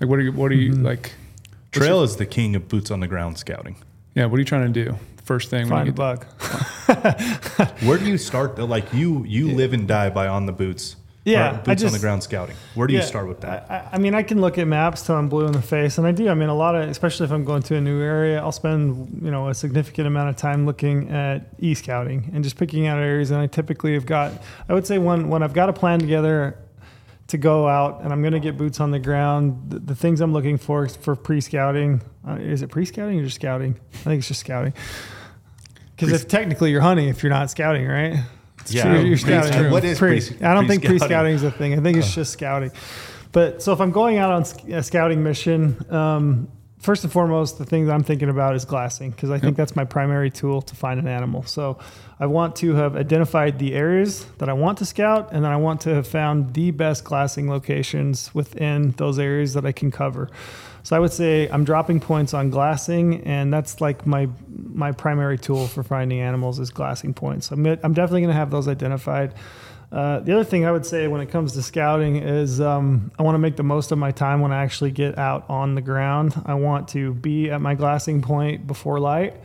[0.00, 0.32] Like, what are you?
[0.32, 0.86] What are you Mm-hmm.
[0.86, 1.12] like?
[1.70, 3.76] Trail is the king of boots on the ground scouting.
[4.14, 4.96] Yeah, what are you trying to do?
[5.22, 7.78] First thing Find you a get buck.
[7.82, 8.56] Where do you start?
[8.56, 8.64] though?
[8.64, 10.96] Like you you live and die by on the boots.
[11.24, 12.56] Yeah, boots on the ground scouting.
[12.74, 13.70] Where do you start with that?
[13.70, 16.06] I, I mean, I can look at maps till I'm blue in the face, and
[16.06, 16.28] I do.
[16.28, 19.20] I mean, a lot of, especially if I'm going to a new area, I'll spend
[19.22, 22.98] you know a significant amount of time looking at e scouting and just picking out
[22.98, 23.30] areas.
[23.30, 24.32] And I typically have got,
[24.68, 26.58] I would say, when when I've got a plan together
[27.28, 30.20] to go out and I'm going to get boots on the ground, the, the things
[30.20, 33.78] I'm looking for for pre scouting uh, is it pre scouting or just scouting?
[33.92, 34.74] I think it's just scouting.
[35.96, 38.24] Because if technically you're hunting, if you're not scouting, right?
[38.68, 39.70] Yeah, you're, you're pre- scouting.
[39.70, 40.20] what is pre?
[40.20, 40.98] pre- I don't think pre-scouting?
[40.98, 41.72] pre-scouting is a thing.
[41.78, 42.70] I think it's just scouting.
[43.32, 46.48] But so if I'm going out on a scouting mission, um,
[46.78, 49.74] first and foremost, the thing that I'm thinking about is glassing because I think that's
[49.74, 51.44] my primary tool to find an animal.
[51.44, 51.78] So
[52.20, 55.56] I want to have identified the areas that I want to scout, and then I
[55.56, 60.28] want to have found the best glassing locations within those areas that I can cover.
[60.82, 65.38] So I would say I'm dropping points on glassing, and that's like my my primary
[65.38, 67.50] tool for finding animals is glassing points.
[67.50, 69.34] I'm, I'm definitely going to have those identified.
[69.92, 73.22] Uh, the other thing I would say when it comes to scouting is um, I
[73.22, 75.82] want to make the most of my time when I actually get out on the
[75.82, 76.40] ground.
[76.46, 79.36] I want to be at my glassing point before light.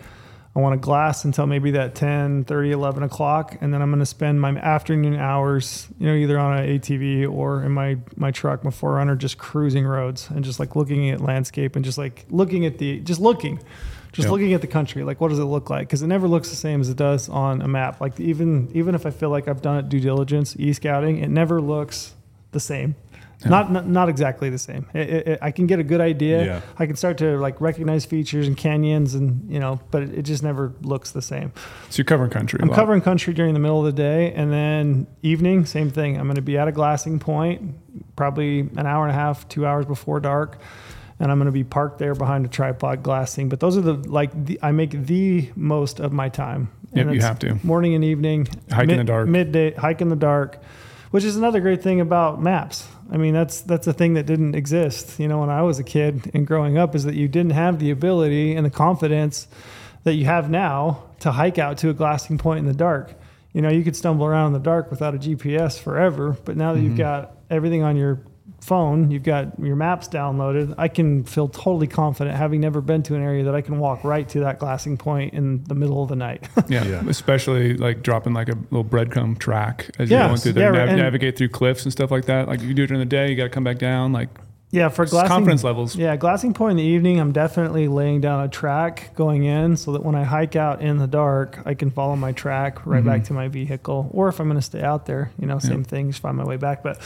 [0.58, 3.60] I want to glass until maybe that 10, 30, 11 o'clock.
[3.62, 7.32] And then I'm going to spend my afternoon hours, you know, either on an ATV
[7.32, 11.22] or in my, my truck, my 4Runner, just cruising roads and just like looking at
[11.22, 13.60] landscape and just like looking at the, just looking,
[14.14, 15.04] just looking at the country.
[15.04, 15.90] Like, what does it look like?
[15.90, 18.02] Because it never looks the same as it does on a map.
[18.02, 21.30] Like, even, even if I feel like I've done it due diligence, e scouting, it
[21.30, 22.16] never looks
[22.52, 22.96] the same.
[23.46, 24.88] Not, not not exactly the same.
[24.96, 26.44] It, it, it- I can get a good idea.
[26.46, 26.62] Yeah.
[26.80, 30.42] I can start to like recognize features and canyons, and you know, but it, just
[30.42, 31.52] never looks the same.
[31.92, 32.60] So you're covering country.
[32.62, 36.18] I'm covering country during the middle of the day, and then evening, same thing.
[36.18, 37.76] I'm going to be at a glassing point,
[38.16, 40.60] probably an hour and a half, two hours before dark,
[41.20, 43.50] and I'm going to be parked there behind a tripod glassing.
[43.50, 46.72] But those are the like the, I make the most of my time.
[46.94, 47.60] Yep, And you have to.
[47.64, 49.28] morning and evening, Hike in the dark.
[49.28, 50.60] midday, hike in the dark,
[51.12, 52.88] which is another great thing about maps.
[53.12, 55.84] I mean, that's that's a thing that didn't exist, you know, when I was a
[55.84, 59.48] kid and growing up, is that you didn't have the ability and the confidence
[60.04, 63.14] that you have now to hike out to a glassing point in the dark.
[63.54, 66.74] You know, you could stumble around in the dark without a GPS forever, but now
[66.74, 66.88] that Mm-hmm.
[66.90, 68.20] you've got everything on your
[68.60, 73.16] phone, you've got your maps downloaded, I can feel totally confident having never been to
[73.16, 76.10] an area that I can walk right to that glassing point in the middle of
[76.10, 76.48] the night.
[76.68, 77.04] Yeah, Yeah.
[77.08, 80.90] especially like dropping like a little breadcrumb track as you're going through there, yeah, nav-
[80.90, 82.48] and- navigate through cliffs and stuff like that.
[82.48, 84.12] Like you do it during the day, you got to come back down.
[84.12, 84.30] Like
[84.72, 85.96] Yeah, for glassing confidence levels.
[85.96, 89.94] Yeah, glassing point in the evening, I'm definitely laying down a track going in so
[89.94, 93.22] that when I hike out in the dark, I can follow my track right back
[93.22, 93.28] mm-hmm.
[93.28, 94.10] to my vehicle.
[94.12, 96.44] Or if I'm going to stay out there, you know, same thing, just find my
[96.44, 96.84] way back.
[96.84, 97.00] But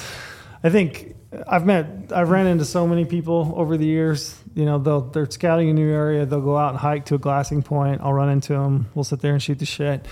[0.63, 1.15] I think
[1.47, 4.37] I've met, I've ran into so many people over the years.
[4.53, 6.25] You know, they'll they're scouting a new area.
[6.25, 8.01] They'll go out and hike to a glassing point.
[8.03, 8.89] I'll run into them.
[8.95, 10.05] We'll sit there and shoot the shit.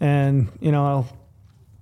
[0.00, 1.16] And you know, I'll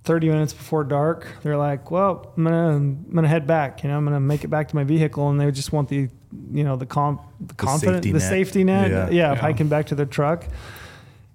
[0.05, 3.85] 30 minutes before dark, they're like, "Well, I'm gonna, I'm gonna head back.
[3.85, 6.09] You know, I'm gonna make it back to my vehicle." And they just want the,
[6.51, 8.29] you know, the comp the confidence, safety the net.
[8.29, 9.05] safety net, Yeah.
[9.11, 9.35] yeah, Yeah.
[9.37, 10.47] hiking back to their truck.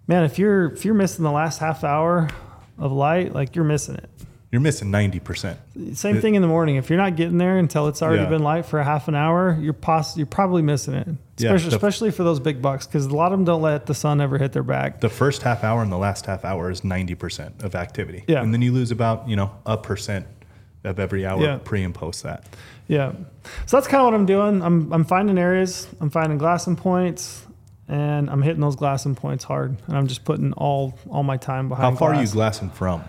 [0.08, 2.28] Man, if you're if you're missing the last half hour
[2.78, 4.10] of light, like you're missing it.
[4.56, 5.60] You're missing ninety percent.
[5.96, 6.78] Same It- thing in the morning.
[6.78, 8.30] If you're not getting there until it's already Yeah.
[8.30, 11.08] been light for a half an hour, you're poss- you're probably missing it.
[11.38, 13.86] Yeah, Especially, the- especially for those big bucks, because a lot of them don't let
[13.86, 15.02] the sun ever hit their back.
[15.02, 18.24] The first half hour and the last half hour is ninety percent of activity.
[18.30, 18.42] Yeah.
[18.42, 20.26] and then you lose about you know a percent
[20.86, 21.58] of every hour, Yeah.
[21.62, 22.46] pre and post that.
[22.88, 23.12] Yeah.
[23.66, 24.62] So that's kind of what I'm doing.
[24.64, 27.46] I'm I'm finding areas, I'm finding glassing points,
[27.90, 29.76] and I'm hitting those glassing points hard.
[29.88, 31.96] And I'm just putting all all my time behind.
[31.96, 33.04] How far are you glassing from?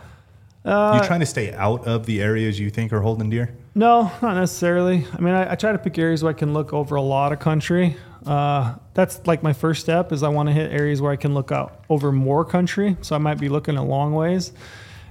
[0.66, 3.54] Uh, you trying to stay out of the areas you think are holding deer?
[3.74, 5.06] No, not necessarily.
[5.12, 7.32] I mean, I, I try to pick areas where I can look over a lot
[7.32, 7.96] of country.
[8.26, 11.34] Uh, that's like my first step is I want to hit areas where I can
[11.34, 12.96] look out over more country.
[13.02, 14.52] So I might be looking a long ways,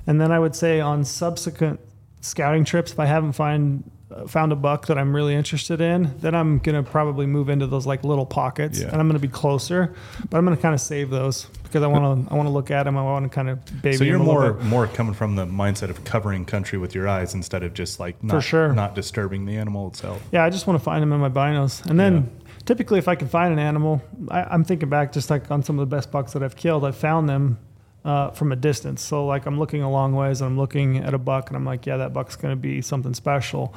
[0.05, 1.79] and then I would say on subsequent
[2.19, 3.89] scouting trips, if I haven't find
[4.27, 7.85] found a buck that I'm really interested in, then I'm gonna probably move into those
[7.85, 8.87] like little pockets, Yeah.
[8.87, 9.93] and I'm gonna be closer.
[10.29, 12.71] But I'm gonna kind of save those because I want to I want to look
[12.71, 12.97] at them.
[12.97, 13.97] I want to kind of baby.
[13.97, 17.63] So you're more more coming from the mindset of covering country with your eyes instead
[17.63, 18.73] of just like not, For sure.
[18.73, 20.21] not disturbing the animal itself.
[20.31, 21.85] Yeah, I just want to find them in my binos.
[21.85, 22.31] And then
[22.65, 25.77] typically, if I can find an animal, I, I'm thinking back just like on some
[25.77, 27.59] of the best bucks that I've killed, I've found them
[28.05, 29.01] uh, from a distance.
[29.01, 31.65] So, like, I'm looking a long ways and I'm looking at a buck and I'm
[31.65, 33.73] like, yeah, that buck's going to be something special.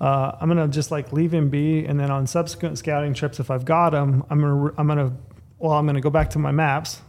[0.00, 3.50] Uh, I'm gonna just like leave him be, and then on subsequent scouting trips, if
[3.50, 5.12] I've got him, I'm gonna I'm gonna
[5.58, 7.00] well, I'm gonna go back to my maps,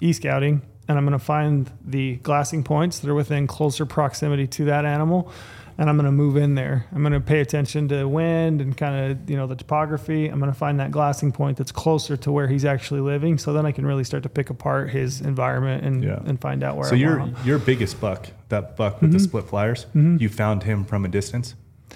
[0.00, 4.84] e-scouting, and I'm gonna find the glassing points that are within closer proximity to that
[4.84, 5.30] animal,
[5.76, 6.86] and I'm going to move in there.
[6.92, 10.26] I'm going to pay attention to wind and kind of you know the topography.
[10.28, 13.52] I'm going to find that glassing point that's closer to where he's actually living, so
[13.52, 16.20] then I can really start to pick apart his environment and Yeah.
[16.26, 16.88] and find out where.
[16.88, 17.36] So I your him.
[17.44, 21.54] your biggest buck, that buck with the split flyers, you found him from a distance.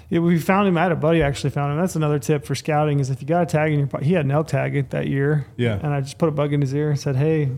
[0.08, 0.76] Yeah, we found him.
[0.76, 1.78] I had a buddy actually found him.
[1.78, 4.06] That's another tip for scouting is if you got a tag in your pocket.
[4.06, 5.46] He had an elk tag that year.
[5.56, 5.78] Yeah.
[5.82, 7.50] And I just put a bug in his ear and said, "Hey,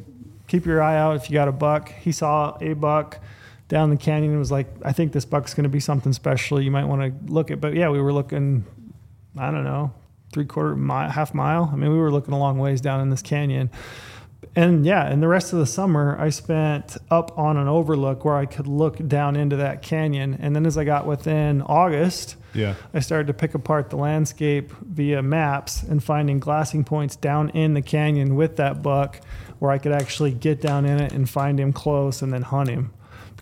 [0.47, 3.19] keep your eye out if you got a buck." He saw a buck
[3.69, 6.61] down the canyon and was like, "I think this buck's going to be something special.
[6.61, 8.65] You might want to look at." But yeah, we were looking.
[9.37, 9.93] I don't know,
[10.33, 11.71] three quarter mile, half mile.
[11.73, 13.71] I mean, we were looking a long ways down in this canyon.
[14.57, 18.37] And yeah, and the rest of the summer, I spent up on an overlook where
[18.37, 20.39] I could look down into that canyon.
[20.41, 22.75] And then as I got within August, Yeah.
[22.93, 27.75] I started to pick apart the landscape via maps and finding glassing points down in
[27.75, 29.21] the canyon with that buck
[29.59, 32.69] where I could actually get down in it and find him close and then hunt
[32.69, 32.93] him.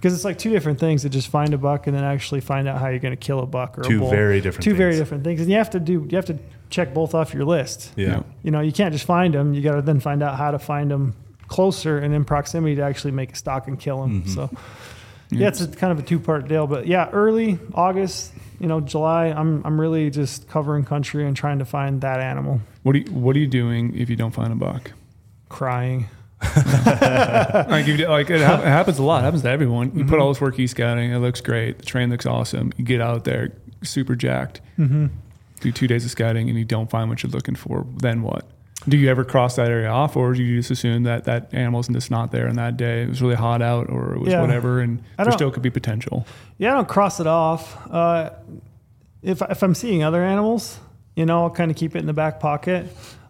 [0.03, 2.67] Because it's like two different things to just find a buck and then actually find
[2.67, 4.11] out how you're going to kill a buck or Two a bull.
[4.11, 5.01] very different Two very things.
[5.01, 5.41] different things.
[5.43, 6.39] And you have to do you have to
[6.71, 7.93] check both off your list.
[7.95, 8.07] Yeah.
[8.09, 8.23] Yeah.
[8.43, 9.55] You know, you can't just find them.
[9.55, 11.15] You got to then find out how to find them
[11.47, 14.23] closer and in proximity to actually make a stock and kill them.
[14.23, 14.31] Mm-hmm.
[14.31, 14.51] So,
[15.31, 16.67] yeah, it's a, kind of a two part deal.
[16.67, 21.61] But yeah, early August, you know, July, I'm I'm really just covering country and trying
[21.61, 22.61] to find that animal.
[22.83, 24.91] What are you, what are you doing if you don't find a buck?
[25.49, 26.09] Crying.
[27.69, 29.21] like, you, like it, hap- it happens a lot.
[29.21, 29.97] It happens to everyone.
[29.97, 31.13] You put all this work e scouting.
[31.13, 31.79] It looks great.
[31.79, 32.73] The train looks awesome.
[32.77, 33.53] You get out there,
[33.83, 34.61] super jacked.
[34.79, 35.07] Mm-hmm.
[35.61, 37.87] Do two days of scouting and you don't find what you're looking for.
[37.97, 38.47] Then what?
[38.89, 41.87] Do you ever cross that area off, or do you just assume that that animal's
[41.87, 43.03] just not there on that day?
[43.03, 44.41] It was really hot out, or it was Yeah.
[44.41, 46.27] whatever, and I there still could be potential.
[46.59, 47.79] Yeah, I don't cross it off.
[47.89, 48.31] Uh,
[49.23, 50.81] if if I'm seeing other animals,
[51.15, 52.89] you know, I'll kind of keep it in the back pocket.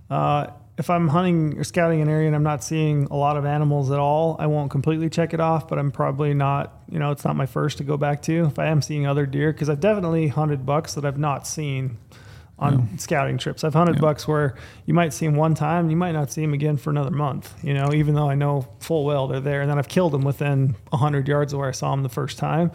[0.09, 0.47] Uh,
[0.79, 3.91] if I'm hunting or scouting an area and I'm not seeing a lot of animals
[3.91, 5.69] at all, I won't completely check it off.
[5.69, 8.47] But I'm probably not, you know, it's not my first to go back to.
[8.47, 11.99] If I am seeing other deer, because I've definitely hunted bucks that I've not seen
[12.59, 13.65] on scouting trips.
[13.65, 14.03] I've hunted Yeah.
[14.03, 14.55] bucks where
[14.87, 17.53] you might see them one time, you might not see them again for another month.
[17.65, 20.23] You know, even though I know full well they're there, and then I've killed them
[20.23, 22.71] within hundred yards of where I saw them the first time.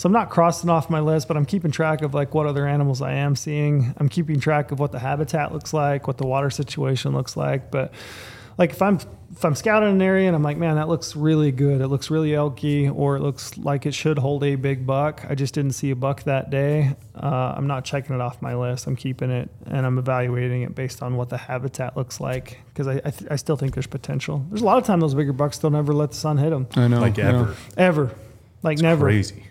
[0.00, 2.66] So I'm not crossing off my list, but I'm keeping track of like what other
[2.66, 3.92] animals I am seeing.
[3.98, 7.70] I'm keeping track of what the habitat looks like, what the water situation looks like.
[7.70, 7.92] But
[8.56, 8.98] like if I'm
[9.30, 11.82] if I'm scouting an area and I'm like, man, that looks really good.
[11.82, 15.26] It looks really elky, or it looks like it should hold a big buck.
[15.28, 16.96] I just didn't see a buck that day.
[17.14, 18.86] Uh, I'm not checking it off my list.
[18.86, 22.88] I'm keeping it and I'm evaluating it based on what the habitat looks like because
[22.88, 24.46] I I, th- I still think there's potential.
[24.48, 26.68] There's a lot of time those bigger bucks don't ever let the sun hit them
[26.74, 27.40] I know, Like I know.
[27.42, 27.56] ever.
[27.76, 28.14] ever,
[28.62, 29.44] like never, Crazy.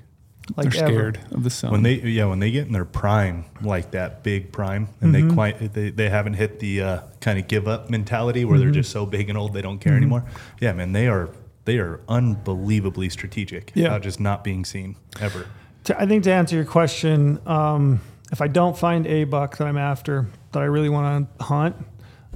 [0.57, 0.93] Like They're ever.
[0.93, 1.71] scared of the sun.
[1.71, 5.27] When they yeah when they get in their prime like that big prime and Mm-hmm.
[5.29, 8.63] they quite they, they haven't hit the uh, kind of give up mentality where Mm-hmm.
[8.65, 10.25] they're just so big and old they don't care anymore.
[10.59, 11.29] Yeah, man, they are
[11.65, 13.71] they are unbelievably strategic.
[13.75, 13.87] Yeah.
[13.87, 15.45] about just not being seen ever.
[15.85, 18.01] To, I think to answer your question, um,
[18.31, 21.75] if I don't find a buck that I'm after that I really want to hunt,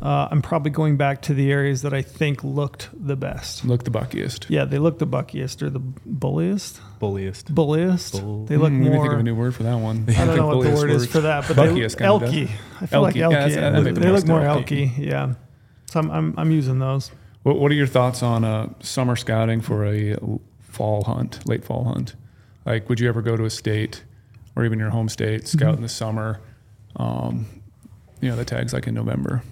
[0.01, 3.63] uh, I'm probably going back to the areas that I think looked the best.
[3.65, 4.49] look the buckiest.
[4.49, 6.79] Yeah, they look the buckiest or the bulliest.
[7.07, 7.53] Bulliest.
[7.53, 8.21] Bulliest.
[8.21, 9.03] Bull- They look Mm, we need to more.
[9.03, 10.05] think of a new word for that one.
[10.07, 12.13] I don't know what the Bulliest word is for that, but they look Buckiest kinda
[12.27, 12.49] elky.
[12.81, 13.17] I feel like Elky.
[13.17, 13.31] Yeah, elky.
[13.31, 14.89] that's- that they might more look more elky.
[14.95, 14.97] elky.
[14.97, 15.33] Yeah.
[15.85, 17.11] So I'm, I'm, I'm using those.
[17.43, 20.15] What, what are your thoughts on uh, summer scouting for a
[20.61, 22.15] fall hunt, late fall hunt?
[22.65, 24.03] Like, would you ever go to a state
[24.55, 25.75] or even your home state, scout Mm-hmm.
[25.77, 26.39] in the summer?
[26.95, 27.45] Um,
[28.21, 29.43] you know, the tags like in November.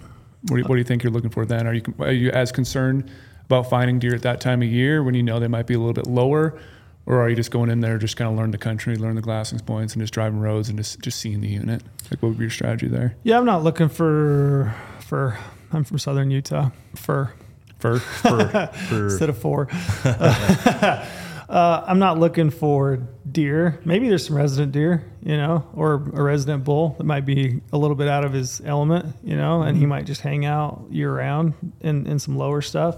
[0.48, 1.66] What do, you, what do you think you're looking for then?
[1.66, 3.10] Are you are you as concerned
[3.44, 5.78] about finding deer at that time of year when you know they might be a
[5.78, 6.58] little bit lower,
[7.06, 9.22] or are you just going in there just kind of learn the country, learn the
[9.22, 11.82] glassing points, and just driving roads and just just seeing the unit?
[12.10, 13.16] Like, what would be your strategy there?
[13.22, 15.38] Yeah, I'm not looking for for.
[15.72, 16.70] I'm from Southern Utah.
[16.94, 17.32] For
[17.78, 19.68] For For, instead of four.
[20.04, 22.98] uh, I'm not looking for
[23.30, 23.80] deer.
[23.84, 27.78] Maybe there's some resident deer, you know, or a resident bull that might be a
[27.78, 31.12] little bit out of his element, you know, and he might just hang out year
[31.14, 32.96] round in, in some lower stuff.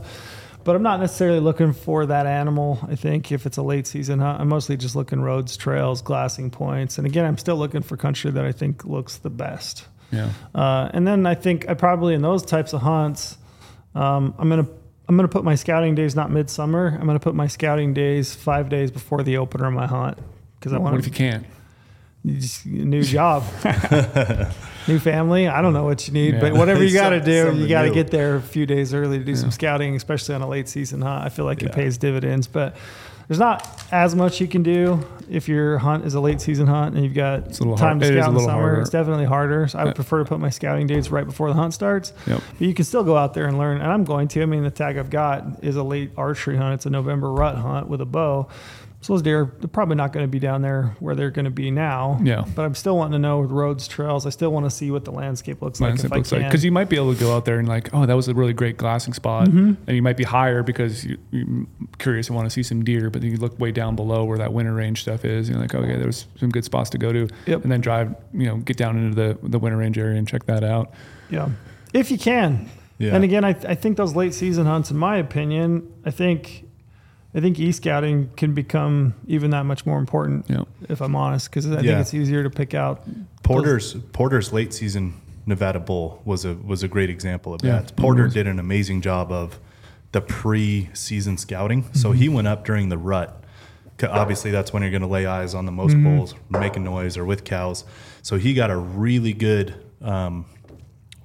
[0.64, 2.78] But I'm not necessarily looking for that animal.
[2.88, 6.50] I think if it's a late season hunt, I'm mostly just looking roads, trails, glassing
[6.50, 6.96] points.
[6.98, 9.86] And again, I'm still looking for country that I think looks the best.
[10.10, 13.36] yeah, Uh, and then I think I probably in those types of hunts,
[13.94, 14.66] um, I'm gonna
[15.06, 16.96] I'm gonna put my scouting days not midsummer.
[16.98, 20.18] I'm gonna put my scouting days five days before the opener of my hunt
[20.58, 20.92] because I want.
[20.94, 21.44] what if you can't?
[22.26, 23.42] just new job,
[24.88, 25.48] new family.
[25.48, 26.40] I don't know what you need, Yeah.
[26.40, 29.18] but whatever you got to do, you got to get there a few days early
[29.18, 31.24] to do some scouting, especially on a late season hunt.
[31.24, 32.76] I feel like it pays dividends, but
[33.26, 36.94] there's not as much you can do if your hunt is a late season hunt
[36.94, 38.52] and you've got It's a little time hard- to scout in the summer.
[38.52, 38.80] harder.
[38.82, 39.66] It's definitely harder.
[39.68, 39.94] So I would Yeah.
[39.94, 42.12] prefer to put my scouting dates right before the hunt starts.
[42.26, 42.42] Yep.
[42.58, 44.42] But you can still go out there and learn, and I'm going to.
[44.42, 46.74] I mean, the tag I've got is a late archery hunt.
[46.74, 48.48] It's a November rut hunt with a bow.
[49.04, 51.50] So those deer, they're probably not going to be down there where they're going to
[51.50, 52.18] be now.
[52.22, 52.46] Yeah.
[52.54, 54.24] But I'm still wanting to know the roads, trails.
[54.24, 56.42] I still want to see what the landscape looks landscape like if looks I like
[56.44, 56.50] can.
[56.50, 58.34] because you might be able to go out there and like oh that was a
[58.34, 59.74] really great glassing spot Mm-hmm.
[59.86, 61.46] and you might be higher because you, you're
[61.98, 64.38] curious and want to see some deer but then you look way down below where
[64.38, 67.12] that winter range stuff is And you're like okay there's some good spots to go
[67.12, 67.62] to Yep.
[67.64, 70.46] and then drive you know get down into the the winter range area and check
[70.46, 70.94] that out
[71.28, 71.50] Yeah,
[71.92, 72.70] if you can.
[72.96, 73.14] Yeah.
[73.16, 76.63] And again, I, I think those late season hunts, in my opinion, I think,
[77.34, 80.46] I think e scouting can become even that much more important.
[80.48, 80.62] Yeah.
[80.88, 83.04] If I'm honest, because I think it's easier to pick out.
[83.42, 85.14] Porter's Porter's late season
[85.46, 87.96] Nevada Bull was a was a great example of Yeah, that.
[87.96, 89.58] Porter did an amazing job of
[90.12, 91.84] the pre-season scouting.
[91.92, 92.18] So Mm-hmm.
[92.18, 93.42] he went up during the rut.
[94.02, 96.16] Obviously, that's when you're going to lay eyes on the most Mm-hmm.
[96.16, 97.84] bulls making noise or with cows.
[98.22, 100.46] So he got a really good um,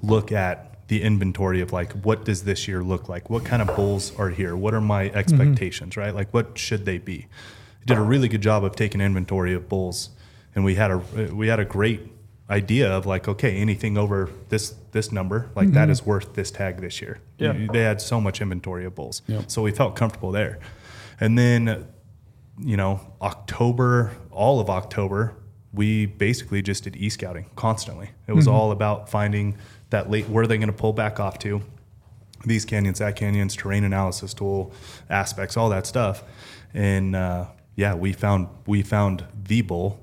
[0.02, 3.30] look at the inventory of like what does this year look like?
[3.30, 4.56] What kind of bulls are here?
[4.56, 5.18] What are my mm-hmm.
[5.18, 5.96] expectations?
[5.96, 6.14] Right?
[6.14, 7.28] Like what should they be?
[7.80, 10.10] He did a really good job of taking inventory of bulls,
[10.54, 10.98] and we had a
[11.34, 12.02] we had a great
[12.50, 15.92] idea of like okay anything over this this number like that mm-hmm.
[15.92, 17.20] is worth this tag this year.
[17.38, 17.68] Yeah.
[17.72, 19.50] they had so much inventory of bulls, Yep.
[19.50, 20.60] so we felt comfortable there,
[21.20, 21.88] and then
[22.62, 25.36] you know, October, all of October,
[25.72, 28.10] we basically just did e scouting constantly.
[28.28, 28.56] It was mm-hmm.
[28.56, 29.58] all about finding
[29.90, 31.62] that late, where are they going to pull back off to?
[32.46, 34.72] These canyons, that canyons, terrain analysis tool,
[35.10, 36.24] aspects, all that stuff.
[36.74, 40.00] And uh, yeah, we found we found the bull.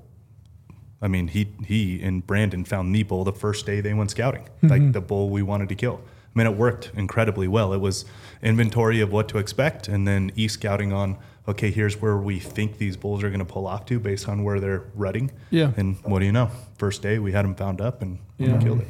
[1.01, 4.49] I mean, he he and Brandon found the bull the first day they went scouting,
[4.63, 6.01] like the bull we wanted to kill.
[6.05, 7.73] I mean, it worked incredibly well.
[7.73, 8.05] It was
[8.43, 11.17] inventory of what to expect, and then e scouting on
[11.49, 14.43] okay, here's where we think these bulls are going to pull off to based on
[14.43, 15.31] where they're rutting.
[15.51, 15.71] Yeah.
[15.77, 16.51] And what do you know?
[16.77, 18.57] First day we had them found up and Yeah.
[18.59, 18.89] we killed it.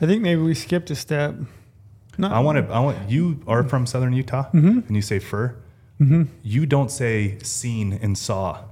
[0.00, 1.34] I think maybe we skipped a step.
[2.18, 2.72] No, I want to.
[2.72, 4.80] I want you are from Southern Utah, Mm-hmm.
[4.86, 5.56] and you say fur.
[6.42, 8.64] You don't say seen and saw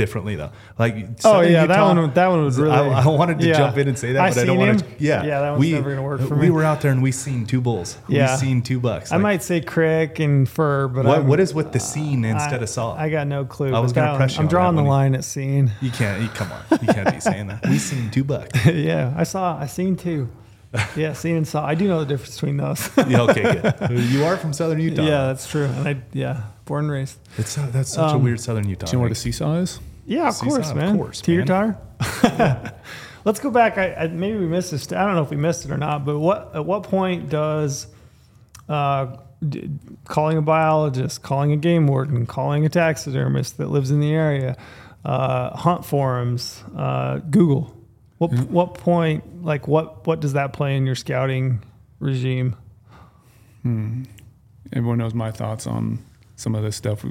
[0.00, 0.50] differently though.
[0.78, 2.14] Like Oh Southern yeah, that Utah- one.
[2.14, 2.72] That one was really.
[2.72, 3.54] I, I wanted to yeah.
[3.58, 4.84] jump in and say that, I but I don't want to.
[4.98, 6.46] Yeah, yeah, that one's we, never gonna work for we me.
[6.46, 7.98] We were out there and we seen two bulls.
[8.08, 8.32] Yeah.
[8.34, 9.12] we seen two bucks.
[9.12, 12.60] I might say crick and fur, but What I'm, what is with the seen instead
[12.60, 12.94] I, of saw?
[12.96, 13.74] I got no clue.
[13.74, 15.70] I was gonna that press one- you I'm drawing the line at seen.
[15.80, 16.22] you can't.
[16.22, 17.66] You, come on, you can't be saying that.
[17.68, 18.66] We seen two bucks.
[18.66, 19.58] yeah, I saw.
[19.58, 20.28] I seen two.
[20.94, 21.66] Yeah, seen and saw.
[21.66, 22.88] I do know the difference between those.
[23.08, 23.90] Yeah, okay, good.
[24.12, 25.02] You are from Southern Utah.
[25.02, 25.64] yeah, that's true.
[25.64, 27.18] And I, yeah, born and raised.
[27.38, 28.86] it's so, that's such a Um, weird Southern Utah.
[28.86, 29.32] do you know where the thing.
[29.32, 30.96] seesaw is Yeah, of course, of man.
[30.96, 32.74] course, Teeter totter.
[33.24, 33.76] Let's go back.
[33.78, 34.90] I, I maybe we missed this.
[34.92, 36.04] I don't know if we missed it or not.
[36.04, 37.86] But what at what point does
[38.68, 39.16] uh,
[39.46, 39.70] d-
[40.04, 44.56] calling a biologist, calling a game warden, calling a taxidermist that lives in the area,
[45.04, 47.76] uh, hunt forums, uh, Google?
[48.18, 49.44] What what point?
[49.44, 51.62] Like what what does that play in your scouting
[51.98, 52.56] regime?
[54.72, 55.98] everyone knows my thoughts on
[56.36, 57.04] some of this stuff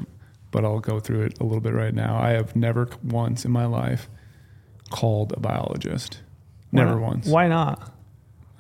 [0.52, 3.52] but i'll go through it a little bit right now i have never once in
[3.52, 4.10] my life
[4.90, 6.20] called a biologist
[6.72, 7.02] Why never not?
[7.02, 7.92] once Why not?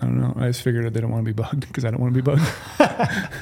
[0.01, 1.99] i don't know i just figured they don't want to be bugged because i don't
[1.99, 2.41] want to be bugged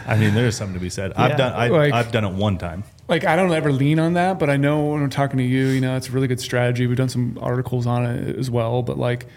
[0.07, 1.11] I mean, there's something to be said.
[1.11, 1.23] Yeah.
[1.25, 1.53] I've done.
[1.53, 2.83] I, Like- I've done it one time.
[3.09, 5.67] like I don't ever lean on that, but I know when I'm talking to you,
[5.67, 6.87] you know, it's a really good strategy.
[6.87, 9.27] We've done some articles on it as well, but like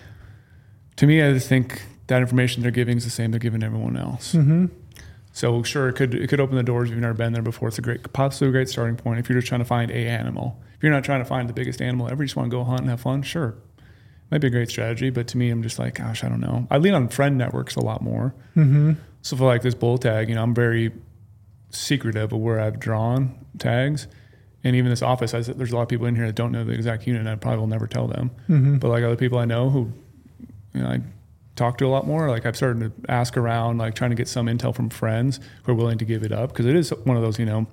[0.96, 3.96] to me, I just think that information they're giving is the same they're giving everyone
[3.96, 4.32] else.
[4.34, 4.66] Mm-hmm.
[5.32, 7.68] So sure, it could it could open the doors if you've never been there before.
[7.68, 10.08] It's a great, possibly a great starting point if you're just trying to find a
[10.08, 10.60] animal.
[10.76, 12.64] If you're not trying to find the biggest animal ever, you just want to go
[12.64, 13.22] hunt and have fun.
[13.22, 13.54] Sure,
[14.30, 16.66] might be a great strategy, but to me, I'm just like, gosh, I don't know.
[16.70, 18.34] I lean on friend networks a lot more.
[18.56, 18.94] Mm-hmm.
[19.22, 20.92] So for like this bull tag, you know, I'm very
[21.70, 24.08] secretive of where I've drawn tags.
[24.62, 26.52] and even this office, I said, there's a lot of people in here that don't
[26.52, 28.30] know the exact unit, and I probably will never tell them.
[28.48, 28.78] Mm-hmm.
[28.78, 29.92] But like other people I know who,
[30.74, 31.00] you know, I
[31.56, 32.28] talk to a lot more.
[32.30, 35.72] Like I've started to ask around, like trying to get some intel from friends who
[35.72, 37.66] are willing to give it up because it is one of those, you know,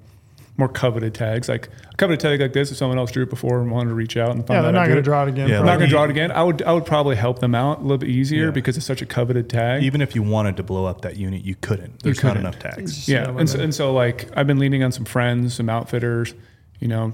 [0.59, 1.47] more coveted tags.
[1.47, 3.95] Like a coveted tag like this, if someone else drew it before and wanted to
[3.95, 5.49] reach out and find Yeah, out they're out not going to draw it again.
[5.49, 6.31] Yeah, I'm not going to draw it again.
[6.31, 8.51] I would I would probably help them out a little bit easier Yeah.
[8.51, 9.83] because it's such a coveted tag.
[9.83, 12.01] Even if you wanted to blow up that unit, you couldn't.
[12.01, 12.41] There's couldn't.
[12.43, 13.07] not enough tags.
[13.07, 16.33] yeah, Yeah, and so, and so like I've been leaning on some friends, some outfitters,
[16.79, 17.13] you know,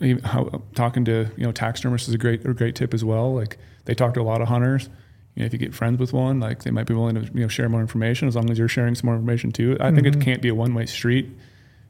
[0.00, 3.32] even how, talking to you know taxidermists is a great a great tip as well.
[3.32, 4.88] Like they talk to a lot of hunters.
[5.34, 7.40] You know, if you get friends with one, like they might be willing to you
[7.40, 9.76] know share more information as long as you're sharing some more information too.
[9.80, 10.20] I think it Mhm.
[10.22, 11.30] can't be a one way street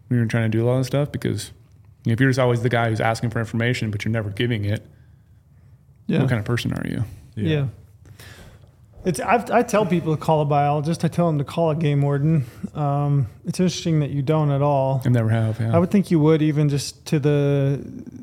[0.09, 1.51] when you're trying to do a lot of stuff because
[2.05, 4.31] you know, if you're just always the guy who's asking for information but you're never
[4.31, 4.86] giving it,
[6.06, 6.20] Yeah.
[6.20, 7.05] what kind of person are you?
[7.35, 7.66] Yeah.
[9.05, 11.05] It's I've, I tell people to call a biologist.
[11.05, 12.44] I tell them to call a game warden.
[12.73, 15.02] Um, it's interesting that you don't at all.
[15.05, 15.59] I never have.
[15.59, 15.74] Yeah.
[15.74, 17.81] I would think you would even just to the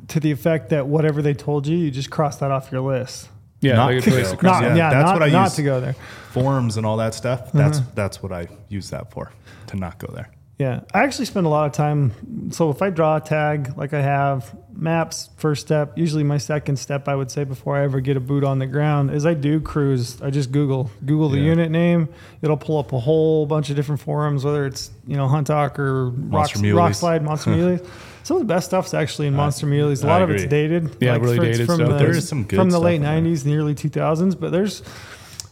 [0.08, 3.28] to the effect that whatever they told you, you just cross that off your list.
[3.62, 4.38] Yeah, Not like to place go.
[4.48, 5.56] Not Yeah, yeah, that's not, what I not use.
[5.56, 5.94] to go there.
[6.32, 7.48] Forums and all that stuff.
[7.48, 7.58] Mm-hmm.
[7.58, 9.32] That's that's what I use that for.
[9.68, 10.30] To not go there.
[10.58, 12.52] Yeah, I actually spend a lot of time.
[12.52, 15.98] So if I draw a tag like I have, maps first step.
[15.98, 18.66] Usually my second step, I would say, before I ever get a boot on the
[18.68, 20.22] ground, is I do cruise.
[20.22, 21.46] I just Google Google the Yeah.
[21.46, 22.10] unit name.
[22.42, 25.80] It'll pull up a whole bunch of different forums, whether it's you know Hunt Talk
[25.80, 27.86] or Rock, Rokslide, Monster Muleys.
[28.30, 30.04] Some of the best stuff's actually in Monster Muleys.
[30.04, 30.96] A lot of it's dated.
[31.02, 31.90] Yeah, really for- dated from stuff.
[31.90, 34.84] The, There is some good from the late '90s and the early 2000s, but there's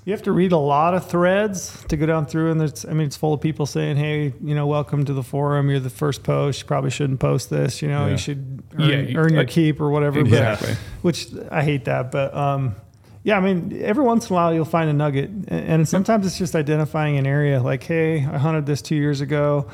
[0.06, 2.90] you have to read a lot of threads to go down through and there's i
[2.94, 5.90] mean it's full of people saying hey you know welcome to the forum you're the
[5.90, 8.12] first post you probably shouldn't post this you know Yeah.
[8.12, 10.76] you should earn, Yeah, you- earn your like- keep or whatever but- Exactly.
[11.02, 12.76] which i hate that but um
[13.24, 16.38] yeah i mean every once in a while you'll find a nugget and sometimes it's
[16.38, 19.68] just identifying an area like hey i hunted this two years ago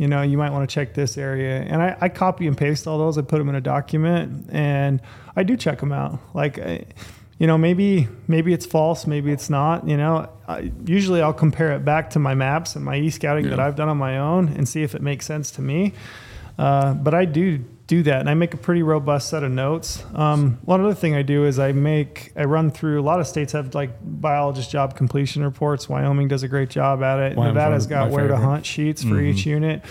[0.00, 1.60] you know you might want to check this area.
[1.60, 5.02] And I, I copy and paste all those i put them in a document and
[5.36, 6.18] i do check them out.
[6.32, 6.86] Like I,
[7.38, 10.30] you know maybe maybe it's false maybe it's not you know.
[10.48, 13.88] I, usually i'll compare it back to my maps and my e-scouting that i've done
[13.88, 15.92] on my own and see if it makes sense to me.
[16.58, 20.04] Uh, but i do do that and i make a pretty robust set of notes.
[20.14, 23.26] Um, one other thing i do is i make i run through a lot of
[23.26, 25.88] states have like biologist job completion reports.
[25.88, 27.36] Wyoming does a great job at it.
[27.36, 29.82] Wyoming's nevada's got where to hunt sheets for each unit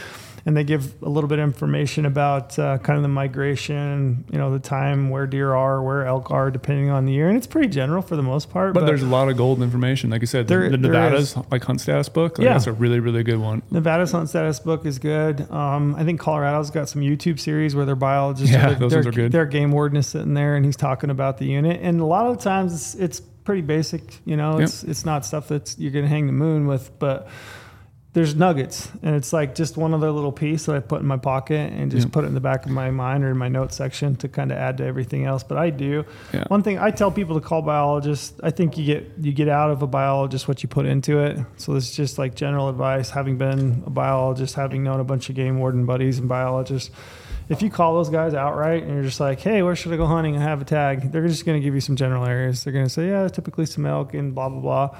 [0.46, 4.38] and they give a little bit of information about uh, kind of the migration, you
[4.38, 7.48] know, the time where deer are, where elk are, depending on the year, and it's
[7.48, 8.74] pretty general for the most part.
[8.74, 10.10] But, there's a lot of golden information.
[10.10, 12.38] Like you said, the, There- the Nevada's like hunt status book.
[12.38, 12.54] Like Yeah.
[12.54, 13.62] That's a really, really good one.
[13.72, 15.50] Nevada's hunt status book is good.
[15.52, 19.00] Um, I think Colorado's got some YouTube series where their biologists, Yeah, their, those their,
[19.00, 19.32] ones are good.
[19.32, 22.28] Their game warden is sitting there and he's talking about the unit, and a lot
[22.28, 24.02] of the times it's, it's pretty basic.
[24.26, 24.62] You know, Yep.
[24.68, 27.28] it's it's not stuff that you're gonna hang the moon with, but
[28.20, 31.16] there's nuggets, and it's like just one other little piece that I put in my
[31.16, 32.12] pocket and just Yep.
[32.12, 34.52] put it in the back of my mind or in my notes section to kind
[34.52, 35.42] of add to everything else.
[35.42, 36.04] But I do.
[36.34, 36.44] Yeah.
[36.50, 38.34] One thing I tell people to call biologists.
[38.44, 41.40] I think you get you get out of a biologist what you put into it.
[41.56, 43.10] So this is just like general advice.
[43.12, 46.92] Having been a biologist, having known a bunch of game warden buddies and biologists,
[47.48, 50.06] if you call those guys outright and you're just like, "Hey, where should I go
[50.08, 52.64] hunting?" and have a tag, they're just going to give you some general areas.
[52.66, 54.98] They're going to say, "Yeah, typically some elk and blah blah blah."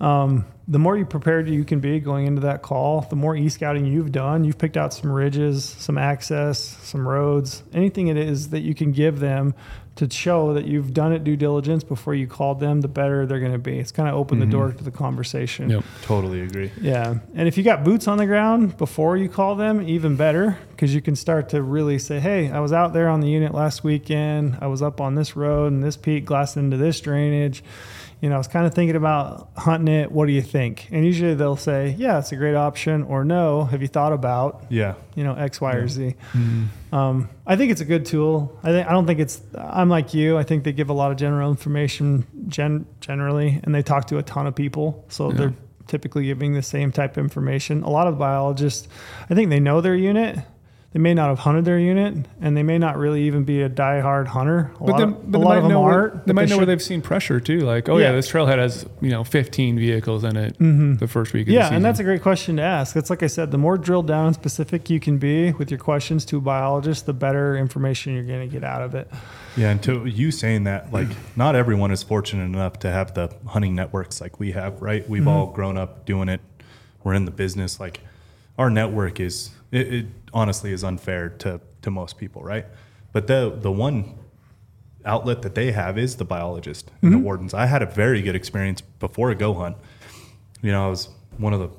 [0.00, 3.86] Um, the more you prepared you can be going into that call, the more e-scouting
[3.86, 4.44] you've done.
[4.44, 8.92] You've picked out some ridges, some access, some roads, anything it is that you can
[8.92, 9.54] give them
[9.96, 13.40] to show that you've done it due diligence before you called them, the better they're
[13.40, 13.80] going to be.
[13.80, 15.70] It's kind of open the door to the conversation.
[15.70, 15.84] Yep.
[16.02, 16.70] Totally agree.
[16.80, 17.18] Yeah.
[17.34, 20.94] And if you got boots on the ground before you call them, even better, because
[20.94, 23.82] you can start to really say, hey, I was out there on the unit last
[23.82, 24.58] weekend.
[24.60, 27.64] I was up on this road and this peak, glassed into this drainage.
[28.20, 30.10] You know, I was kind of thinking about hunting it.
[30.10, 30.88] What do you think?
[30.90, 34.64] And usually they'll say, yeah, it's a great option, or no, have you thought about,
[34.70, 34.94] Yeah.
[35.14, 36.16] you know, X, Y, or Z?
[36.92, 38.58] Um, I think it's a good tool.
[38.62, 39.40] I think I don't think it's.
[39.56, 40.36] I'm like you.
[40.38, 44.18] I think they give a lot of general information gen, generally, and they talk to
[44.18, 45.36] a ton of people, so Yeah.
[45.36, 45.54] they're
[45.86, 47.82] typically giving the same type of information.
[47.82, 48.88] A lot of biologists,
[49.30, 50.38] I think they know their unit.
[50.94, 53.68] They may not have hunted their unit, and they may not really even be a
[53.68, 54.72] die-hard hunter.
[54.76, 56.14] A But, lot, then, of, but a they lot might of them know where, aren't.
[56.14, 57.60] they but might know where should- they've seen pressure too.
[57.60, 58.12] Like, oh yeah, Yeah.
[58.12, 61.42] this trailhead has you know 15 vehicles in it the first week.
[61.42, 61.76] Of the Yeah, season.
[61.76, 62.94] and that's a great question to ask.
[62.94, 65.78] That's like I said, the more drilled down and specific you can be with your
[65.78, 69.10] questions to a biologist, the better information you're going to get out of it.
[69.58, 73.28] Yeah, and to you saying that, like, not everyone is fortunate enough to have the
[73.48, 75.06] hunting networks like we have, right?
[75.06, 75.28] We've Mm-hmm.
[75.28, 76.40] all grown up doing it.
[77.04, 77.78] We're in the business.
[77.78, 78.00] Like,
[78.56, 82.66] our network is, it, it honestly is unfair to, to most people, right?
[83.12, 84.14] But the, the one
[85.04, 87.18] outlet that they have is the biologist and Mm-hmm.
[87.20, 87.54] the wardens.
[87.54, 89.76] I had a very good experience before a GOHUNT.
[90.62, 91.70] You know, I was one of the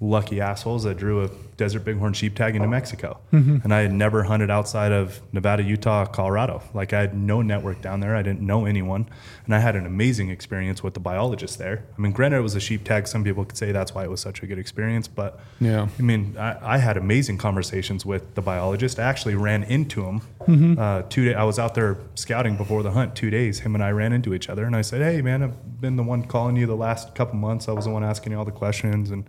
[0.00, 3.18] lucky assholes that drew a desert bighorn sheep tag in New Mexico.
[3.32, 3.58] Mm-hmm.
[3.62, 6.62] And I had never hunted outside of Nevada, Utah, Colorado.
[6.72, 8.16] Like I had no network down there.
[8.16, 9.08] I didn't know anyone.
[9.44, 11.84] And I had an amazing experience with the biologist there.
[11.96, 13.06] I mean, granted, it was a sheep tag.
[13.06, 15.08] Some people could say that's why it was such a good experience.
[15.08, 15.88] But Yeah.
[15.98, 18.98] I mean, I, I had amazing conversations with the biologist.
[18.98, 20.20] I actually ran into him.
[20.46, 20.78] Mm-hmm.
[20.78, 21.36] Uh, two days.
[21.36, 23.14] I was out there scouting before the hunt.
[23.14, 25.80] Two days, him and I ran into each other, and I said, "Hey, man, I've
[25.80, 27.68] been the one calling you the last couple months.
[27.68, 29.24] I was the one asking you all the questions, and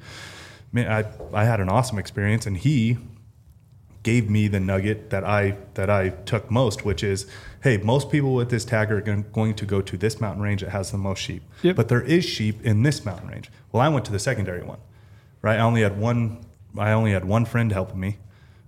[0.71, 2.97] man, I I had an awesome experience." And he
[4.03, 7.25] gave me the nugget that I that I took most, which is,
[7.63, 10.69] hey, most people with this tag are going to go to this mountain range that
[10.69, 11.75] has the most sheep, Yep.
[11.75, 13.49] but there is sheep in this mountain range.
[13.71, 14.77] Well, I went to the secondary one,
[15.41, 15.57] right?
[15.59, 16.45] I only had one.
[16.77, 18.17] I only had one friend helping me.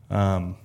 [0.09, 0.55] Um,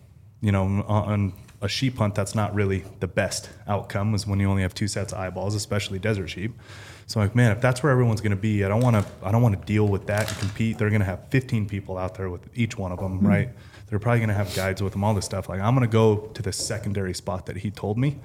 [0.40, 4.14] you know, on- on a sheep hunt, that's not really the best outcome.
[4.14, 6.59] Is when you only have two sets of eyeballs, especially desert sheep.
[7.07, 9.05] So I'm like, man, if that's where everyone's going to be, I don't want to.
[9.23, 10.79] I don't want to deal with that and compete.
[10.79, 13.27] They're going to have 15 people out there with each one of them, hmm.
[13.27, 13.49] right?
[13.89, 15.49] They're probably going to have guides with them, all this stuff.
[15.49, 18.19] Like, I'm going to go to the secondary spot that he told me.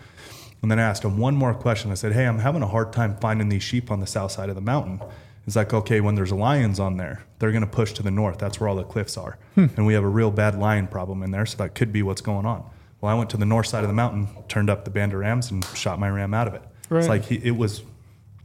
[0.61, 1.91] And then I asked him one more question.
[1.91, 4.49] I said, hey, I'm having a hard time finding these sheep on the south side
[4.49, 5.01] of the mountain.
[5.45, 8.37] It's like, okay, when there's lions on there, they're going to push to the north.
[8.37, 9.37] That's where all the cliffs are.
[9.55, 9.67] Hmm.
[9.75, 11.45] And we have a real bad lion problem in there.
[11.45, 12.63] So that could be what's going on.
[12.99, 15.19] Well, I went to the north side of the mountain, turned up the band of
[15.19, 16.63] rams, and shot my ram out of it.
[16.89, 16.99] Right.
[16.99, 17.83] It's like he, it was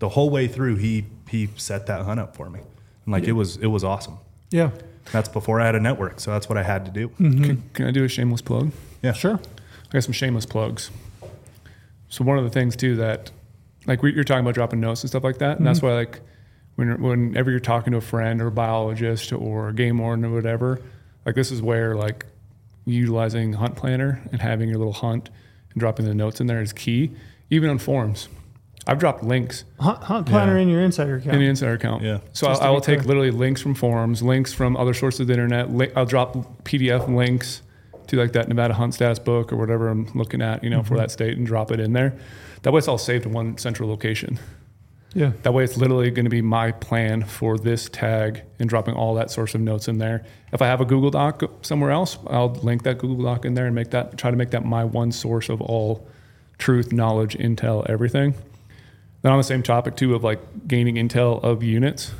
[0.02, 0.74] the whole way through.
[0.76, 2.58] He he set that hunt up for me,
[3.04, 4.18] and like it was it was awesome.
[4.50, 4.70] Yeah.
[5.12, 7.08] That's before I had a network, so that's what I had to do.
[7.08, 7.44] Mm-hmm.
[7.44, 8.72] Can, can I do a shameless plug?
[9.00, 9.34] Yeah, Sure.
[9.34, 10.90] I got some shameless plugs.
[12.08, 13.30] So one of the things too that,
[13.86, 15.88] like we, you're talking about dropping notes and stuff like that, and that's mm-hmm.
[15.88, 16.20] why like
[16.74, 20.30] when whenever you're talking to a friend or a biologist or a game warden or
[20.30, 20.80] whatever,
[21.24, 22.26] like this is where like
[22.86, 25.30] utilizing Hunt Planner and having your little hunt
[25.72, 27.12] and dropping the notes in there is key.
[27.50, 28.28] Even on forums,
[28.86, 30.62] I've dropped links Hunt, hunt planner Yeah.
[30.62, 31.34] in your insider account.
[31.34, 32.02] in the insider account.
[32.02, 32.18] Yeah.
[32.32, 33.08] So I, I, will take clear.
[33.08, 35.72] literally links from forums, links from other sources of the internet.
[35.72, 36.34] Li- I'll drop
[36.64, 37.62] PDF links
[38.08, 40.88] to like that Nevada Hunt Stats book or whatever I'm looking at, you know, Mm-hmm.
[40.88, 42.12] for that state and drop it in there.
[42.62, 44.40] That way it's all saved in one central location.
[45.14, 45.30] yeah.
[45.44, 49.14] That way it's literally going to be my plan for this tag and dropping all
[49.14, 50.24] that source of notes in there.
[50.52, 53.66] If I have a Google Doc somewhere else, I'll link that Google Doc in there
[53.66, 56.06] and make that try to make that my one source of all
[56.58, 58.34] truth, knowledge, intel, everything.
[59.22, 62.12] Then on the same topic too of like gaining intel of units,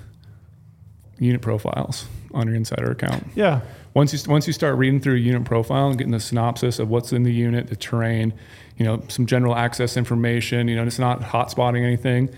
[1.19, 3.27] unit profiles on your insider account.
[3.35, 3.61] Yeah.
[3.95, 6.89] Once you once you start reading through a unit profile and getting the synopsis of
[6.89, 8.33] what's in the unit, the terrain,
[8.79, 12.31] you know, some general access information, you know, it's not hot spotting anything,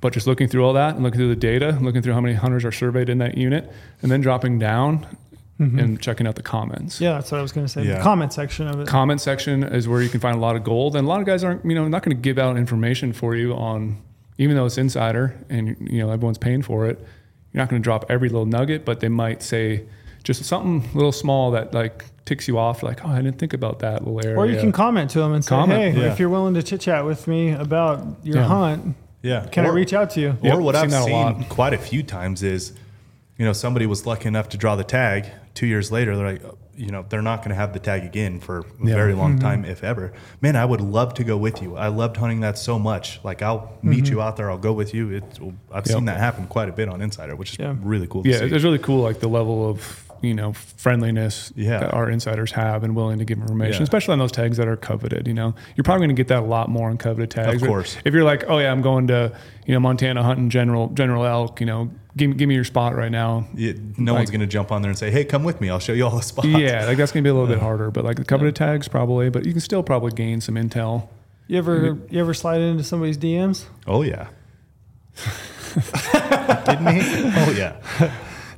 [0.00, 2.34] but just looking through all that and looking through the data, looking through how many
[2.34, 3.70] hunters are surveyed in that unit,
[4.02, 5.06] and then dropping down
[5.60, 5.78] Mm-hmm.
[5.78, 7.00] and checking out the comments.
[7.00, 7.84] Yeah, that's what I was going to say.
[7.84, 7.98] Yeah.
[7.98, 8.88] The comment section of it.
[8.88, 11.26] Comment section is where you can find a lot of gold, and a lot of
[11.26, 14.02] guys aren't, you know, not going to give out information for you on,
[14.38, 16.98] even though it's insider and you know everyone's paying for it.
[17.52, 19.84] You're not going to drop every little nugget, but they might say
[20.24, 23.80] just something little small that like ticks you off, like, oh, I didn't think about
[23.80, 24.36] that little area.
[24.38, 26.12] or you can comment to them and say, hey, yeah.
[26.12, 28.44] if you're willing to chit chat with me about your Yeah.
[28.44, 29.46] hunt, yeah.
[29.52, 30.38] can I reach out to you?
[30.42, 31.48] Yep, or what I've that a seen lot.
[31.48, 32.72] quite a few times is,
[33.38, 35.26] you know, somebody was lucky enough to draw the tag.
[35.54, 36.42] Two years later, they're like,
[36.76, 38.94] you know, they're not going to have the tag again for a Yeah.
[38.94, 39.40] very long Mm-hmm.
[39.42, 40.12] time, if ever.
[40.40, 41.76] Man, I would love to go with you.
[41.76, 43.20] I loved hunting that so much.
[43.22, 44.14] Like, I'll meet Mm-hmm.
[44.14, 44.50] you out there.
[44.50, 45.10] I'll go with you.
[45.10, 45.38] It's,
[45.70, 45.96] I've Yep.
[45.96, 47.74] seen that happen quite a bit on Insider, which is Yeah.
[47.82, 48.22] really cool.
[48.22, 51.80] To Yeah, it's really cool, like the level of you know friendliness Yeah.
[51.80, 53.82] that our insiders have and willing to give information, Yeah.
[53.82, 55.26] especially on those tags that are coveted.
[55.26, 57.60] You know, you're probably going to get that a lot more on coveted tags.
[57.60, 57.96] Of course.
[58.04, 59.32] If you're like, oh yeah, I'm going to
[59.66, 62.94] you know Montana hunting general general elk, you know, give me give me your spot
[62.94, 63.46] right now.
[63.54, 65.70] Yeah, no Like- one's going to jump on there and say, "Hey, come with me.
[65.70, 67.58] I'll show you all the spots." Yeah, like that's going to be a little bit
[67.60, 71.08] harder, but like the coveted tags probably, but you can still probably gain some intel.
[71.48, 73.64] You ever you ever slide into somebody's DMs?
[73.86, 74.28] Oh yeah.
[75.74, 77.00] Didn't he?
[77.36, 77.76] Oh yeah.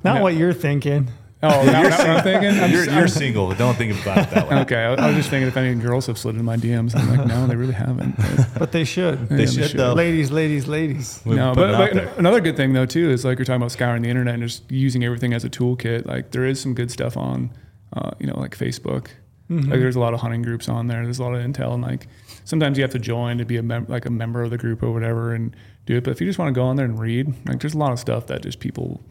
[0.04, 0.22] Not Yeah.
[0.22, 1.08] what you're thinking.
[1.44, 2.50] Oh, now, now what I'm thinking.
[2.60, 3.54] I'm You're, just- you're single.
[3.54, 4.56] Don't think about it that way.
[4.60, 6.96] okay, I, I was just thinking if any girls have slid into my DMs.
[6.96, 8.16] I'm like, no, they really haven't.
[8.16, 9.28] But- But they should.
[9.28, 9.80] They Yeah, should should.
[9.80, 9.94] though.
[9.94, 11.20] Ladies, ladies, ladies.
[11.24, 12.12] We no, but, but there.
[12.18, 14.70] another good thing though too is like you're talking about scouring the internet and just
[14.70, 16.06] using everything as a toolkit.
[16.06, 17.50] Like there is some good stuff on,
[17.94, 19.08] uh, you know, like Facebook.
[19.50, 19.70] Mm-hmm.
[19.70, 21.02] Like there's a lot of hunting groups on there.
[21.04, 22.06] There's a lot of intel, and like
[22.44, 24.82] sometimes you have to join to be a mem- like a member of the group
[24.82, 25.54] or whatever and
[25.84, 26.04] do it.
[26.04, 27.92] But if you just want to go on there and read, like there's a lot
[27.92, 29.02] of stuff that just people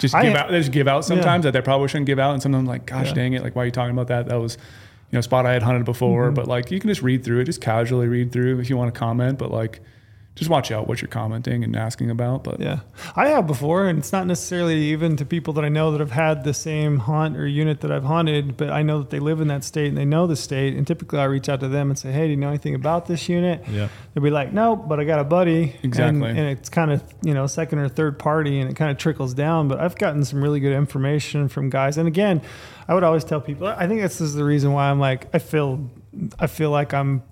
[0.00, 0.50] just I- give out.
[0.50, 2.86] They just give out sometimes that they probably shouldn't give out, and sometimes I'm like,
[2.86, 3.14] gosh Yeah.
[3.14, 4.26] dang it, like why are you talking about that?
[4.26, 4.58] That was.
[5.12, 6.34] You know, spot I had hunted before, Mm-hmm.
[6.34, 8.94] but like you can just read through it, just casually read through if you want
[8.94, 9.38] to comment.
[9.38, 9.80] But like,
[10.36, 12.44] just watch out what you're commenting and asking about.
[12.44, 12.80] But Yeah,
[13.16, 16.12] I have before, and it's not necessarily even to people that I know that have
[16.12, 19.40] had the same haunt or unit that I've haunted, but I know that they live
[19.40, 20.74] in that state and they know the state.
[20.74, 23.06] And typically, I reach out to them and say, "Hey, do you know anything about
[23.06, 23.88] this unit?" Yeah.
[24.14, 26.28] They'll be like, "No, but I got a buddy." Exactly.
[26.28, 28.98] and, and it's kind of you know second or third party, and it kind of
[28.98, 29.68] trickles down.
[29.68, 32.40] But I've gotten some really good information from guys, and again,
[32.88, 33.66] I would always tell people.
[33.66, 35.90] I think this is the reason why I'm like, I feel,
[36.38, 37.22] I feel like I'm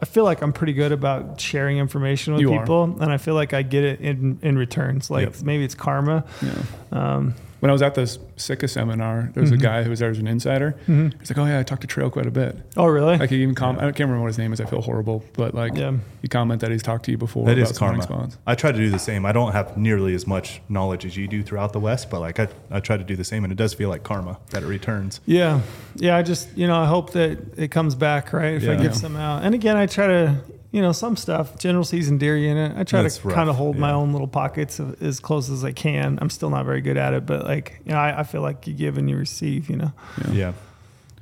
[0.00, 2.60] I feel like I'm pretty good about sharing information with You are.
[2.60, 5.10] people, and I feel like I get it in in returns.
[5.10, 5.42] Like Yep.
[5.42, 6.24] maybe it's karma.
[6.42, 6.52] yeah.
[6.92, 9.60] Um, When I was at this Sitka seminar, there was Mm-hmm.
[9.60, 10.76] a guy who was there as an insider.
[10.86, 13.16] He's like, "Oh yeah, I talked to Trail quite a bit." oh, really?
[13.18, 14.60] Like he even com- I can't remember what his name is.
[14.60, 15.94] I feel horrible, but like Yeah.
[16.22, 17.46] he commented that he's talked to you before.
[17.46, 18.02] That about is karma.
[18.02, 18.38] spots.
[18.46, 19.26] I try to do the same.
[19.26, 22.38] I don't have nearly as much knowledge as you do throughout the West, but like
[22.38, 24.66] I, I try to do the same, and it does feel like karma that it
[24.66, 25.20] returns.
[25.26, 25.60] yeah,
[25.96, 26.16] yeah.
[26.16, 28.90] I just you know I hope that it comes back right if I give Yeah.
[28.92, 29.42] some out.
[29.42, 30.36] And again, I try to
[30.70, 32.72] you know some stuff general season deer unit.
[32.76, 35.64] I try That's to kind of hold my own little pockets of, as close as
[35.64, 36.18] I can.
[36.20, 38.66] I'm still not very good at it, but like you know I, I feel like
[38.66, 39.70] you give and you receive.
[39.70, 39.92] You know,
[40.32, 40.52] Yeah.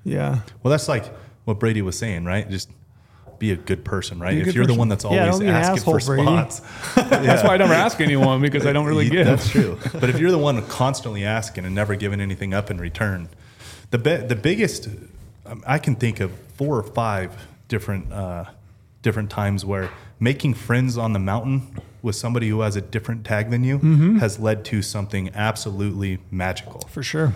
[0.04, 0.40] yeah.
[0.62, 1.04] Well, that's like
[1.44, 2.48] what Brady was saying, right?
[2.50, 2.70] Just
[3.38, 4.32] be a good person, right?
[4.34, 6.26] Be a If you're the one that's always don't be asking for asshole, Brady.
[6.26, 6.60] spots,
[6.94, 9.26] That's why I never ask anyone because I don't really You- give.
[9.26, 9.78] That's true.
[9.92, 13.28] But if you're the one constantly asking and never giving anything up in return,
[13.90, 14.88] the be, the biggest
[15.44, 17.36] um, I can think of four or five
[17.68, 18.46] different uh,
[19.06, 19.88] different times where
[20.18, 21.62] making friends on the mountain
[22.02, 24.16] with somebody who has a different tag than you Mm-hmm.
[24.18, 26.80] has led to something absolutely magical.
[26.88, 27.32] For sure.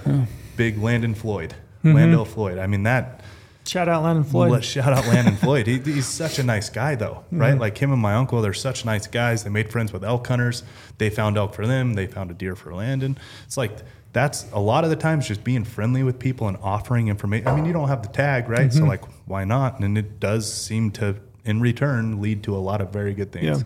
[0.57, 1.95] Big Landon Floyd, Mm-hmm.
[1.97, 2.59] Landell Floyd.
[2.59, 3.21] I mean that.
[3.67, 4.51] Shout out Landon Floyd.
[4.51, 5.67] Let, shout out Landon Floyd.
[5.67, 7.57] He, he's such a nice guy, though, right?
[7.59, 9.45] Like him and my uncle, they're such nice guys.
[9.45, 10.63] They made friends with elk hunters.
[10.99, 11.95] They found elk for them.
[11.95, 13.17] They found a deer for Landon.
[13.47, 13.73] It's like
[14.13, 17.47] that's a lot of the times just being friendly with people and offering information.
[17.49, 18.73] I mean, you don't have the tag, right?
[18.73, 19.79] So like, why not?
[19.81, 21.15] And it does seem to,
[21.45, 23.59] in return, lead to a lot of very good things.
[23.59, 23.65] Yeah.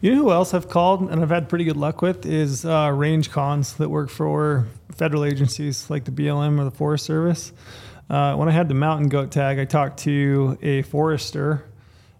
[0.00, 2.90] You know who else I've called and I've had pretty good luck with is uh,
[2.94, 7.52] range cons that work for federal agencies like the BLM or the Forest Service.
[8.08, 11.64] Uh, when I had the mountain goat tag, I talked to a forester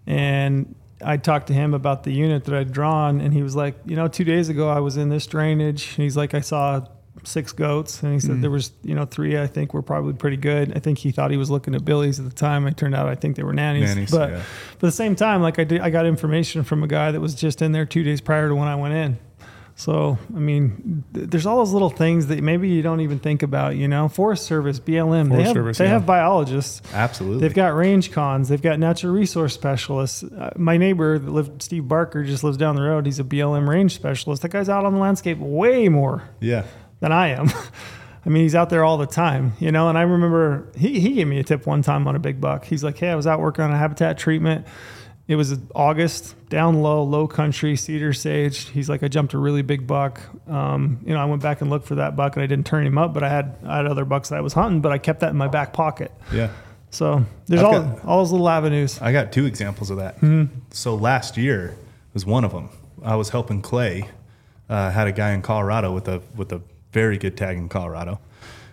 [0.07, 3.21] and I talked to him about the unit that I'd drawn.
[3.21, 5.95] And he was like, you know, two days ago I was in this drainage.
[5.97, 6.87] And he's like, I saw
[7.25, 8.03] six goats.
[8.03, 10.77] And he said there was, you know, three I think were probably pretty good.
[10.77, 12.67] I think he thought he was looking at Billy's at the time.
[12.67, 13.95] It turned out I think they were nannies.
[13.95, 14.43] Nannies, but yeah.
[14.79, 17.21] but at the same time, like I did, I got information from a guy that
[17.21, 19.19] was just in there two days prior to when I went in.
[19.79, 23.45] So I mean, th- there's all those little things that maybe you don't even think
[23.45, 23.77] about.
[23.77, 25.91] You know, Forest Service, BLM, they have Service, they yeah.
[25.91, 26.83] have biologists.
[26.93, 27.43] Absolutely.
[27.43, 28.49] They've got range cons.
[28.49, 30.25] They've got natural resource specialists.
[30.25, 33.07] Uh, my neighbor that lived, Steve Barker, just lives down the road.
[33.07, 34.43] He's a BLM range specialist.
[34.43, 36.65] That guy's out on the landscape way more yeah.
[37.01, 37.49] Than I am.
[38.27, 39.89] I mean, he's out there all the time, you know.
[39.89, 42.65] And I remember he, he gave me a tip one time on a big buck.
[42.65, 44.67] He's like, "Hey, I was out working on a habitat treatment.
[45.29, 48.69] It was August, down low, low country, cedar sage.
[48.71, 50.21] He's like, I jumped a really big buck.
[50.49, 52.87] Um, you know, I went back and looked for that buck, and I didn't turn
[52.87, 54.99] him up, but I had I had other bucks that I was hunting, but I
[54.99, 56.13] kept that in my back pocket.
[56.33, 56.51] Yeah.
[56.91, 59.01] So there's I've all got- all those little avenues.
[59.01, 60.17] I got two examples of that.
[60.71, 61.77] So last year
[62.15, 62.71] was one of them.
[63.03, 64.09] I was helping Clay.
[64.69, 66.61] Uh, had a guy in Colorado with a with a
[66.93, 68.21] very good tag in Colorado,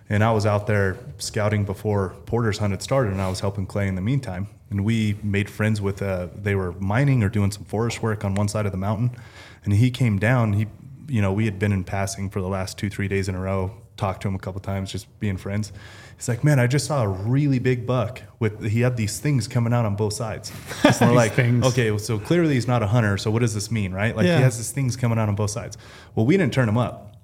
[0.10, 3.66] and I was out there scouting before Porter's hunt had started, and I was helping
[3.66, 4.48] Clay in the meantime.
[4.72, 6.02] And we made friends with.
[6.02, 9.12] Uh, they were mining or doing some forest work on one side of the mountain,
[9.64, 10.54] and he came down.
[10.54, 10.66] He,
[11.08, 13.40] you know, we had been in passing for the last two three days in a
[13.40, 13.72] row.
[13.96, 15.72] Talked to him a couple times, just being friends.
[16.18, 18.66] He's like, man, I just saw a really big buck with.
[18.66, 20.52] He had these things coming out on both sides.
[21.02, 21.64] We're like, things.
[21.68, 23.18] okay, so clearly he's not a hunter.
[23.18, 24.14] So what does this mean, right?
[24.16, 24.38] Like Yeah.
[24.38, 25.78] he has these things coming out on both sides.
[26.16, 27.15] Well, we didn't turn him up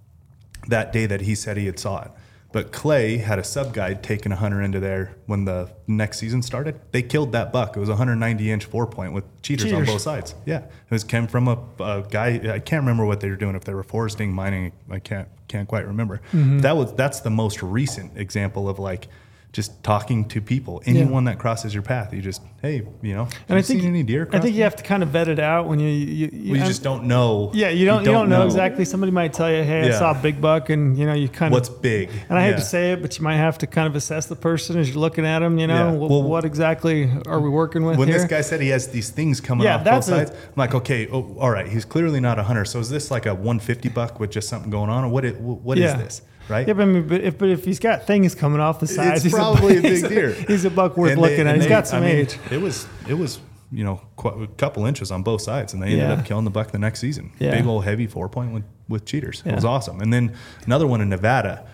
[0.67, 2.11] that day that he said he had saw it.
[2.51, 6.41] But Clay had a sub guide taking a hunter into there when the next season
[6.41, 6.79] started.
[6.91, 7.77] They killed that buck.
[7.77, 10.35] It was a 190 inch four point with cheaters, on both sides.
[10.45, 12.53] Yeah, it was came from a, a guy.
[12.53, 13.55] I can't remember what they were doing.
[13.55, 16.21] If they were foresting, mining, I can't can't quite remember.
[16.33, 16.59] Mm-hmm.
[16.59, 19.07] That was that's the most recent example of like
[19.53, 20.81] just talking to people.
[20.85, 23.89] Anyone that crosses your path, you just hey, you know, And I you think seen
[23.89, 24.21] any deer?
[24.27, 26.61] I think cross you have to kind of vet it out when you you, well,
[26.61, 27.51] you just don't know.
[27.53, 28.85] Yeah, you don't you don't, know, know exactly.
[28.85, 31.51] Somebody might tell you, "Hey, I saw a big buck," and you know you kind
[31.53, 31.75] what's of.
[31.75, 32.09] What's big.
[32.29, 32.55] And I hate Yeah.
[32.57, 34.99] to say it, but you might have to kind of assess the person as you're
[34.99, 35.57] looking at them.
[35.59, 35.97] You know, Yeah.
[35.97, 38.19] Well, what exactly are we working with when here?
[38.19, 41.07] this guy said he has these things coming Yeah, off both sides, I'm like, okay,
[41.11, 42.63] oh, all right, he's clearly not a hunter.
[42.63, 45.25] So is this like a 150 buck with just something going on, or what?
[45.25, 45.97] It, what is Yeah.
[45.97, 46.21] this?
[46.49, 46.67] Right?
[46.67, 49.17] yeah, but, I mean, but if but if he's got things coming off the sides,
[49.17, 50.31] it's he's probably a, he's big deer.
[50.33, 51.47] He's a buck worth And they- looking at.
[51.47, 52.37] and He's they- got some I mean, age.
[52.51, 53.39] It was it was
[53.71, 56.13] you know a couple inches on both sides, and they ended Yeah.
[56.13, 57.31] up killing the buck the next season.
[57.39, 57.51] Yeah.
[57.55, 59.43] Big old heavy four point with, with cheaters.
[59.45, 60.01] It was awesome.
[60.01, 60.35] And then
[60.65, 61.65] another one in Nevada,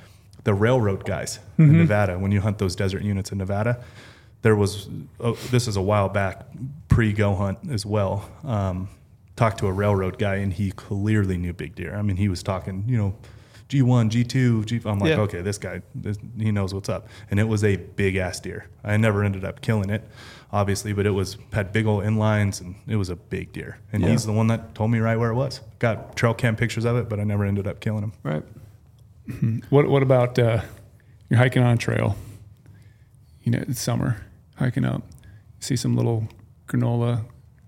[0.44, 1.72] the railroad guys Mm-hmm.
[1.72, 2.20] in Nevada.
[2.20, 3.84] When you hunt those desert units in Nevada,
[4.44, 4.88] there was
[5.20, 6.46] oh, this is a while back
[6.88, 8.30] pre GOHUNT as well.
[8.44, 8.90] Um,
[9.36, 11.96] talked to a railroad guy, and he clearly knew big deer.
[11.96, 13.16] I mean, he was talking, you know,
[13.70, 14.82] G1, G2, G.
[14.86, 15.20] I'm like, Yeah.
[15.22, 17.08] okay, this guy, this, he knows what's up.
[17.30, 18.68] And it was a big ass deer.
[18.84, 20.08] I never ended up killing it,
[20.54, 23.80] obviously, but it was had big old inlines, and it was a big deer.
[23.92, 24.10] And Yeah.
[24.10, 25.60] he's the one that told me right where it was.
[25.80, 28.14] Got trail cam pictures of it, but I never ended up killing him.
[28.24, 28.44] Right.
[29.70, 30.62] What What about uh,
[31.30, 32.16] you're hiking on a trail?
[33.44, 34.26] You know, it's summer,
[34.56, 35.04] hiking up,
[35.60, 36.28] see some little
[36.68, 37.26] granola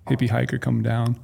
[0.07, 1.17] hippie hiker come down.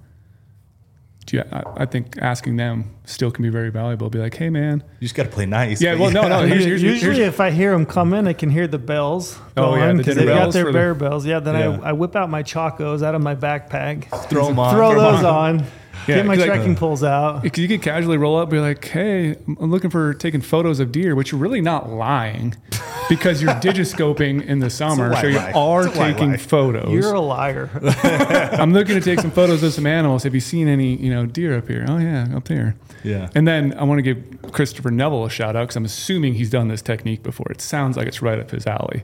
[1.27, 4.09] Do you, I, I think asking them still can be very valuable.
[4.11, 5.81] Be like, hey man, You just got to play nice.
[5.81, 6.41] yeah, well, no, no.
[6.45, 9.39] Here's, here's, Usually, here's, if I hear them come in, I can hear the bells.
[9.57, 11.25] Oh, yeah, going the 'cause dinner they got bells their for the- bear bells.
[11.25, 11.39] Yeah.
[11.39, 11.79] Then Yeah.
[11.83, 14.75] I, I whip out my chacos out of my backpack, throw them on.
[14.75, 15.65] throw throw 'em those on,
[16.07, 17.41] Yeah, get my 'cause, like, trekking uh, poles out.
[17.43, 20.79] Because you could casually roll up, and be like, "Hey, I'm looking for taking photos
[20.79, 22.55] of deer," which you're really not lying,
[23.09, 25.51] because you're digiscoping in the summer, so you lie.
[25.53, 26.37] are It's a white taking lie.
[26.37, 26.91] photos.
[26.91, 27.69] You're a liar.
[28.59, 30.23] I'm looking to take some photos of some animals.
[30.23, 31.85] Have you seen any, you know, deer up here?
[31.87, 32.75] Oh yeah, up there.
[33.03, 33.29] Yeah.
[33.35, 36.49] And then I want to give Christopher Neville a shout out because I'm assuming he's
[36.49, 37.47] done this technique before.
[37.51, 39.03] It sounds like it's right up his alley.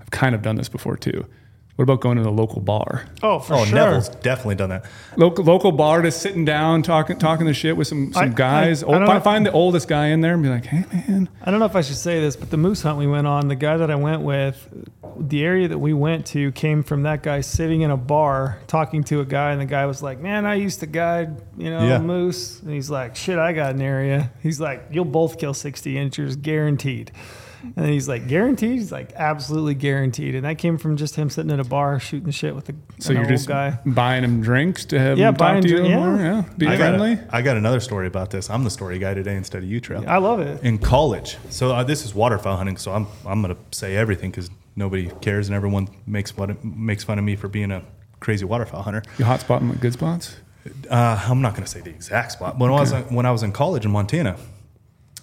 [0.00, 1.26] I've kind of done this before too.
[1.80, 3.06] What about going to the local bar?
[3.22, 3.74] Oh, for Oh, sure.
[3.74, 4.84] Neville's definitely done that.
[5.16, 8.82] Local local bar, just sitting down, talking talking the shit with some some I- guys.
[8.82, 10.66] I- I Old- don't find, know- find the oldest guy in there and be like,
[10.66, 13.06] "Hey man, I don't know if I should say this, but the moose hunt we
[13.06, 14.68] went on, the guy that I went with,
[15.18, 19.02] the area that we went to came from that guy sitting in a bar talking
[19.04, 21.82] to a guy, and the guy was like, "Man, I used to guide, you know,
[21.82, 21.98] Yeah.
[21.98, 25.96] moose," and he's like, "Shit, I got an area." He's like, "You'll both kill sixty
[25.96, 27.10] inchers, guaranteed."
[27.62, 31.28] And then he's like, "Guaranteed?" He's like, "Absolutely guaranteed." And that came from just him
[31.30, 33.78] sitting at a bar shooting shit with the So you're old just guy.
[33.86, 35.96] buying him drinks to have Yeah, him talk buying to you drink- yeah.
[35.98, 36.16] more?
[36.20, 38.48] Yeah, be I got, a, I got another story about this.
[38.50, 40.04] I'm the story guy today instead of you, Trail.
[40.06, 40.62] I love it.
[40.62, 41.36] in college.
[41.50, 42.76] So uh, this is waterfowl hunting.
[42.76, 47.18] So I'm I'm gonna say everything because nobody cares and everyone makes fun makes fun
[47.18, 47.82] of me for being a
[48.20, 49.02] crazy waterfowl hunter.
[49.18, 50.36] You hot spot them good spots.
[50.90, 52.58] Uh, I'm not gonna say the exact spot.
[52.58, 54.36] When I was when I was in college in Montana,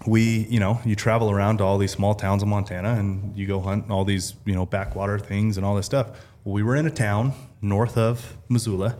[0.07, 3.45] we you know you travel around to all these small towns in Montana and you
[3.45, 6.07] go hunt all these you know backwater things and all this stuff.
[6.43, 8.97] Well, we were in a town north of Missoula,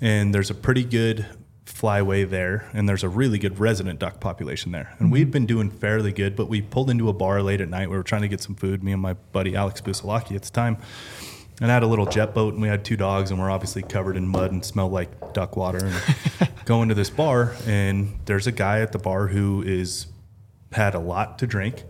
[0.00, 1.26] and there's a pretty good
[1.64, 4.94] flyway there, and there's a really good resident duck population there.
[4.98, 5.30] And we'd mm-hmm.
[5.30, 7.88] been doing fairly good, but we pulled into a bar late at night.
[7.88, 8.82] We were trying to get some food.
[8.82, 10.76] Me and my buddy Alex Busalaki at the time.
[11.60, 13.82] And I had a little jet boat, and we had two dogs, and we're obviously
[13.82, 15.84] covered in mud and smelled like duck water.
[15.84, 20.06] And go into this bar, and there's a guy at the bar who is
[20.72, 21.84] had a lot to drink,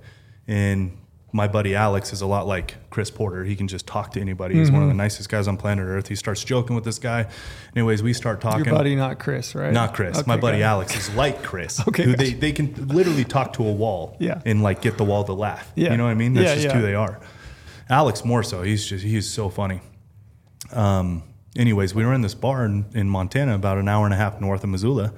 [0.47, 0.97] and
[1.35, 3.43] my buddy Alex is a lot like Chris Porter.
[3.45, 4.55] He can just talk to anybody.
[4.55, 4.75] He's Mm-hmm.
[4.75, 6.09] one of the nicest guys on planet Earth.
[6.09, 7.27] He starts joking with this guy.
[7.75, 8.67] Anyways, we start talking.
[8.67, 9.73] Your buddy, not Chris, right?
[9.73, 10.19] Not Chris.
[10.19, 10.63] Okay, my buddy.
[10.63, 11.81] Alex is like Chris.
[11.89, 12.25] Okay, Who gotcha.
[12.25, 14.43] they, they can literally talk to a wall Yeah.
[14.45, 15.73] and like get the wall to laugh.
[15.75, 15.93] Yeah.
[15.93, 16.35] You know what I mean?
[16.35, 16.75] That's Yeah, just yeah.
[16.75, 17.19] who they are.
[17.89, 18.63] Alex more so.
[18.63, 19.81] He's just he's so funny.
[20.73, 21.23] Um,
[21.57, 24.41] anyways, we were in this bar in, in Montana, about an hour and a half
[24.41, 25.13] north of Missoula.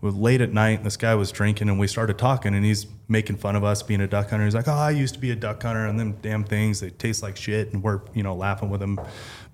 [0.00, 0.78] Was late at night.
[0.78, 3.82] And this guy was drinking, and we started talking, and he's making fun of us
[3.82, 4.46] being a duck hunter.
[4.46, 6.88] He's like, "Oh, I used to be a duck hunter, and them damn things they
[6.88, 8.98] taste like shit." And we're you know laughing with him,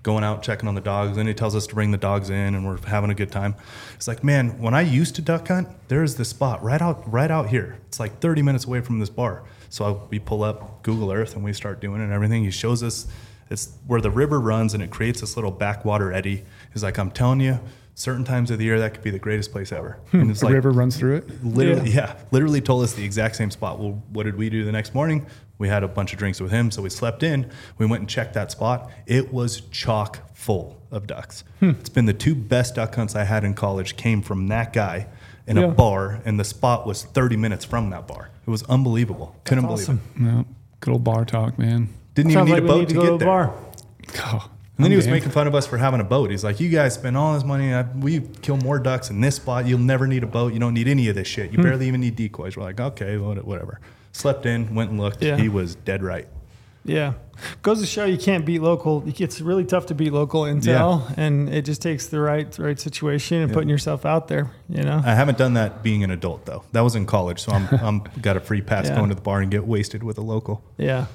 [0.05, 1.17] going out checking on the dogs.
[1.17, 3.57] Then he tells us to bring the dogs in, and we're having a good time.
[3.97, 7.31] It's like, man, when I used to duck hunt, there's this spot right out right
[7.31, 7.79] out here.
[7.89, 9.43] It's like 30 minutes away from this bar.
[9.69, 12.45] So I, we pull up Google Earth and we start doing it and everything.
[12.45, 13.09] He shows us
[13.51, 16.45] it's where the river runs and it creates this little backwater eddy.
[16.73, 17.61] He's like, I'm telling you,
[17.99, 19.99] certain times of the year that could be the greatest place ever.
[20.11, 20.21] Hmm.
[20.21, 21.45] And it's The like river runs through it.
[21.45, 22.15] literally, yeah.
[22.31, 23.79] literally told us the exact same spot.
[23.81, 25.27] Well, what did we do the next morning?
[25.59, 27.51] We had a bunch of drinks with him, so we slept in.
[27.79, 28.91] We went and checked that spot.
[29.07, 31.43] It was chock full of ducks.
[31.61, 31.71] Hmm.
[31.81, 35.07] It's been the two best duck hunts I had in college came from that guy
[35.47, 35.65] in Yeah.
[35.65, 38.29] a bar, and the spot was 30 minutes from that bar.
[38.47, 39.35] It was unbelievable.
[39.45, 40.01] Couldn't believe awesome.
[40.15, 40.21] it.
[40.21, 40.45] No,
[40.81, 41.89] good old bar talk, man.
[42.15, 43.27] Didn't Sounds even need like a boat need to, to, go get to the there.
[43.29, 43.55] bar.
[44.19, 45.15] Oh, And then he I'm was game.
[45.15, 46.31] making fun of us for having a boat.
[46.31, 47.73] He's like, "You guys spend all this money.
[47.73, 49.67] I, we kill more ducks in this spot.
[49.67, 50.53] You'll never need a boat.
[50.53, 51.51] You don't need any of this shit.
[51.51, 51.57] Hmm.
[51.57, 53.81] You barely even need decoys." We're like, "Okay, whatever."
[54.13, 55.23] Slept in, went and looked.
[55.23, 55.37] Yeah.
[55.39, 56.27] He was dead right.
[56.85, 57.15] Yeah.
[57.63, 59.03] Goes to show you can't beat local.
[59.07, 63.39] It's really tough to beat local intel, and it just takes the right right situation
[63.43, 64.51] and putting yourself out there.
[64.69, 65.03] You know.
[65.05, 66.65] I haven't done that being an adult though.
[66.73, 68.97] That was in college, so I'm I'm got a free pass Yeah.
[68.97, 70.63] going to the bar and get wasted with a local.
[70.79, 71.07] Yeah.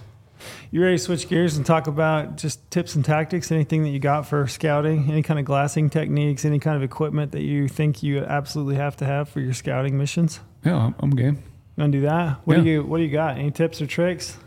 [0.72, 3.52] You ready to switch gears and talk about just tips and tactics?
[3.52, 5.10] Anything that you got for scouting?
[5.12, 6.46] Any kind of glassing techniques?
[6.46, 9.98] Any kind of equipment that you think you absolutely have to have for your scouting
[9.98, 10.40] missions?
[10.66, 11.44] Yeah, I'm, I'm game.
[11.78, 12.38] You want to do that?
[12.46, 13.38] What do you What do you got?
[13.38, 14.38] Any tips or tricks?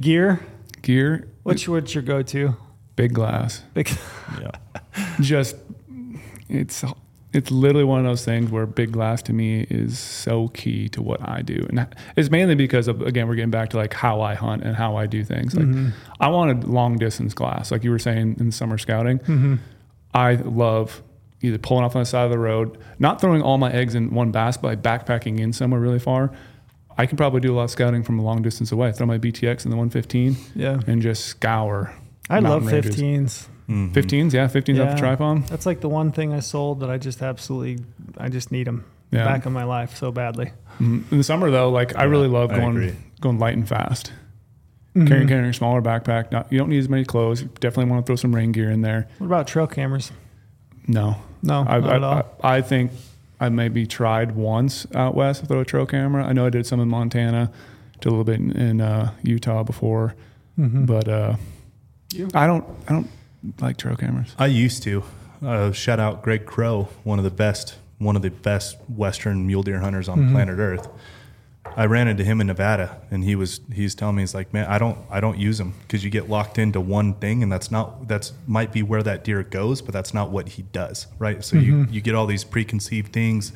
[0.00, 0.40] Gear.
[0.82, 2.56] Gear, What's your, what's your go to?
[2.96, 3.62] big glass.
[3.74, 3.88] Big.
[4.40, 4.50] Yeah.
[5.20, 5.56] Just
[6.48, 6.84] it's
[7.34, 11.02] it's literally one of those things where big glass to me is so key to
[11.02, 11.86] what I do, and
[12.16, 14.96] it's mainly because of again we're getting back to like how I hunt and how
[14.96, 15.54] I do things.
[15.54, 15.88] Like mm-hmm.
[16.20, 19.18] I wanted long distance glass, like you were saying in summer scouting.
[19.20, 19.56] Mm-hmm.
[20.14, 21.02] I love
[21.42, 24.14] either pulling off on the side of the road, not throwing all my eggs in
[24.14, 26.32] one basket, but like backpacking in somewhere really far.
[26.96, 28.92] I can probably do a lot of scouting from a long distance away.
[28.92, 30.80] Throw my BTX in the 115 Yeah.
[30.86, 31.92] and just scour.
[32.30, 32.96] I love ranges.
[32.96, 33.48] 15s.
[33.68, 35.46] 15s, yeah, 15s off the tripod.
[35.48, 37.84] That's like the one thing I sold that I just absolutely,
[38.18, 39.24] I just need them Yeah.
[39.24, 40.52] back in my life so badly.
[40.80, 41.10] Mhm.
[41.10, 42.92] In the summer though, like I really love I going agree.
[43.20, 44.12] going light and fast.
[44.94, 45.06] Mm-hmm.
[45.08, 46.30] Carrying carrying a smaller backpack.
[46.30, 47.42] Not you don't need as many clothes.
[47.42, 49.08] You definitely want to throw some rain gear in there.
[49.18, 50.12] What about trail cameras?
[50.86, 52.22] No, No, I, not I, at all.
[52.42, 52.92] I, I think
[53.40, 56.24] I maybe tried once out west to throw a trail camera.
[56.24, 57.50] I know I did some in Montana,
[58.00, 60.14] did a little bit in, in uh, Utah before,
[60.58, 60.86] Mhm.
[60.86, 61.36] but uh,
[62.12, 62.28] You?
[62.34, 63.08] I don't I don't
[63.60, 64.34] like trail cameras.
[64.38, 65.04] I used to.
[65.44, 69.62] Uh, shout out Greg Crow, one of the best, one of the best Western mule
[69.62, 70.88] deer hunters on planet Earth.
[71.76, 74.66] I ran into him in Nevada, and he was he's telling me he's like, man,
[74.66, 77.70] I don't I don't use them because you get locked into one thing, and that's
[77.70, 81.44] not that's might be where that deer goes, but that's not what he does, right?
[81.44, 83.52] So you you get all these preconceived things.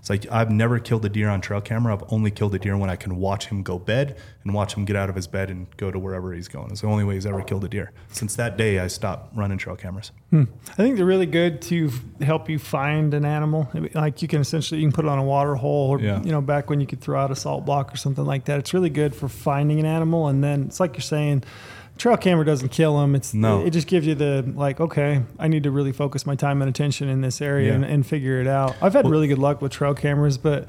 [0.00, 1.92] It's like I've never killed a deer on trail camera.
[1.94, 4.84] I've only killed a deer when I can watch him go bed and watch him
[4.86, 6.70] get out of his bed and go to wherever he's going.
[6.70, 7.92] It's the only way he's ever killed a deer.
[8.08, 10.10] Since that day, I stopped running trail cameras.
[10.30, 10.44] Hmm.
[10.70, 11.90] I think they're really good to
[12.22, 13.68] help you find an animal.
[13.94, 16.22] Like you can essentially you can put it on a water hole, or Yeah.
[16.22, 18.58] you know, back when you could throw out a salt block or something like that.
[18.58, 21.44] It's really good for finding an animal, and then it's like you're saying,
[22.00, 23.14] trail camera doesn't kill them.
[23.14, 23.64] It's No.
[23.64, 26.68] it just gives you the like, okay, I need to really focus my time and
[26.68, 27.74] attention in this area Yeah.
[27.74, 28.74] and, and figure it out.
[28.82, 30.68] I've had Well- really good luck with trail cameras, but.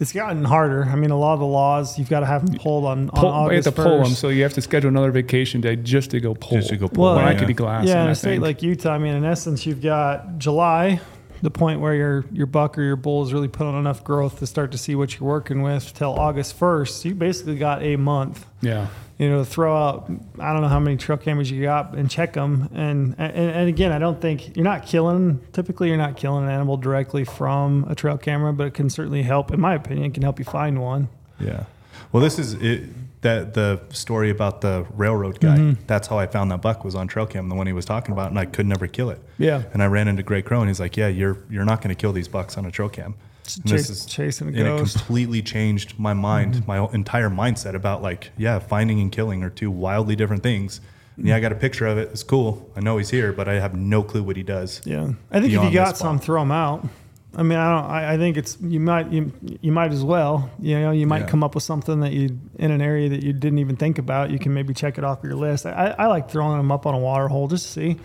[0.00, 0.84] It's gotten harder.
[0.90, 3.20] I mean, a lot of the laws you've got to have them pulled on, on
[3.20, 5.76] Pull, you have August to pull them, so you have to schedule another vacation day
[5.76, 6.58] just to go pull.
[6.58, 7.38] Just to go pull Well, When I yeah.
[7.38, 7.88] could be glassing.
[7.90, 11.00] Yeah, in a state like Utah, I mean, in essence, you've got July,
[11.42, 14.40] the point where your your buck or your bull is really put on enough growth
[14.40, 17.04] to start to see what you're working with, till August first.
[17.04, 18.88] You basically got a month, yeah.
[19.22, 20.10] You know, throw out.
[20.40, 22.68] I don't know how many trail cameras you got and check them.
[22.74, 25.40] And, and and again, I don't think you're not killing.
[25.52, 29.22] Typically, you're not killing an animal directly from a trail camera, but it can certainly
[29.22, 29.52] help.
[29.52, 31.08] In my opinion, it can help you find one.
[31.38, 31.66] Yeah.
[32.10, 32.88] Well, this is it,
[33.22, 35.56] that the story about the railroad guy.
[35.56, 35.84] Mm-hmm.
[35.86, 38.12] That's how I found that buck was on trail cam, the one he was talking
[38.12, 39.20] about, and I could never kill it.
[39.38, 39.62] Yeah.
[39.72, 42.00] And I ran into Greg Crow, and he's like, "Yeah, you're you're not going to
[42.00, 43.14] kill these bucks on a trail cam."
[43.58, 46.66] And Chase- chasing a and it completely changed my mind, Mm-hmm.
[46.66, 50.80] my entire mindset about like, yeah, finding and killing are two wildly different things.
[51.16, 52.08] And yeah, I got a picture of it.
[52.12, 52.70] It's cool.
[52.76, 54.80] I know he's here, but I have no clue what he does.
[54.84, 56.86] Yeah, I think if you got some, throw them out.
[57.34, 57.90] I mean, I don't.
[57.90, 60.50] I, I think it's you might you, you might as well.
[60.60, 61.26] You know, you might Yeah.
[61.28, 64.30] come up with something that you in an area that you didn't even think about.
[64.30, 65.64] You can maybe check it off your list.
[65.64, 67.96] I, I like throwing them up on a water hole just to see.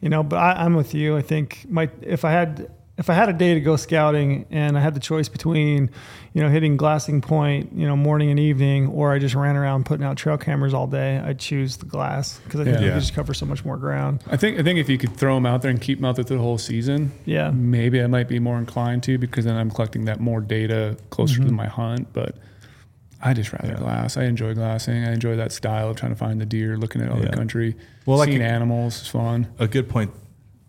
[0.00, 1.16] You know, but I, I'm with you.
[1.18, 2.70] I think my if I had
[3.02, 5.90] if I had a day to go scouting and I had the choice between,
[6.34, 9.86] you know, hitting glassing point, you know, morning and evening, or I just ran around
[9.86, 12.92] putting out trail cameras all day, I'd choose the glass because I think you Yeah.
[12.92, 14.22] could just cover so much more ground.
[14.30, 16.14] I think I think if you could throw them out there and keep them out
[16.14, 17.50] there through the whole season, Yeah.
[17.50, 21.40] maybe I might be more inclined to because then I'm collecting that more data closer
[21.40, 21.48] Mm-hmm.
[21.48, 22.06] to my hunt.
[22.12, 22.36] But
[23.20, 24.16] I just rather glass.
[24.16, 25.02] I enjoy glassing.
[25.04, 27.30] I enjoy that style of trying to find the deer, looking at all Yeah.
[27.30, 27.74] the country,
[28.06, 29.48] Well, like seeing a- animals is fun.
[29.58, 30.10] A good point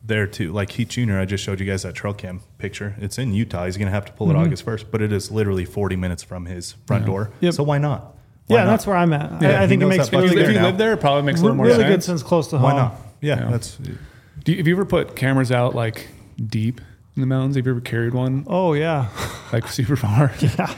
[0.04, 0.52] there too.
[0.52, 2.96] Like Heat Junior, I just showed you guys that trail cam picture.
[3.00, 3.66] It's in Utah.
[3.66, 6.24] He's going to have to pull it August first, but it is literally 40 minutes
[6.24, 7.26] from his front door.
[7.28, 7.46] Mm-hmm.
[7.46, 7.54] Yep.
[7.54, 8.16] So why not?
[8.48, 8.72] Why Yeah, not?
[8.72, 9.42] that's where I'm at.
[9.42, 10.66] Yeah, I, I think it makes that buck's really if you now.
[10.66, 11.90] live there, it probably makes a little more really sense.
[11.96, 12.72] good since close to home.
[12.72, 12.96] Why not?
[13.22, 13.52] Yeah, Yeah.
[13.52, 16.10] that's Do you, have you ever put cameras out like
[16.46, 16.82] deep
[17.16, 17.56] in the mountains?
[17.56, 19.08] Have you ever carried one Oh yeah,
[19.54, 20.34] like super far?
[20.40, 20.50] yeah,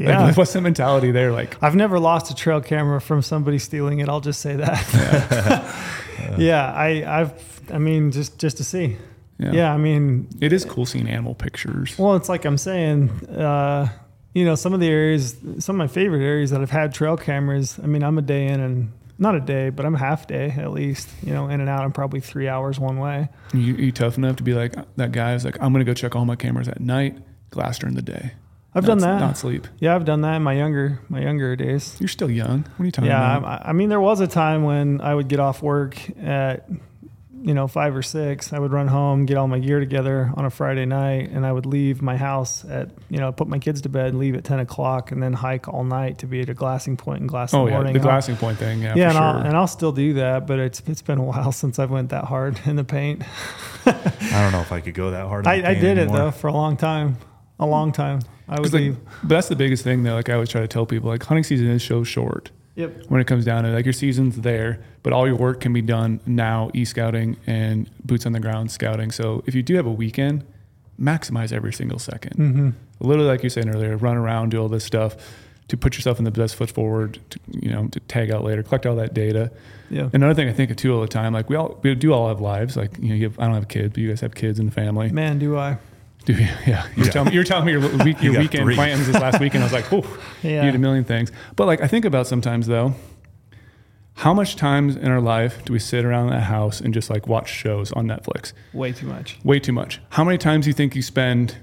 [0.00, 0.32] Like, yeah.
[0.34, 1.32] what's the mentality there?
[1.32, 4.08] Like, I've never lost a trail camera from somebody stealing it.
[4.08, 4.92] I'll just say that.
[4.94, 5.84] Yeah,
[6.74, 7.60] I, I've.
[7.72, 8.96] I mean, just just to see.
[9.38, 9.52] yeah.
[9.52, 11.98] Yeah, I mean, It is cool seeing animal pictures.
[11.98, 13.10] well, it's like I'm saying.
[13.28, 13.88] Uh,
[14.34, 17.16] you know, some of the areas, some of my favorite areas that I've had trail
[17.16, 17.78] cameras.
[17.82, 20.54] I mean, I'm a day in and not a day, but I'm a half day
[20.56, 21.08] at least.
[21.22, 21.80] You know, in and out.
[21.80, 23.28] I'm probably three hours one way.
[23.52, 26.14] You, you tough enough to be like that guy who's like, I'm gonna go check
[26.14, 27.16] all my cameras at night,
[27.50, 28.32] glass during the day.
[28.78, 29.20] I've done that.
[29.20, 29.66] Not sleep.
[29.78, 31.96] Yeah, I've done that in my younger my younger days.
[32.00, 32.62] You're still young.
[32.76, 33.66] What are you talking Yeah, about?
[33.66, 36.68] I, I mean, there was a time when I would get off work at,
[37.40, 38.52] you know, five or six.
[38.52, 41.52] I would run home, get all my gear together on a Friday night, and I
[41.52, 44.58] would leave my house at, you know, put my kids to bed, leave at ten
[44.58, 47.60] o'clock, and then hike all night to be at a glassing point and glass in
[47.60, 47.92] oh the yeah, morning.
[47.92, 48.82] the And I'll- glassing point thing.
[48.82, 49.22] Yeah, yeah, for and, sure.
[49.22, 52.08] I'll, and I'll still do that, but it's it's been a while since I've went
[52.10, 53.22] that hard in the paint.
[53.86, 53.92] I
[54.42, 55.46] don't know if I could go that hard.
[55.46, 57.18] in the I, I paint did it though for a long time,
[57.60, 58.20] a long time.
[58.48, 60.14] I would like, but that's the biggest thing though.
[60.14, 63.06] Like I always try to tell people, like hunting season is so short Yep.
[63.08, 63.72] when it comes down to it.
[63.72, 67.90] like your season's there, but all your work can be done now, e scouting and
[68.04, 69.10] boots on the ground scouting.
[69.10, 70.44] So if you do have a weekend,
[71.00, 72.70] maximize every single 2nd Mm-hmm.
[73.00, 75.16] Literally, like you saying earlier, run around, do all this stuff.
[75.68, 78.62] to put yourself in the best foot forward, to, you know, to tag out later,
[78.62, 79.50] collect all that data.
[79.90, 80.08] Yeah.
[80.14, 82.28] Another thing I think of too all the time, like we all we do all
[82.28, 82.74] have lives.
[82.76, 84.72] Like you know, you have, I don't have kids, but you guys have kids and
[84.72, 85.10] family.
[85.12, 85.76] Man, do I.
[86.28, 86.48] Do you?
[86.66, 86.86] Yeah.
[86.94, 87.10] You're, Yeah.
[87.12, 88.74] Telling, me, you're telling me your, week, your got weekend three.
[88.74, 89.64] plans this last weekend.
[89.64, 90.04] I was like, oh,
[90.42, 90.60] Yeah.
[90.64, 91.32] you did a million things.
[91.56, 92.94] But like, I think about sometimes though,
[94.14, 97.26] how much times in our life do we sit around that house and just like
[97.26, 98.52] watch shows on Netflix?
[98.74, 99.38] Way too much.
[99.42, 100.00] Way too much.
[100.10, 101.56] How many times do you think you spend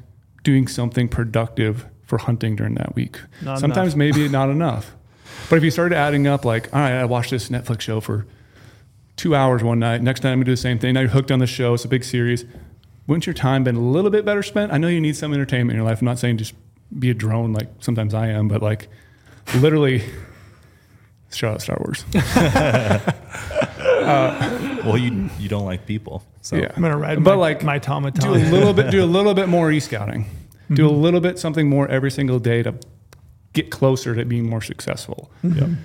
[0.43, 3.19] doing something productive for hunting during that week?
[3.43, 3.97] Not Sometimes enough.
[4.15, 4.95] maybe not enough.
[5.49, 8.25] But if you started adding up, like, all right, I watched this Netflix show for
[9.15, 10.01] two hours one night.
[10.01, 10.93] Next time we do the same thing.
[10.95, 11.73] Now you're hooked on the show.
[11.75, 12.45] It's a big series.
[13.07, 14.71] Wouldn't your time been a little bit better spent?
[14.73, 16.01] I know you need some entertainment in your life.
[16.01, 16.53] I'm not saying just
[16.97, 18.87] be a drone like sometimes I am, but like
[19.55, 20.03] literally,
[21.31, 22.05] shout out Star Wars.
[24.05, 26.71] Uh, well, you you don't like people, so Yeah.
[26.75, 29.49] I'm gonna ride But my, like, my do a little bit do a little bit
[29.49, 30.75] more e-scouting mm-hmm.
[30.75, 32.75] do a little bit something more every single day to
[33.53, 35.59] get closer to being more successful mm-hmm.
[35.59, 35.77] yeah.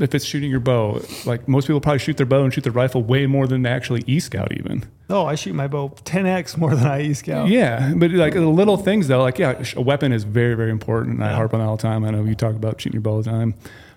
[0.00, 2.72] If it's shooting your bow like most people probably shoot their bow and shoot their
[2.72, 4.84] rifle way more than they actually e-scout even.
[5.10, 7.48] Oh, I shoot my bow 10x more than I e-scout.
[7.48, 11.16] yeah but like the little things though like yeah a weapon is very very important
[11.16, 12.04] and i harp on that all the time.
[12.04, 13.54] I know you talk about shooting your bow all the time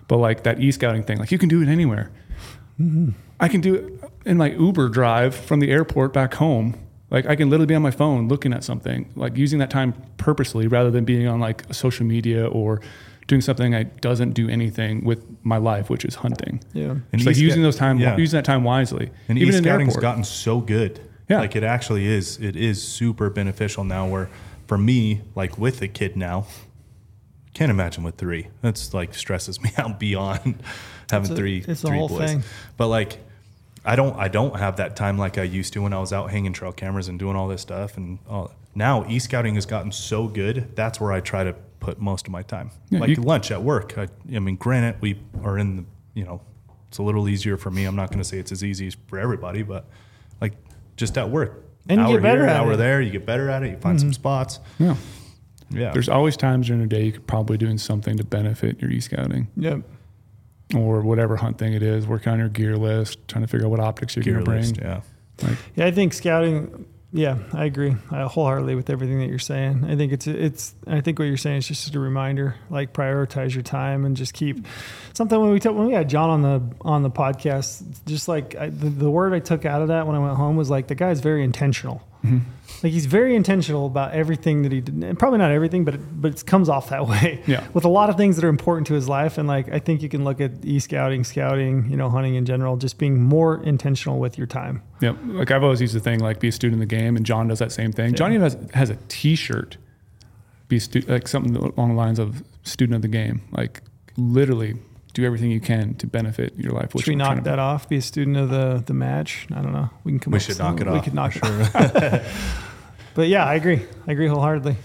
[0.08, 2.10] but like that e-scouting thing like you can do it anywhere.
[2.80, 3.10] Mm-hmm.
[3.40, 6.78] I can do it in my Uber drive from the airport back home.
[7.10, 9.94] Like I can literally be on my phone looking at something, like using that time
[10.16, 12.80] purposely rather than being on like social media or
[13.28, 16.60] doing something that doesn't do anything with my life, which is hunting.
[16.72, 16.90] Yeah.
[16.90, 18.16] And It's like e-scout- using those time, yeah.
[18.16, 19.10] using that time wisely.
[19.28, 20.02] And Even in the e-scouting's airport.
[20.02, 21.00] gotten so good.
[21.28, 21.38] Yeah.
[21.40, 22.38] Like it actually is.
[22.38, 24.06] It is super beneficial now.
[24.08, 24.28] Where
[24.66, 26.46] for me, like with a kid now,
[27.54, 28.48] can't imagine with three.
[28.60, 30.62] That's like stresses me out beyond
[31.10, 32.30] having It's a- three it's a three whole boys.
[32.30, 32.42] thing.
[32.76, 33.18] But like,
[33.84, 36.30] I don't I don't have that time like I used to when I was out
[36.30, 37.96] hanging trail cameras and doing all this stuff.
[37.96, 38.52] And all.
[38.74, 40.74] now e-scouting has gotten so good.
[40.76, 42.70] That's where I try to put most of my time.
[42.88, 43.98] Yeah, like you- lunch at work.
[43.98, 45.84] I, I mean, granted, we are in the
[46.14, 46.40] you know,
[46.88, 47.84] it's a little easier for me.
[47.84, 49.86] I'm not going to say it's as easy as for everybody, but
[50.40, 50.52] like
[50.96, 51.64] just at work.
[51.88, 52.76] And you get better here, at hour it.
[52.76, 53.00] there.
[53.00, 53.70] You get better at it.
[53.70, 54.14] You find some mm-hmm.
[54.14, 54.60] spots.
[54.78, 54.96] Yeah.
[55.70, 55.90] Yeah.
[55.92, 59.48] There's always times during the day you could probably doing something to benefit your e-scouting
[59.56, 59.80] Yep.
[60.76, 63.70] or whatever hunt thing it is, working on your gear list, trying to figure out
[63.70, 64.60] what optics you're going to bring.
[64.60, 64.76] list.
[64.76, 65.00] Yeah.
[65.42, 66.84] Like, Yeah, I think scouting.
[67.14, 69.84] Yeah, I agree I wholeheartedly with everything that you're saying.
[69.84, 70.74] I think it's it's.
[70.86, 74.32] I think what you're saying is just a reminder, like prioritize your time and just
[74.32, 74.66] keep
[75.12, 75.38] something.
[75.38, 78.88] When we when we had John on the on the podcast, just like I, the,
[78.88, 81.20] the word I took out of that when I went home was like the guy's
[81.20, 82.02] very intentional.
[82.24, 82.38] Mm-hmm.
[82.82, 84.94] Like he's very intentional about everything that he did.
[84.94, 87.42] And probably not everything, but it, but it comes off that way.
[87.46, 87.66] Yeah.
[87.74, 90.02] With a lot of things that are important to his life, and like I think
[90.02, 94.18] you can look at e-scouting, scouting, you know, hunting in general, just being more intentional
[94.18, 94.82] with your time.
[95.00, 95.16] Yep.
[95.24, 97.48] Like I've always used the thing like be a student in the game, and John
[97.48, 98.14] does that same thing.
[98.14, 99.76] John even has, has a T-shirt,
[100.68, 103.42] be a stu- like something along the lines of student of the game.
[103.52, 103.82] Like
[104.16, 104.76] literally
[105.14, 106.94] do everything you can to benefit your life.
[106.94, 107.88] Which Should we knock trying to- that off?
[107.88, 109.46] Be a student of the the match?
[109.54, 109.90] I don't know.
[110.04, 110.32] We can come.
[110.32, 110.92] We up should with knock it something.
[110.92, 112.22] We off, could knock for it.
[113.14, 113.82] But yeah, I agree.
[114.06, 114.76] I agree wholeheartedly.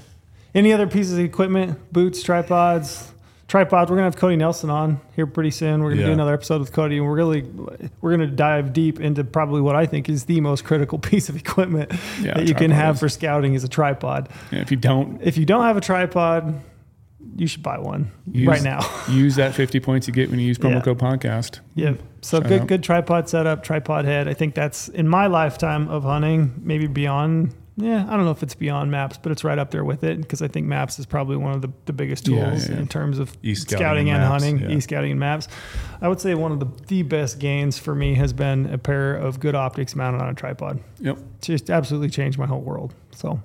[0.54, 1.94] Any other pieces of equipment?
[1.94, 3.10] Boots, tripods.
[3.48, 3.90] Tripods.
[3.90, 5.82] We're gonna have Cody Nelson on here pretty soon.
[5.82, 7.44] We're gonna do another episode with Cody, and we're really
[8.02, 11.38] we're gonna dive deep into probably what I think is the most critical piece of
[11.38, 13.00] equipment Yeah, that you can have is.
[13.00, 14.28] for scouting is a tripod.
[14.52, 16.60] Yeah, if you don't If you don't have a tripod,
[17.36, 18.80] you should buy one use, right now.
[19.10, 20.82] use that 50 points you get when you use promo Yeah.
[20.82, 21.60] code podcast.
[21.76, 21.94] Yeah.
[22.22, 22.68] So Shout good, out.
[22.68, 24.28] good tripod setup, tripod head.
[24.28, 27.54] I think that's in my lifetime of hunting, maybe beyond.
[27.80, 30.20] Yeah, I don't know if it's beyond maps, but it's right up there with it
[30.20, 32.80] because I think maps is probably one of the, the biggest tools yeah, yeah.
[32.82, 35.48] in terms of E-scouting scouting and maps, hunting, e-scouting and maps.
[36.02, 39.14] I would say one of the, the best gains for me has been a pair
[39.16, 40.80] of good optics mounted on a tripod.
[41.02, 41.20] Yep.
[41.42, 42.96] Just absolutely changed my whole world.
[43.12, 43.40] So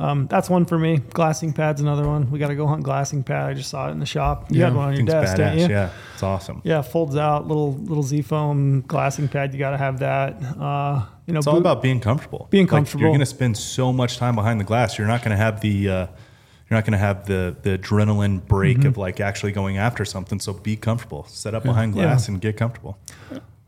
[0.00, 0.96] um, that's one for me.
[1.12, 2.30] Glassing pad's another one.
[2.30, 3.50] We got to GOHUNT glassing pad.
[3.50, 4.50] I just saw it in the shop.
[4.50, 5.66] You Yeah, had one on your desk, didn't you?
[5.68, 5.90] Yeah.
[6.14, 6.62] It's awesome.
[6.64, 9.52] Yeah, folds out, little little Z foam glassing pad.
[9.52, 10.34] You got to have that.
[10.58, 12.48] Uh, you know, It's all about being comfortable.
[12.50, 13.02] Being Like, comfortable.
[13.02, 14.98] you're going to spend so much time behind the glass.
[14.98, 15.94] You're not going to have the uh,
[16.68, 18.88] you're not going to have the the adrenaline break Mm-hmm.
[18.88, 20.40] of like actually going after something.
[20.40, 21.24] So be comfortable.
[21.28, 22.96] Set up behind glass and get comfortable.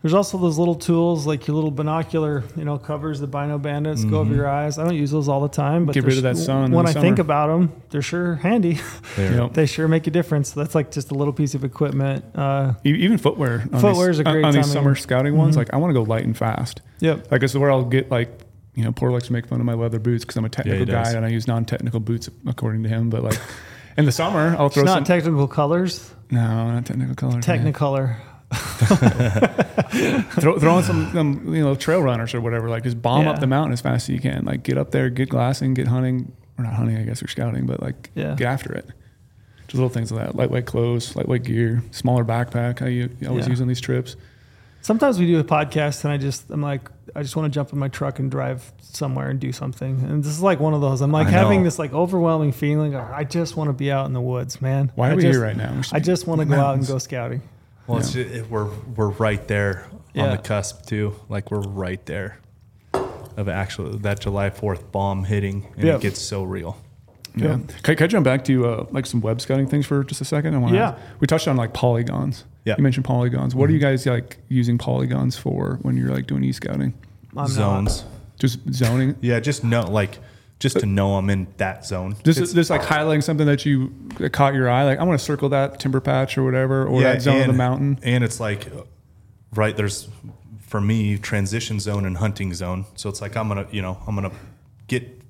[0.02, 4.04] There's also those little tools like your little binocular, you know, covers the Bino Bandits
[4.04, 4.76] go over your eyes.
[4.76, 6.90] I don't use those all the time, but Get rid of that sun When the
[6.90, 8.80] I think about them, they're sure handy.
[9.14, 9.32] There.
[9.42, 9.52] Yep.
[9.54, 10.50] they sure make a difference.
[10.50, 12.24] That's like just a little piece of equipment.
[12.34, 13.60] Uh, E- Even footwear.
[13.60, 15.54] Footwear these- is a great on these summer scouting ones.
[15.54, 15.58] Mhm.
[15.58, 16.80] Like I want to go light and fast.
[16.98, 17.30] yep.
[17.30, 18.40] Like this is where I'll get like,
[18.74, 20.84] you know, poor likes to make fun of my leather boots because I'm a technical
[20.84, 21.12] does.
[21.12, 23.08] guy and I use non-technical boots according to him.
[23.08, 23.38] But like
[23.96, 25.04] in the summer, I'll throw It's not some.
[25.04, 26.12] technical colors.
[26.30, 27.46] no, not technical colors.
[27.46, 27.72] man.
[27.72, 28.16] Technicolor.
[28.16, 28.31] throw,
[30.40, 32.68] throw on some, some, you know, trail runners or whatever.
[32.68, 33.30] Like just bomb Yeah.
[33.32, 34.44] up the mountain as fast as you can.
[34.44, 36.32] Like get up there, get glassing, get hunting.
[36.58, 38.34] Or not hunting, I guess, or scouting, but like Yeah.
[38.34, 38.86] get after it.
[39.66, 40.36] Just little things like that.
[40.36, 42.82] Lightweight clothes, lightweight gear, smaller backpack.
[42.82, 43.50] I, u- I always Yeah.
[43.50, 44.16] use on these trips.
[44.82, 47.72] Sometimes we do a podcast and I just I'm like I just want to jump
[47.72, 50.00] in my truck and drive somewhere and do something.
[50.02, 51.00] And this is like one of those.
[51.00, 52.94] I'm like having this like overwhelming feeling.
[52.94, 54.90] Of, I just want to be out in the woods, man.
[54.94, 55.80] Why are I we just, here right now?
[55.92, 57.42] I just want to go out and go scouting.
[57.86, 59.86] Well, it's ju- it, we're we're right there
[60.16, 61.14] on the cusp too.
[61.28, 62.38] Like we're right there
[63.36, 65.96] of actually that July Fourth bomb hitting, and Yeah.
[65.96, 66.76] it gets so real.
[67.34, 67.58] Yeah.
[67.82, 70.24] Can, can I jump back to uh, like some web scouting things for just a
[70.24, 70.54] second?
[70.54, 70.96] I want Yeah.
[71.18, 72.44] We touched on like polygons.
[72.66, 72.74] Yeah.
[72.76, 73.54] You mentioned polygons.
[73.54, 76.92] What are you guys like using polygons for when you're like doing e scouting?
[77.36, 78.04] I'm Zones,
[78.38, 79.16] Just zoning.
[79.22, 80.18] yeah, just know like
[80.62, 82.14] just to know I'm in that zone.
[82.24, 84.84] Just, It's- just like highlighting something that you that caught your eye.
[84.84, 87.48] Like I want to circle that timber patch or whatever, or that zone of the
[87.50, 87.98] and- mountain.
[88.02, 88.68] And it's like,
[89.54, 90.08] right there's
[90.60, 92.86] for me transition zone and hunting zone.
[92.94, 94.32] So it's like I'm gonna, you know, I'm gonna
[94.86, 95.20] get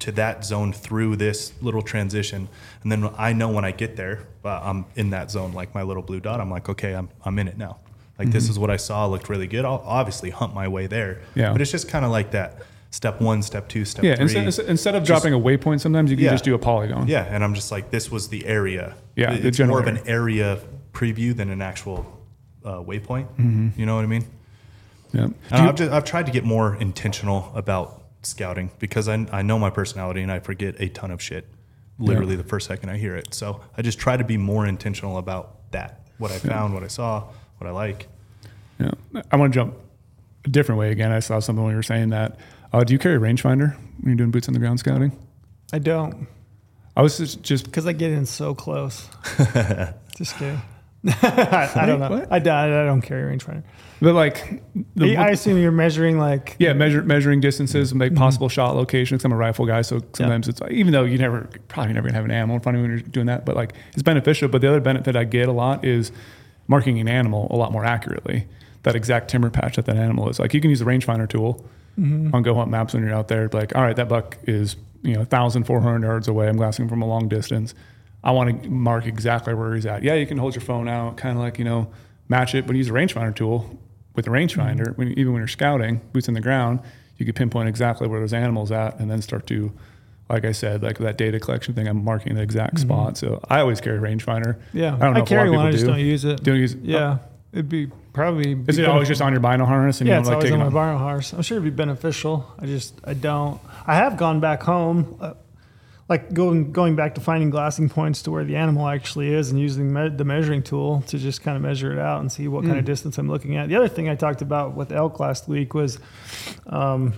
[0.00, 2.48] to that zone through this little transition,
[2.82, 5.52] and then I know when I get there, uh, I'm in that zone.
[5.54, 7.78] Like my little blue dot, I'm like, okay, I'm I'm in it now.
[8.18, 9.64] Like this is what I saw, looked really good.
[9.64, 11.14] I'll obviously hunt my way there.
[11.14, 11.40] Mm-hmm.
[11.40, 11.52] Yeah.
[11.52, 12.58] But it's just kind of like that.
[12.94, 14.14] Step one, step two, step Yeah.
[14.14, 14.36] three.
[14.36, 16.30] Instead, instead of Just- dropping a waypoint, sometimes you can Yeah.
[16.30, 17.08] just do a polygon.
[17.08, 18.94] Yeah, and I'm just like, this was the area.
[19.16, 20.60] Yeah, It- the it's more of an area
[20.92, 22.06] preview than an actual
[22.64, 23.26] uh, waypoint.
[23.36, 23.68] Mm-hmm.
[23.76, 24.24] You know what I mean?
[25.12, 25.22] Yeah.
[25.24, 29.26] And Do you- I've, just, I've tried to get more intentional about scouting because I,
[29.32, 31.46] I know my personality and I forget a ton of shit
[31.98, 33.34] literally the first second I hear it.
[33.34, 36.00] So I just try to be more intentional about that.
[36.18, 37.24] What I found, what I saw,
[37.58, 38.06] what I like.
[38.78, 38.92] Yeah.
[39.32, 39.74] I want to jump
[40.44, 41.10] a different way again.
[41.10, 42.38] I saw something when you were saying that.
[42.74, 45.16] Uh, do you carry a rangefinder when you're doing boots on the ground scouting?
[45.72, 46.26] I don't
[46.96, 49.08] I was just, just because I get in so close.
[50.16, 50.60] just kidding.
[51.06, 52.26] I, I don't know.
[52.30, 53.62] I, don't- I don't carry rangefinder.
[54.00, 54.60] but like
[54.96, 59.24] the, I assume you're measuring like yeah, measure, measuring distances and make possible shot locations.
[59.24, 62.24] I'm a rifle guy, so sometimes it's even though you never probably never gonna have
[62.24, 64.48] an animal in front of you when you're doing that, but like it's beneficial.
[64.48, 66.10] But the other benefit I get a lot is
[66.66, 68.48] marking an animal a lot more accurately.
[68.82, 70.40] That exact timber patch that that animal is.
[70.40, 71.64] Like you can use a rangefinder tool
[71.98, 72.34] Mm-hmm.
[72.34, 73.48] on GOHUNT Maps when you're out there.
[73.52, 76.48] Like, all right, that buck is you know 1,400 yards away.
[76.48, 77.74] I'm glassing from a long distance.
[78.24, 80.02] I want to mark exactly where he's at.
[80.02, 81.92] Yeah, you can hold your phone out, kind of like you know
[82.28, 83.78] match it, but use a rangefinder tool
[84.14, 84.88] with a rangefinder.
[84.88, 84.92] Mm-hmm.
[84.94, 86.80] When even when you're scouting, boots in the ground,
[87.18, 89.72] you can pinpoint exactly where those animals at, and then start to,
[90.28, 91.86] like I said, like that data collection thing.
[91.86, 92.88] I'm marking the exact mm-hmm.
[92.88, 93.18] spot.
[93.18, 94.58] So I always carry a rangefinder.
[94.72, 94.94] yeah.
[94.94, 95.10] I don't know.
[95.10, 95.66] if a lot carry one.
[95.66, 95.90] I just do.
[95.90, 96.42] don't use it.
[96.42, 96.72] Don't use.
[96.72, 96.80] It.
[96.80, 97.26] Yeah, oh.
[97.52, 98.56] it'd be probably.
[98.68, 100.60] Is it always just on your bino harness and Yeah, you it's like always on
[100.60, 100.96] my it?
[100.98, 101.32] harness.
[101.34, 102.50] I'm sure it'd be beneficial.
[102.58, 103.60] I just I don't.
[103.86, 105.34] I have gone back home, uh,
[106.08, 109.60] like going going back to finding glassing points to where the animal actually is, and
[109.60, 112.64] using me- the measuring tool to just kind of measure it out and see what
[112.64, 112.68] Mm.
[112.68, 113.68] kind of distance I'm looking at.
[113.68, 115.98] The other thing I talked about with elk last week was,
[116.66, 117.12] um,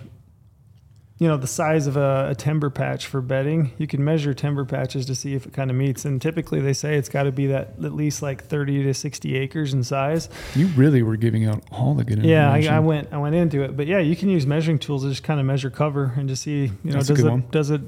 [1.19, 3.73] you know, the size of a, a timber patch for bedding.
[3.79, 6.75] You can measure timber patches to see if it kind of meets, and typically they
[6.75, 10.29] say it's got to be that at least like 30 to 60 acres in size.
[10.55, 12.75] You really were giving out all the good Yeah, information.
[12.75, 15.09] I, I went I went into it, but yeah, you can use measuring tools to
[15.09, 17.45] just kind of measure cover and just see you know That's does it one.
[17.51, 17.81] does it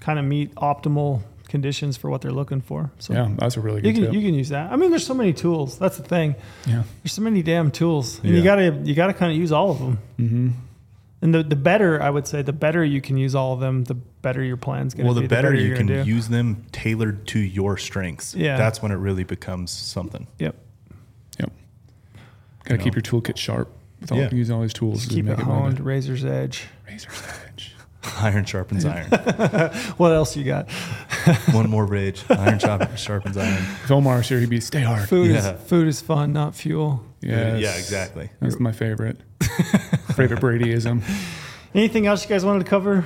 [0.00, 2.90] kind of meet optimal conditions for what they're looking for.
[2.98, 4.14] So Yeah, that's a really you good can tip.
[4.14, 4.72] you can use that.
[4.72, 5.78] I mean, there's so many tools.
[5.78, 6.34] That's the thing.
[6.66, 6.82] yeah.
[7.04, 8.36] There's so many damn tools, and Yeah.
[8.38, 9.98] you gotta you gotta kind of use all of them.
[10.18, 10.48] Mm-hmm.
[11.22, 13.84] And the the better I would say, the better you can use all of them,
[13.84, 15.22] the better your plan's gonna Well, be.
[15.22, 16.02] the better you you're can do.
[16.02, 18.34] use them tailored to your strengths.
[18.34, 18.56] Yeah.
[18.58, 20.26] That's when it really becomes something.
[20.38, 20.54] Yep.
[21.40, 21.52] Yep.
[22.64, 22.96] Got to You keep know.
[23.12, 23.72] your toolkit sharp.
[24.00, 24.28] With all, Yeah.
[24.30, 24.98] Using all these tools.
[24.98, 25.86] Just to keep make it really honed, good.
[25.86, 26.64] razor's edge.
[26.86, 27.74] Razor's edge.
[28.20, 29.06] Iron sharpens iron.
[29.96, 30.70] What else you got?
[31.52, 32.22] One more rage.
[32.28, 33.54] Iron sharpens iron.
[33.84, 35.08] If Omar's here, he'd be stay hard.
[35.08, 35.54] Food Yeah.
[35.54, 37.02] is food is fun, not fuel.
[37.20, 37.60] Yes.
[37.60, 38.30] Yeah, exactly.
[38.40, 39.18] That's my favorite.
[40.14, 41.02] favorite Bradyism.
[41.74, 43.04] Anything else you guys wanted to cover?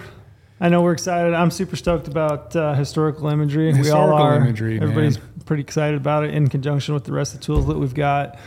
[0.61, 1.33] I know we're excited.
[1.33, 3.67] I'm super stoked about uh, historical imagery.
[3.67, 4.37] we all Historical are.
[4.37, 4.83] imagery, man.
[4.83, 7.95] Everybody's pretty excited about it in conjunction with the rest of the tools that we've
[7.95, 8.39] got.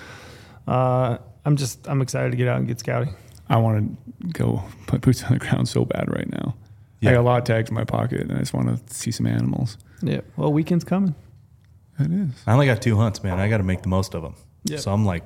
[0.68, 3.15] Uh, I'm just I'm excited to get out and get scouting.
[3.49, 6.56] I want to go put boots on the ground so bad right now.
[7.02, 9.11] I got a lot of tags in my pocket, and I just want to see
[9.11, 9.77] some animals.
[10.02, 10.22] Yeah.
[10.38, 11.15] Well, weekend's coming.
[11.99, 12.30] It is.
[12.48, 13.40] I only got two hunts, man.
[13.40, 14.35] I got to make the most of them.
[14.65, 14.80] Yep.
[14.80, 15.23] So I'm like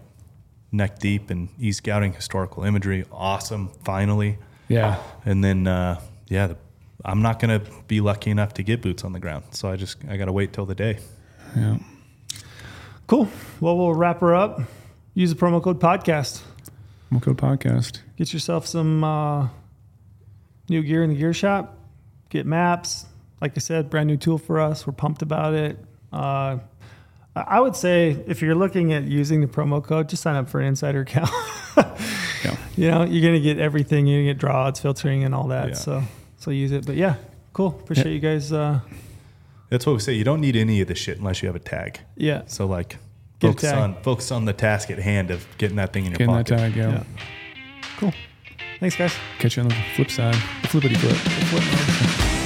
[0.77, 3.05] neck deep in e scouting, historical imagery.
[3.11, 4.37] Awesome, finally.
[4.67, 5.01] Yeah.
[5.25, 6.57] And then, uh, yeah, the,
[7.03, 9.45] I'm not going to be lucky enough to get boots on the ground.
[9.51, 10.99] So I just, I got to wait till the day.
[11.55, 11.77] Yeah.
[13.07, 13.29] Cool.
[13.59, 14.61] Well, we'll wrap her up.
[15.13, 16.41] Use the promo code podcast.
[17.09, 17.99] We'll go podcast.
[18.17, 19.47] Get yourself some uh,
[20.69, 21.77] new gear in the gear shop.
[22.29, 23.05] Get maps.
[23.39, 24.85] Like I said, brand new tool for us.
[24.85, 25.79] We're pumped about it.
[26.11, 26.57] Uh,
[27.37, 30.49] I I would say if you're looking at using the promo code, just sign up
[30.49, 31.29] for an insider account.
[32.43, 32.55] Yeah.
[32.75, 34.05] You know, you're gonna get everything.
[34.07, 35.69] You're gonna get draw odds, filtering, and all that.
[35.69, 35.73] Yeah.
[35.75, 36.03] So,
[36.37, 36.85] so use it.
[36.85, 37.15] But yeah,
[37.53, 37.69] cool.
[37.69, 38.79] Appreciate you guys uh,
[39.69, 40.13] That's what we say.
[40.13, 41.99] You don't need any of the shit unless you have a tag.
[42.15, 42.43] Yeah.
[42.45, 42.97] So like,
[43.39, 46.17] Get focus on focus on the task at hand of getting that thing in your
[46.19, 46.57] Getting that pocket.
[46.57, 46.91] tag, yeah.
[46.91, 47.03] Yeah.
[47.97, 48.13] Cool.
[48.79, 49.13] Thanks, guys.
[49.39, 50.35] Catch you on the flip side.
[50.61, 51.15] The flippity flip.
[51.15, 51.63] Flip
[52.31, 52.36] mode.